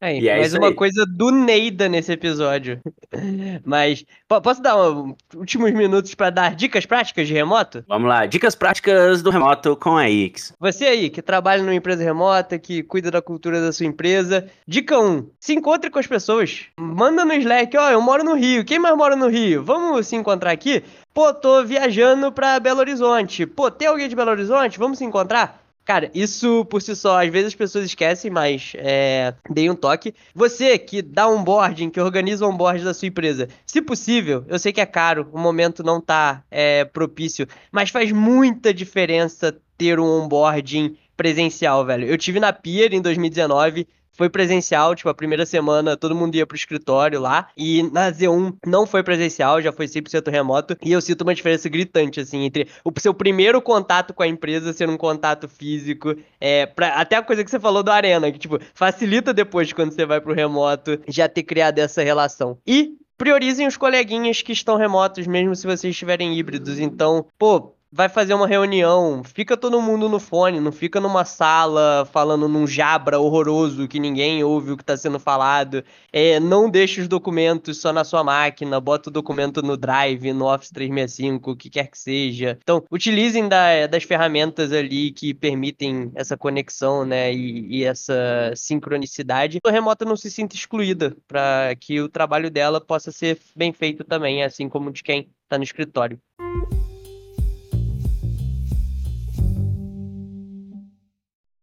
É, 0.00 0.18
e 0.18 0.28
é 0.28 0.38
mais 0.38 0.54
uma 0.54 0.68
aí. 0.68 0.74
coisa 0.74 1.04
do 1.04 1.30
Neida 1.30 1.88
nesse 1.88 2.12
episódio. 2.12 2.80
Mas 3.64 4.04
posso 4.42 4.62
dar 4.62 4.76
um, 4.76 5.14
últimos 5.34 5.72
minutos 5.72 6.14
para 6.14 6.30
dar 6.30 6.54
dicas 6.54 6.86
práticas 6.86 7.26
de 7.26 7.34
remoto? 7.34 7.84
Vamos 7.88 8.08
lá, 8.08 8.26
dicas 8.26 8.54
práticas 8.54 9.22
do 9.22 9.30
remoto 9.30 9.76
com 9.76 9.96
a 9.96 10.08
X. 10.08 10.52
Você 10.60 10.84
aí 10.84 11.10
que 11.10 11.20
trabalha 11.20 11.62
numa 11.62 11.74
empresa 11.74 12.04
remota, 12.04 12.58
que 12.58 12.82
cuida 12.82 13.10
da 13.10 13.20
cultura 13.20 13.60
da 13.60 13.72
sua 13.72 13.86
empresa. 13.86 14.46
Dica 14.66 14.98
1: 15.00 15.30
se 15.40 15.54
encontre 15.54 15.90
com 15.90 15.98
as 15.98 16.06
pessoas. 16.06 16.66
Manda 16.78 17.24
no 17.24 17.32
Slack, 17.32 17.76
ó, 17.76 17.88
oh, 17.88 17.90
eu 17.90 18.00
moro 18.00 18.22
no 18.22 18.34
Rio. 18.34 18.64
Quem 18.64 18.78
mais 18.78 18.96
mora 18.96 19.16
no 19.16 19.28
Rio? 19.28 19.64
Vamos 19.64 20.06
se 20.06 20.14
encontrar 20.14 20.52
aqui? 20.52 20.84
Pô, 21.12 21.32
tô 21.32 21.64
viajando 21.64 22.30
pra 22.30 22.60
Belo 22.60 22.80
Horizonte. 22.80 23.46
Pô, 23.46 23.70
tem 23.70 23.88
alguém 23.88 24.08
de 24.08 24.14
Belo 24.14 24.30
Horizonte? 24.30 24.78
Vamos 24.78 24.98
se 24.98 25.04
encontrar? 25.04 25.65
Cara, 25.86 26.10
isso 26.12 26.64
por 26.64 26.82
si 26.82 26.96
só, 26.96 27.22
às 27.22 27.30
vezes 27.30 27.46
as 27.46 27.54
pessoas 27.54 27.84
esquecem, 27.84 28.28
mas 28.28 28.72
é, 28.74 29.32
dei 29.48 29.70
um 29.70 29.74
toque. 29.76 30.12
Você 30.34 30.76
que 30.76 31.00
dá 31.00 31.28
onboarding, 31.28 31.90
que 31.90 32.00
organiza 32.00 32.44
o 32.44 32.50
onboarding 32.50 32.82
da 32.82 32.92
sua 32.92 33.06
empresa, 33.06 33.48
se 33.64 33.80
possível, 33.80 34.44
eu 34.48 34.58
sei 34.58 34.72
que 34.72 34.80
é 34.80 34.86
caro, 34.86 35.30
o 35.32 35.38
momento 35.38 35.84
não 35.84 36.00
tá 36.00 36.42
é, 36.50 36.84
propício, 36.84 37.46
mas 37.70 37.88
faz 37.88 38.10
muita 38.10 38.74
diferença 38.74 39.56
ter 39.78 40.00
um 40.00 40.24
onboarding 40.24 40.96
presencial, 41.16 41.86
velho. 41.86 42.08
Eu 42.08 42.18
tive 42.18 42.40
na 42.40 42.52
Pier 42.52 42.92
em 42.92 43.00
2019, 43.00 43.86
foi 44.16 44.28
presencial, 44.28 44.94
tipo, 44.94 45.08
a 45.08 45.14
primeira 45.14 45.44
semana 45.44 45.96
todo 45.96 46.14
mundo 46.14 46.34
ia 46.34 46.46
pro 46.46 46.56
escritório 46.56 47.20
lá, 47.20 47.48
e 47.56 47.82
na 47.92 48.10
Z1 48.10 48.56
não 48.66 48.86
foi 48.86 49.02
presencial, 49.02 49.60
já 49.60 49.72
foi 49.72 49.86
100% 49.86 50.30
remoto, 50.30 50.76
e 50.82 50.92
eu 50.92 51.00
sinto 51.00 51.22
uma 51.22 51.34
diferença 51.34 51.68
gritante, 51.68 52.20
assim, 52.20 52.44
entre 52.44 52.68
o 52.84 52.92
seu 52.98 53.12
primeiro 53.12 53.60
contato 53.60 54.14
com 54.14 54.22
a 54.22 54.28
empresa 54.28 54.72
ser 54.72 54.88
um 54.88 54.96
contato 54.96 55.48
físico, 55.48 56.14
é, 56.40 56.66
pra, 56.66 56.88
até 56.94 57.16
a 57.16 57.22
coisa 57.22 57.44
que 57.44 57.50
você 57.50 57.60
falou 57.60 57.82
do 57.82 57.90
Arena, 57.90 58.32
que, 58.32 58.38
tipo, 58.38 58.58
facilita 58.74 59.34
depois, 59.34 59.72
quando 59.72 59.92
você 59.92 60.06
vai 60.06 60.20
pro 60.20 60.34
remoto, 60.34 60.98
já 61.08 61.28
ter 61.28 61.42
criado 61.42 61.78
essa 61.78 62.02
relação. 62.02 62.58
E 62.66 62.96
priorizem 63.16 63.66
os 63.66 63.76
coleguinhas 63.76 64.42
que 64.42 64.52
estão 64.52 64.76
remotos, 64.76 65.26
mesmo 65.26 65.54
se 65.54 65.66
vocês 65.66 65.92
estiverem 65.92 66.38
híbridos. 66.38 66.78
Então, 66.78 67.26
pô, 67.38 67.75
vai 67.96 68.10
fazer 68.10 68.34
uma 68.34 68.46
reunião, 68.46 69.22
fica 69.24 69.56
todo 69.56 69.80
mundo 69.80 70.06
no 70.06 70.20
fone, 70.20 70.60
não 70.60 70.70
fica 70.70 71.00
numa 71.00 71.24
sala 71.24 72.06
falando 72.12 72.46
num 72.46 72.66
jabra 72.66 73.18
horroroso 73.18 73.88
que 73.88 73.98
ninguém 73.98 74.44
ouve 74.44 74.72
o 74.72 74.76
que 74.76 74.82
está 74.82 74.94
sendo 74.98 75.18
falado. 75.18 75.82
É, 76.12 76.38
não 76.38 76.68
deixe 76.68 77.00
os 77.00 77.08
documentos 77.08 77.80
só 77.80 77.94
na 77.94 78.04
sua 78.04 78.22
máquina, 78.22 78.78
bota 78.78 79.08
o 79.08 79.12
documento 79.12 79.62
no 79.62 79.78
Drive, 79.78 80.30
no 80.34 80.44
Office 80.44 80.70
365, 80.72 81.50
o 81.50 81.56
que 81.56 81.70
quer 81.70 81.90
que 81.90 81.98
seja. 81.98 82.58
Então, 82.62 82.84
utilizem 82.92 83.48
da, 83.48 83.86
das 83.86 84.02
ferramentas 84.02 84.72
ali 84.72 85.10
que 85.10 85.32
permitem 85.32 86.12
essa 86.14 86.36
conexão, 86.36 87.06
né, 87.06 87.32
e, 87.32 87.78
e 87.78 87.84
essa 87.84 88.52
sincronicidade. 88.54 89.58
A 89.64 89.70
remota 89.70 90.04
não 90.04 90.16
se 90.16 90.30
sinta 90.30 90.54
excluída, 90.54 91.16
para 91.26 91.74
que 91.80 91.98
o 91.98 92.10
trabalho 92.10 92.50
dela 92.50 92.78
possa 92.78 93.10
ser 93.10 93.38
bem 93.56 93.72
feito 93.72 94.04
também, 94.04 94.44
assim 94.44 94.68
como 94.68 94.92
de 94.92 95.02
quem 95.02 95.30
está 95.46 95.56
no 95.56 95.64
escritório. 95.64 96.20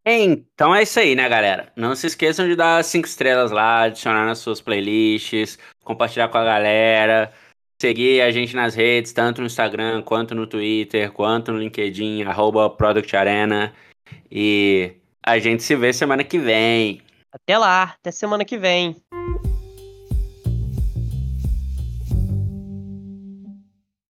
Então 0.06 0.76
é 0.76 0.84
isso 0.84 1.00
aí, 1.00 1.16
né, 1.16 1.28
galera? 1.30 1.72
Não 1.76 1.96
se 1.96 2.08
esqueçam 2.08 2.48
de 2.48 2.56
dar 2.56 2.84
cinco 2.84 3.08
estrelas 3.08 3.52
lá, 3.52 3.84
adicionar 3.84 4.26
nas 4.26 4.40
suas 4.40 4.60
playlists, 4.60 5.58
compartilhar 5.84 6.28
com 6.28 6.38
a 6.38 6.44
galera, 6.44 7.32
seguir 7.82 8.22
a 8.22 8.32
gente 8.32 8.56
nas 8.56 8.76
redes, 8.76 9.14
tanto 9.14 9.40
no 9.40 9.48
Instagram, 9.48 10.02
quanto 10.02 10.36
no 10.36 10.46
Twitter, 10.46 11.12
quanto 11.12 11.52
no 11.52 11.60
LinkedIn, 11.60 12.24
arroba 12.24 12.70
Product 12.70 13.16
Arena. 13.16 13.74
E 14.30 14.94
a 15.26 15.40
gente 15.40 15.64
se 15.64 15.76
vê 15.76 15.94
semana 15.94 16.24
que 16.24 16.38
vem. 16.38 17.02
Até 17.32 17.58
lá, 17.58 17.96
até 18.00 18.12
semana 18.12 18.44
que 18.44 18.58
vem. 18.58 18.96